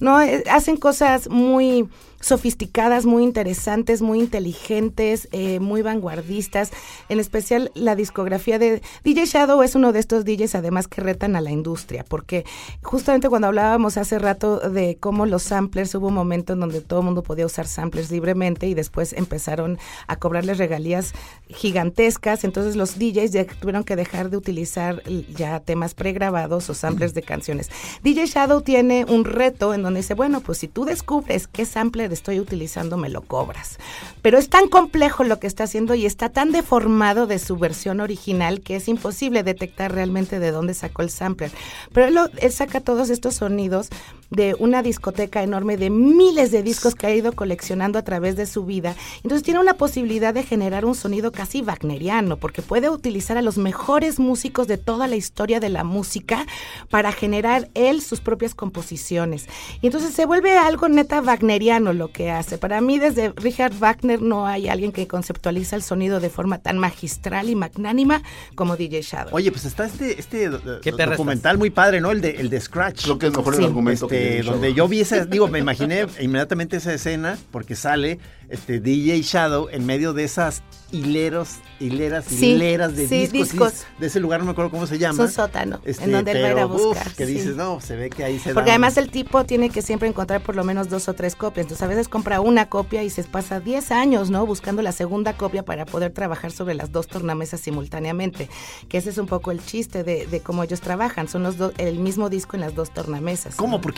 No, 0.00 0.20
eh, 0.20 0.44
hacen 0.50 0.76
cosas 0.76 1.28
muy 1.28 1.88
sofisticadas, 2.22 3.04
muy 3.04 3.24
interesantes, 3.24 4.00
muy 4.00 4.20
inteligentes, 4.20 5.28
eh, 5.32 5.60
muy 5.60 5.82
vanguardistas. 5.82 6.70
En 7.08 7.20
especial 7.20 7.70
la 7.74 7.96
discografía 7.96 8.58
de 8.58 8.80
DJ 9.04 9.26
Shadow 9.26 9.62
es 9.62 9.74
uno 9.74 9.92
de 9.92 9.98
estos 9.98 10.24
DJs 10.24 10.54
además 10.54 10.88
que 10.88 11.02
retan 11.02 11.36
a 11.36 11.40
la 11.40 11.50
industria, 11.50 12.04
porque 12.08 12.44
justamente 12.82 13.28
cuando 13.28 13.48
hablábamos 13.48 13.96
hace 13.96 14.18
rato 14.18 14.60
de 14.60 14.96
cómo 14.98 15.26
los 15.26 15.42
samplers, 15.42 15.94
hubo 15.96 16.08
un 16.08 16.14
momento 16.14 16.52
en 16.52 16.60
donde 16.60 16.80
todo 16.80 17.00
el 17.00 17.06
mundo 17.06 17.22
podía 17.22 17.44
usar 17.44 17.66
samplers 17.66 18.10
libremente 18.10 18.66
y 18.68 18.74
después 18.74 19.11
empezaron 19.12 19.78
a 20.06 20.16
cobrarles 20.16 20.58
regalías 20.58 21.12
gigantescas, 21.48 22.44
entonces 22.44 22.76
los 22.76 22.98
DJs 22.98 23.32
ya 23.32 23.44
tuvieron 23.44 23.84
que 23.84 23.96
dejar 23.96 24.30
de 24.30 24.36
utilizar 24.36 25.02
ya 25.34 25.60
temas 25.60 25.94
pregrabados 25.94 26.68
o 26.70 26.74
samplers 26.74 27.14
de 27.14 27.22
canciones. 27.22 27.70
DJ 28.02 28.26
Shadow 28.26 28.62
tiene 28.62 29.04
un 29.04 29.24
reto 29.24 29.74
en 29.74 29.82
donde 29.82 30.00
dice, 30.00 30.14
bueno, 30.14 30.40
pues 30.40 30.58
si 30.58 30.68
tú 30.68 30.84
descubres 30.84 31.46
qué 31.46 31.64
sampler 31.64 32.12
estoy 32.12 32.40
utilizando, 32.40 32.96
me 32.96 33.08
lo 33.08 33.22
cobras. 33.22 33.78
Pero 34.22 34.38
es 34.38 34.48
tan 34.48 34.68
complejo 34.68 35.24
lo 35.24 35.38
que 35.38 35.46
está 35.46 35.64
haciendo 35.64 35.94
y 35.94 36.06
está 36.06 36.28
tan 36.28 36.52
deformado 36.52 37.26
de 37.26 37.38
su 37.38 37.56
versión 37.56 38.00
original 38.00 38.60
que 38.60 38.76
es 38.76 38.88
imposible 38.88 39.42
detectar 39.42 39.92
realmente 39.92 40.38
de 40.38 40.50
dónde 40.50 40.74
sacó 40.74 41.02
el 41.02 41.10
sampler. 41.10 41.50
Pero 41.92 42.28
él 42.38 42.52
saca 42.52 42.80
todos 42.80 43.10
estos 43.10 43.34
sonidos 43.34 43.88
de 44.32 44.56
una 44.58 44.82
discoteca 44.82 45.42
enorme 45.42 45.76
de 45.76 45.90
miles 45.90 46.50
de 46.50 46.62
discos 46.62 46.94
que 46.94 47.06
ha 47.06 47.14
ido 47.14 47.32
coleccionando 47.32 47.98
a 47.98 48.02
través 48.02 48.34
de 48.36 48.46
su 48.46 48.64
vida. 48.64 48.94
Entonces 49.22 49.42
tiene 49.44 49.60
una 49.60 49.74
posibilidad 49.74 50.34
de 50.34 50.42
generar 50.42 50.84
un 50.84 50.94
sonido 50.94 51.32
casi 51.32 51.60
wagneriano, 51.62 52.36
porque 52.38 52.62
puede 52.62 52.88
utilizar 52.90 53.36
a 53.36 53.42
los 53.42 53.58
mejores 53.58 54.18
músicos 54.18 54.66
de 54.68 54.78
toda 54.78 55.06
la 55.06 55.16
historia 55.16 55.60
de 55.60 55.68
la 55.68 55.84
música 55.84 56.46
para 56.90 57.12
generar 57.12 57.68
él 57.74 58.00
sus 58.00 58.20
propias 58.20 58.54
composiciones. 58.54 59.46
Y 59.80 59.86
entonces 59.86 60.14
se 60.14 60.24
vuelve 60.26 60.56
algo 60.56 60.88
neta 60.88 61.20
wagneriano 61.20 61.92
lo 61.92 62.10
que 62.10 62.30
hace. 62.30 62.58
Para 62.58 62.80
mí 62.80 62.98
desde 62.98 63.32
Richard 63.36 63.74
Wagner 63.78 64.22
no 64.22 64.46
hay 64.46 64.68
alguien 64.68 64.92
que 64.92 65.06
conceptualiza 65.06 65.76
el 65.76 65.82
sonido 65.82 66.20
de 66.20 66.30
forma 66.30 66.58
tan 66.58 66.78
magistral 66.78 67.50
y 67.50 67.54
magnánima 67.54 68.22
como 68.54 68.76
DJ 68.76 69.02
Shadow. 69.02 69.34
Oye, 69.34 69.50
pues 69.52 69.64
está 69.66 69.84
este, 69.84 70.18
este 70.18 70.48
do- 70.48 70.80
¿Qué 70.80 70.90
do- 70.90 70.96
perra 70.96 71.12
documental 71.12 71.58
muy 71.58 71.70
padre, 71.70 72.00
¿no? 72.00 72.10
El 72.10 72.20
de, 72.20 72.30
el 72.30 72.48
de 72.48 72.60
Scratch. 72.60 73.04
Creo 73.04 73.18
que 73.18 73.26
es 73.26 73.36
mejor 73.36 73.54
Sí. 73.54 73.60
el 73.60 73.66
argumento 73.66 74.08
que 74.08 74.21
Este, 74.22 74.42
donde 74.50 74.74
yo 74.74 74.88
vi 74.88 75.00
esa, 75.00 75.24
digo, 75.24 75.48
me 75.48 75.58
imaginé 75.58 76.06
inmediatamente 76.20 76.76
esa 76.76 76.92
escena 76.94 77.38
porque 77.50 77.74
sale 77.76 78.18
este 78.48 78.80
DJ 78.80 79.20
Shadow 79.22 79.68
en 79.70 79.86
medio 79.86 80.12
de 80.12 80.24
esas 80.24 80.62
hileros, 80.90 81.48
hileras, 81.80 82.26
Sí, 82.26 82.50
hileras 82.50 82.94
de 82.94 83.08
sí, 83.08 83.26
discos, 83.28 83.84
de 83.98 84.08
ese 84.08 84.20
lugar 84.20 84.40
no 84.40 84.44
me 84.46 84.52
acuerdo 84.52 84.70
cómo 84.70 84.86
se 84.86 84.94
Es 84.96 85.00
llama. 85.00 85.22
un 85.24 85.30
sótano, 85.30 85.80
Este, 85.84 86.04
en 86.04 86.12
donde 86.12 86.32
él 86.32 86.42
va 86.42 86.48
a 86.48 86.50
ir 86.50 86.58
a 86.58 86.62
pero, 86.66 86.74
uf, 86.74 86.82
buscar. 86.82 87.12
que 87.14 87.26
sí. 87.26 87.32
dices, 87.34 87.56
no, 87.56 87.80
se 87.80 87.96
ve 87.96 88.10
que 88.10 88.24
ahí 88.24 88.38
se 88.38 88.52
Porque 88.52 88.70
además 88.70 88.98
el 88.98 89.10
tipo 89.10 89.44
tiene 89.44 89.70
que 89.70 89.80
siempre 89.80 90.06
encontrar 90.06 90.42
por 90.42 90.54
lo 90.54 90.64
menos 90.64 90.90
dos 90.90 91.08
o 91.08 91.14
tres 91.14 91.34
copias. 91.34 91.64
Entonces 91.64 91.82
a 91.82 91.86
veces 91.86 92.08
compra 92.08 92.40
una 92.42 92.68
copia 92.68 93.02
y 93.02 93.08
se 93.08 93.24
pasa 93.24 93.58
10 93.60 93.90
años, 93.90 94.28
¿no? 94.28 94.44
Buscando 94.44 94.82
la 94.82 94.92
segunda 94.92 95.32
copia 95.34 95.62
para 95.64 95.86
poder 95.86 96.12
trabajar 96.12 96.50
sobre 96.52 96.74
las 96.74 96.92
dos 96.92 97.06
tornamesas 97.06 97.60
simultáneamente. 97.60 98.50
Que 98.90 98.98
ese 98.98 99.08
es 99.10 99.16
un 99.18 99.26
poco 99.26 99.50
el 99.50 99.64
chiste 99.64 100.04
de, 100.04 100.26
de 100.26 100.40
cómo 100.40 100.62
ellos 100.62 100.82
trabajan. 100.82 101.26
Son 101.26 101.42
los 101.42 101.56
dos, 101.56 101.72
el 101.78 101.98
mismo 102.00 102.28
disco 102.28 102.54
en 102.56 102.60
las 102.60 102.74
dos 102.74 102.90
tornamesas. 102.92 103.54
¿Cómo? 103.56 103.78
¿no? 103.78 103.80
¿Por 103.80 103.94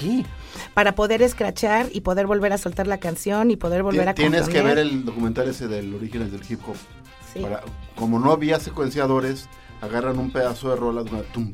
Para 0.74 0.94
poder 0.94 1.22
escrachar 1.22 1.86
y 1.92 2.00
poder 2.02 2.26
volver 2.26 2.52
a 2.52 2.58
soltar 2.58 2.86
la 2.86 2.98
canción 2.98 3.50
y 3.50 3.56
poder 3.56 3.82
volver 3.82 4.08
a 4.08 4.14
Tienes 4.14 4.48
que 4.48 4.62
ver 4.62 4.78
el 4.78 5.04
documental 5.04 5.48
ese 5.48 5.68
del 5.68 5.94
orígenes 5.94 6.32
del 6.32 6.42
hip 6.48 6.60
hop. 6.66 6.76
Sí. 7.32 7.40
Para- 7.40 7.62
como 7.96 8.18
no 8.18 8.30
había 8.32 8.60
secuenciadores, 8.60 9.48
agarran 9.80 10.18
un 10.18 10.30
pedazo 10.30 10.70
de 10.70 10.76
rola 10.76 11.04
tum, 11.32 11.52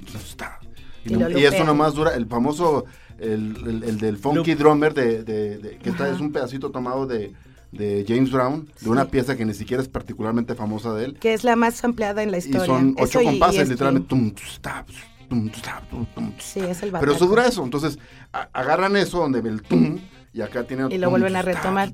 y, 1.05 1.15
Y 1.15 1.17
no- 1.17 1.31
y 1.31 1.45
eso 1.45 1.65
nomás 1.65 1.95
dura, 1.95 2.15
el 2.15 2.27
famoso, 2.27 2.85
el, 3.19 3.57
el- 3.67 3.83
el 3.85 3.99
del 3.99 4.17
funky 4.19 4.55
drummer, 4.55 4.93
de, 4.95 5.23
de- 5.25 5.59
de- 5.59 5.79
que 5.79 5.91
está, 5.91 6.11
es 6.11 6.21
un 6.21 6.31
pedacito 6.33 6.71
tomado 6.71 7.07
de, 7.07 7.33
de 7.73 8.05
James 8.07 8.31
Brown, 8.31 8.69
de 8.81 8.89
una 8.91 9.07
pieza 9.07 9.37
que 9.37 9.45
ni 9.47 9.55
siquiera 9.55 9.83
es 9.83 9.89
particularmente 9.89 10.55
famosa 10.55 10.93
de 10.93 11.07
él. 11.07 11.15
Que 11.19 11.33
es 11.35 11.45
la 11.45 11.57
más 11.57 11.83
ampliada 11.85 12.23
en 12.23 12.31
la 12.31 12.37
Y 12.37 12.41
historia. 12.41 12.67
son 12.67 12.95
ocho 12.99 13.05
Eso 13.05 13.21
y- 13.23 13.25
y 13.25 13.27
compases, 13.31 13.61
es 13.63 13.69
literalmente. 13.71 14.09
Tum, 14.09 14.33
tum, 15.31 15.51
sta, 15.55 15.81
tum, 15.89 16.05
tum. 16.15 16.33
Sí, 16.39 16.61
es 16.61 16.83
el 16.83 16.91
Pero 16.91 17.13
eso 17.13 17.27
dura 17.27 17.47
eso, 17.47 17.65
entonces 17.65 17.99
a- 18.33 18.49
agarran 18.53 18.97
eso 18.97 19.19
donde 19.19 19.39
el 19.49 19.63
tum 19.63 19.99
y 20.33 20.43
acá 20.43 20.65
tienen 20.65 20.93
Y 20.93 20.99
lo 20.99 21.09
vuelven 21.09 21.35
a 21.37 21.43
retomar. 21.43 21.89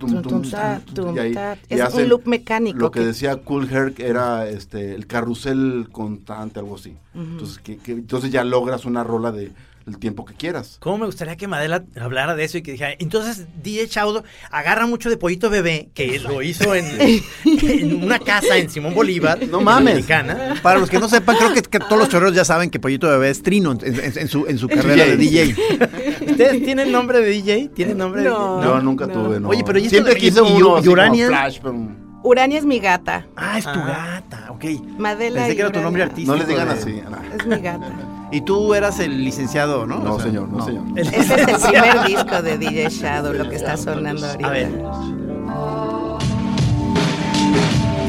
Es 1.68 1.95
un 1.95 2.09
loop 2.09 2.26
mecánico. 2.26 2.78
Lo 2.78 2.91
que 2.91 3.01
que- 3.01 3.07
decía 3.07 3.37
Cool 3.37 3.70
Herc 3.70 4.01
era 4.01 4.49
este 4.49 4.95
el 4.95 5.07
carrusel 5.07 5.89
constante, 5.93 6.59
algo 6.59 6.74
así. 6.76 6.97
Entonces, 7.14 7.59
que, 7.59 7.76
que- 7.78 7.93
entonces 7.93 8.30
ya 8.30 8.43
logras 8.45 8.84
una 8.84 9.05
rola 9.05 9.30
de 9.32 9.53
el 9.87 9.99
tiempo 9.99 10.24
que 10.24 10.34
quieras. 10.34 10.78
¿Cómo 10.80 10.99
me 10.99 11.07
gustaría 11.07 11.37
que 11.37 11.47
Madela 11.47 11.84
hablara 12.01 12.34
de 12.34 12.43
eso 12.45 12.59
y 12.59 12.62
que 12.62 12.72
dijera, 12.72 12.95
entonces 12.99 13.47
DJ 13.62 13.87
Chaudo 13.89 14.24
agarra 14.51 14.87
mucho 14.87 15.09
de 15.11 15.16
Pollito 15.16 15.49
Bebé, 15.49 15.91
que 15.95 16.18
lo 16.18 16.43
hizo 16.43 16.74
en, 16.74 16.87
en 17.45 18.03
una 18.03 18.18
casa 18.18 18.57
en 18.57 18.68
Simón 18.68 18.95
Bolívar, 18.95 19.39
No 19.49 19.61
mames. 19.61 19.95
Dominicana. 19.95 20.55
Para 20.62 20.80
los 20.80 20.91
que 20.91 20.99
no 20.99 21.09
sepan, 21.09 21.37
creo 21.37 21.53
que, 21.53 21.62
que 21.62 21.78
todos 21.78 21.99
los 21.99 22.09
chorreros 22.09 22.34
ya 22.34 22.45
saben 22.45 22.68
que 22.70 22.80
Pollito 22.80 23.09
Bebé 23.09 23.30
es 23.30 23.43
Trino 23.43 23.72
en, 23.72 23.78
en- 23.84 24.18
en 24.18 24.28
su, 24.28 24.47
en 24.47 24.59
su 24.59 24.68
carrera 24.68 25.05
de 25.05 25.16
DJ. 25.16 25.55
¿Ustedes 26.30 26.64
tienen 26.64 26.91
nombre 26.91 27.20
de 27.20 27.30
DJ? 27.30 27.68
¿Tienen 27.74 27.99
nombre 27.99 28.22
No. 28.22 28.59
de 28.59 28.64
Yo 28.66 28.80
nunca 28.80 29.07
no. 29.07 29.12
tuve, 29.12 29.39
no. 29.41 29.49
Oye, 29.51 29.62
pero 29.64 29.78
¿y 29.78 29.82
esto 29.82 29.91
siempre 29.95 30.16
quise 30.16 30.41
uno 30.43 30.82
y 30.82 30.89
Urania? 30.89 31.28
Flash, 31.28 31.59
pero 31.62 31.76
Urania 32.24 32.59
es 32.59 32.64
mi 32.64 32.80
gata. 32.80 33.24
Ah, 33.37 33.57
es 33.59 33.64
tu 33.64 33.70
Ah. 33.70 34.20
gata, 34.28 34.51
ok. 34.51 34.64
Madela 34.99 35.43
Pensé 35.43 35.53
y 35.53 35.57
que 35.57 35.62
era 35.62 35.70
tu 35.70 35.80
nombre 35.80 36.03
artístico. 36.03 36.32
no 36.32 36.39
les 36.39 36.49
digan 36.49 36.66
de- 36.68 36.74
así. 36.74 37.03
no. 37.09 37.37
Es 37.39 37.47
mi 37.47 37.57
gata. 37.62 37.87
Y 38.33 38.41
tú 38.41 38.74
eras 38.74 38.99
el 38.99 39.24
licenciado, 39.24 39.87
¿no? 39.87 40.01
No, 40.01 40.14
O 40.14 40.16
sea, 40.18 40.27
señor, 40.27 40.49
no, 40.49 40.64
señor. 40.64 40.85
Ese 40.97 41.16
es 41.16 41.31
el 41.31 41.47
primer 41.70 42.05
disco 42.07 42.43
de 42.43 42.59
DJ 42.59 42.89
Shadow, 42.91 43.33
lo 43.33 43.49
que 43.49 43.57
está 43.57 43.77
sonando 43.77 44.27
ahorita. 44.27 44.49
A 44.49 44.51
ver. 44.51 44.68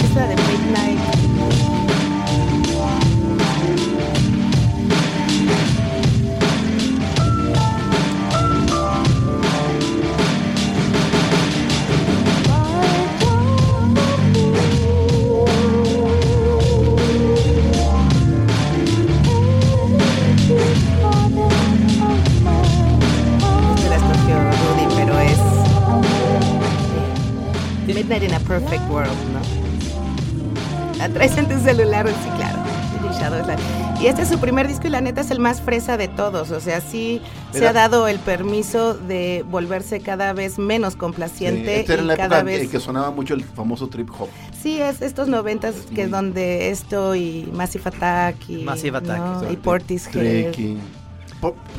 Es 0.04 0.16
la 0.16 0.28
de. 0.28 0.36
Midnight 0.36 1.17
la 34.98 35.02
neta 35.02 35.22
es 35.22 35.30
el 35.30 35.40
más 35.40 35.62
fresa 35.62 35.96
de 35.96 36.08
todos. 36.08 36.50
O 36.50 36.60
sea, 36.60 36.82
sí 36.82 37.22
se 37.52 37.68
ha 37.68 37.74
dado 37.74 38.08
el 38.08 38.18
permiso 38.18 38.96
de 38.96 39.46
volverse 39.48 40.00
cada 40.00 40.34
vez 40.34 40.58
menos 40.58 40.94
Sí, 40.94 41.00
complaciente 41.00 41.82
esta 41.82 41.94
era 41.94 42.02
y 42.02 42.06
la 42.06 42.18
cada 42.18 42.40
época 42.40 42.40
en 42.40 42.46
vez... 42.62 42.70
que 42.72 42.80
sonaba 42.80 43.12
mucho 43.12 43.36
el 43.36 43.44
famoso 43.44 43.88
trip 43.90 44.10
hop. 44.18 44.28
Sí, 44.60 44.82
es 44.82 45.04
estos 45.04 45.28
noventas 45.28 45.76
que 45.94 46.04
es 46.04 46.12
donde 46.12 46.72
esto 46.72 47.14
y 47.16 47.48
Massive 47.54 47.84
Attack 47.86 48.50
y, 48.50 48.64
Massive 48.64 48.98
Attack, 48.98 49.52
Portishead. 49.58 50.14
Tricky. 50.14 50.80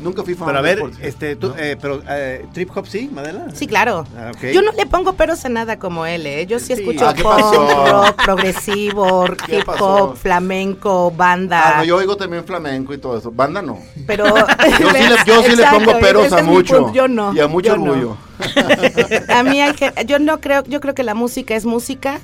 Nunca 0.01 0.23
fui 0.23 0.35
fan 0.35 0.47
Pero 0.47 0.59
a 0.59 0.61
de 0.61 0.75
ver, 0.75 0.91
este, 1.01 1.35
tú, 1.35 1.53
eh, 1.57 1.75
pero 1.81 2.01
eh, 2.07 2.45
trip 2.53 2.69
hop 2.75 2.87
sí, 2.87 3.09
Madela. 3.13 3.47
Sí, 3.53 3.67
claro. 3.67 4.05
Ah. 4.17 4.31
Yo 4.53 4.61
no 4.61 4.71
le 4.71 4.85
pongo 4.85 5.13
peros 5.13 5.43
a 5.43 5.49
nada 5.49 5.77
como 5.77 6.05
él, 6.05 6.25
¿eh? 6.25 6.45
Yo 6.45 6.59
sí, 6.59 6.67
Sí. 6.67 6.73
escucho 6.73 7.05
Ah, 7.07 7.13
¿qué 7.13 7.23
pop, 7.23 7.37
rock, 7.91 8.23
progresivo, 8.23 9.25
¿Qué 9.45 9.57
hip 9.57 9.65
pasó? 9.65 10.11
hop, 10.11 10.17
flamenco, 10.17 11.11
banda. 11.11 11.61
Ah, 11.61 11.77
no, 11.79 11.83
yo 11.83 11.97
oigo 11.97 12.15
también 12.15 12.45
flamenco 12.45 12.93
y 12.93 12.99
todo 12.99 13.17
eso. 13.17 13.31
Banda 13.31 13.61
no. 13.61 13.79
Pero 14.07 14.25
Yo 14.79 14.89
sí 14.91 15.03
le, 15.03 15.09
yo 15.25 15.43
sí 15.43 15.49
le 15.49 15.63
Exacto, 15.63 15.77
pongo 15.85 15.99
peros 15.99 16.31
a 16.31 16.41
mucho. 16.41 16.93
Yo 16.93 17.07
no. 17.09 17.33
Y 17.33 17.39
a 17.41 17.47
mucho 17.49 17.75
no. 17.75 17.83
orgullo. 17.83 18.17
A 19.27 19.43
mí 19.43 19.59
hay 19.61 19.73
que, 19.73 19.91
yo 20.05 20.19
no 20.19 20.39
creo, 20.39 20.63
yo 20.65 20.79
creo 20.79 20.95
que 20.95 21.03
la 21.03 21.13
música 21.15 21.55
es 21.55 21.65
música 21.65 22.19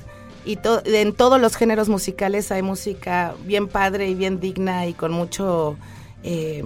y 0.45 0.55
to- 0.55 0.81
en 0.85 1.13
todos 1.13 1.41
los 1.41 1.57
géneros 1.57 1.89
musicales 1.89 2.51
hay 2.51 2.61
música 2.61 3.33
bien 3.43 3.67
padre 3.67 4.07
y 4.07 4.15
bien 4.15 4.39
digna 4.39 4.85
y 4.85 4.93
con 4.93 5.11
mucho 5.11 5.75
eh, 6.23 6.63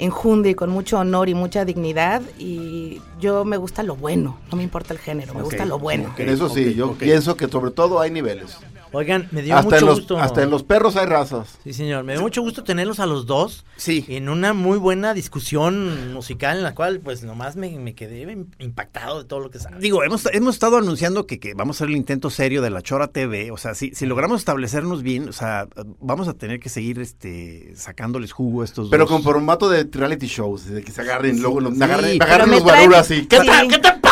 enjundia 0.00 0.52
y 0.52 0.54
con 0.54 0.70
mucho 0.70 0.98
honor 0.98 1.28
y 1.28 1.34
mucha 1.34 1.64
dignidad 1.64 2.22
y 2.38 3.00
yo 3.20 3.44
me 3.44 3.56
gusta 3.56 3.82
lo 3.82 3.94
bueno, 3.94 4.38
no 4.50 4.56
me 4.56 4.62
importa 4.62 4.94
el 4.94 4.98
género, 4.98 5.34
me 5.34 5.42
gusta 5.42 5.64
lo 5.64 5.78
bueno. 5.78 6.12
En 6.16 6.28
eso 6.28 6.48
sí, 6.48 6.74
yo 6.74 6.94
pienso 6.94 7.36
que 7.36 7.46
sobre 7.48 7.70
todo 7.70 8.00
hay 8.00 8.10
niveles. 8.10 8.58
Oigan, 8.92 9.28
me 9.30 9.42
dio 9.42 9.54
Hasta 9.56 9.70
mucho 9.76 9.86
los, 9.86 9.98
gusto. 10.00 10.18
hasta 10.18 10.42
en 10.42 10.50
los 10.50 10.62
perros 10.64 10.96
hay 10.96 11.06
razas. 11.06 11.58
Sí, 11.62 11.72
señor. 11.72 12.02
Me 12.04 12.14
dio 12.14 12.22
mucho 12.22 12.42
gusto 12.42 12.64
tenerlos 12.64 12.98
a 13.00 13.06
los 13.06 13.26
dos. 13.26 13.64
Sí. 13.76 14.04
En 14.08 14.28
una 14.28 14.52
muy 14.52 14.78
buena 14.78 15.14
discusión 15.14 16.12
musical 16.12 16.56
en 16.58 16.62
la 16.64 16.74
cual, 16.74 17.00
pues, 17.00 17.22
nomás 17.22 17.56
me, 17.56 17.70
me 17.78 17.94
quedé 17.94 18.24
im- 18.26 18.46
impactado 18.58 19.18
de 19.18 19.24
todo 19.24 19.40
lo 19.40 19.50
que 19.50 19.58
sabe. 19.58 19.76
Digo, 19.80 20.02
hemos, 20.04 20.26
hemos 20.32 20.54
estado 20.54 20.76
anunciando 20.76 21.26
que, 21.26 21.38
que 21.38 21.54
vamos 21.54 21.76
a 21.76 21.84
hacer 21.84 21.88
el 21.90 21.96
intento 21.96 22.30
serio 22.30 22.62
de 22.62 22.70
la 22.70 22.82
Chora 22.82 23.08
TV. 23.08 23.50
O 23.52 23.56
sea, 23.56 23.74
si, 23.74 23.94
si 23.94 24.06
logramos 24.06 24.40
establecernos 24.40 25.02
bien, 25.02 25.28
o 25.28 25.32
sea, 25.32 25.68
vamos 26.00 26.28
a 26.28 26.34
tener 26.34 26.58
que 26.60 26.68
seguir 26.68 26.98
este 27.00 27.72
sacándoles 27.76 28.32
jugo 28.32 28.62
a 28.62 28.64
estos 28.64 28.88
Pero 28.90 29.04
dos. 29.04 29.10
con 29.12 29.22
formato 29.22 29.68
de 29.68 29.88
reality 29.90 30.26
shows, 30.26 30.66
de 30.66 30.82
que 30.82 30.90
se 30.92 31.00
agarren, 31.00 31.40
luego 31.40 31.60
los, 31.60 31.74
Sí, 31.76 31.82
agarren, 31.82 32.50
los 32.50 32.62
guaruras 32.62 33.00
así. 33.02 33.26
¿Qué, 33.26 33.38
tal? 33.38 33.68
¿Qué 33.68 33.78
te 33.78 33.92
pasa? 33.92 34.09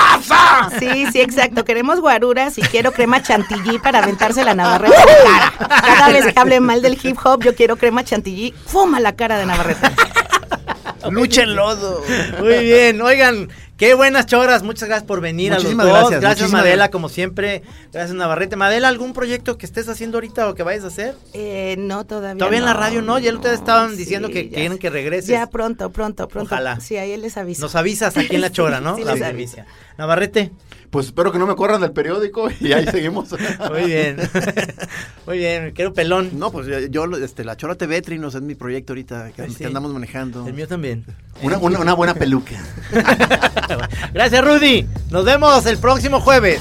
Sí, 0.79 1.07
sí, 1.13 1.21
exacto. 1.21 1.65
Queremos 1.65 2.01
guaruras 2.01 2.59
y 2.59 2.63
quiero 2.63 2.93
crema 2.93 3.23
chantilly 3.23 3.79
para 3.79 4.01
aventarse 4.01 4.45
la 4.45 4.55
Navarrete 4.55 4.97
en 4.97 5.33
la 5.33 5.51
cara. 5.59 5.81
Cada 5.83 6.09
vez 6.09 6.33
que 6.33 6.39
hable 6.39 6.61
mal 6.61 6.83
del 6.83 6.99
hip 7.03 7.19
hop, 7.25 7.43
yo 7.45 7.55
quiero 7.55 7.77
crema 7.77 8.05
chantilly. 8.05 8.55
Fuma 8.67 9.01
la 9.01 9.15
cara 9.15 9.39
de 9.39 9.47
Navarrete. 9.47 9.91
Lucha 11.11 11.43
en 11.43 11.55
lodo. 11.57 12.03
Muy 12.41 12.65
bien, 12.65 13.01
oigan, 13.01 13.49
qué 13.77 13.95
buenas 13.95 14.27
choras, 14.27 14.63
muchas 14.63 14.89
gracias 14.89 15.07
por 15.07 15.21
venir 15.21 15.53
Muchísimas 15.53 15.87
a 15.87 15.89
los 15.89 15.93
dos. 15.93 16.01
gracias, 16.11 16.21
Gracias, 16.21 16.41
muchísimas 16.41 16.61
Madela, 16.63 16.77
gracias. 16.77 16.93
como 16.93 17.09
siempre. 17.09 17.63
Gracias 17.93 18.17
Navarrete. 18.17 18.57
Madela, 18.57 18.89
¿algún 18.89 19.13
proyecto 19.13 19.57
que 19.59 19.67
estés 19.67 19.89
haciendo 19.89 20.17
ahorita 20.19 20.49
o 20.49 20.55
que 20.55 20.63
vayas 20.63 20.85
a 20.85 20.89
hacer? 20.89 21.15
Eh, 21.35 21.77
no, 21.79 22.05
todavía 22.05 22.39
Todavía 22.39 22.59
en 22.59 22.65
la 22.65 22.75
radio 22.75 23.03
no, 23.03 23.19
ya 23.19 23.33
ustedes 23.33 23.59
estaban 23.61 23.91
sí, 23.93 23.97
diciendo 23.97 24.29
que 24.29 24.49
quieren 24.49 24.79
que 24.79 24.91
regreses. 24.91 25.29
Ya 25.29 25.47
pronto, 25.49 25.91
pronto, 25.91 26.27
pronto. 26.29 26.53
Ojalá. 26.55 26.81
Sí, 26.81 26.97
ahí 26.97 27.17
les 27.17 27.37
aviso. 27.37 27.63
Nos 27.63 27.75
avisas 27.75 28.17
aquí 28.17 28.35
en 28.37 28.41
la 28.41 28.51
chora, 28.51 28.81
¿no? 28.81 28.97
Sí, 28.99 29.05
La 29.05 29.15
les 29.15 29.23
aviso. 29.23 29.59
Navarrete. 29.97 30.51
Pues 30.91 31.07
espero 31.07 31.31
que 31.33 31.39
no 31.39 31.47
me 31.47 31.55
corran 31.55 31.81
del 31.81 31.93
periódico 31.93 32.49
y 32.61 32.73
ahí 32.73 32.87
seguimos. 32.91 33.35
Muy 33.71 33.85
bien. 33.85 34.17
Muy 35.27 35.39
bien, 35.39 35.73
quiero 35.73 35.93
pelón. 35.93 36.31
No, 36.39 36.51
pues 36.51 36.67
yo, 36.67 36.79
yo, 36.81 37.17
este, 37.17 37.45
la 37.45 37.57
Chora 37.57 37.75
TV, 37.75 38.01
Trinos, 38.01 38.35
es 38.35 38.43
mi 38.43 38.55
proyecto 38.55 38.93
ahorita 38.93 39.33
que, 39.33 39.43
Ay, 39.43 39.49
que 39.49 39.55
sí. 39.55 39.65
andamos 39.65 39.93
manejando. 39.93 40.47
El 40.47 40.55
mío 40.55 40.67
también. 40.67 41.05
Una, 41.43 41.59
una, 41.59 41.79
una 41.81 41.95
buena 41.95 42.15
peluca. 42.19 42.57
Gracias, 44.15 44.45
Rudy. 44.45 44.87
Nos 45.11 45.25
vemos 45.25 45.67
el 45.67 45.79
próximo 45.79 46.21
jueves. 46.21 46.61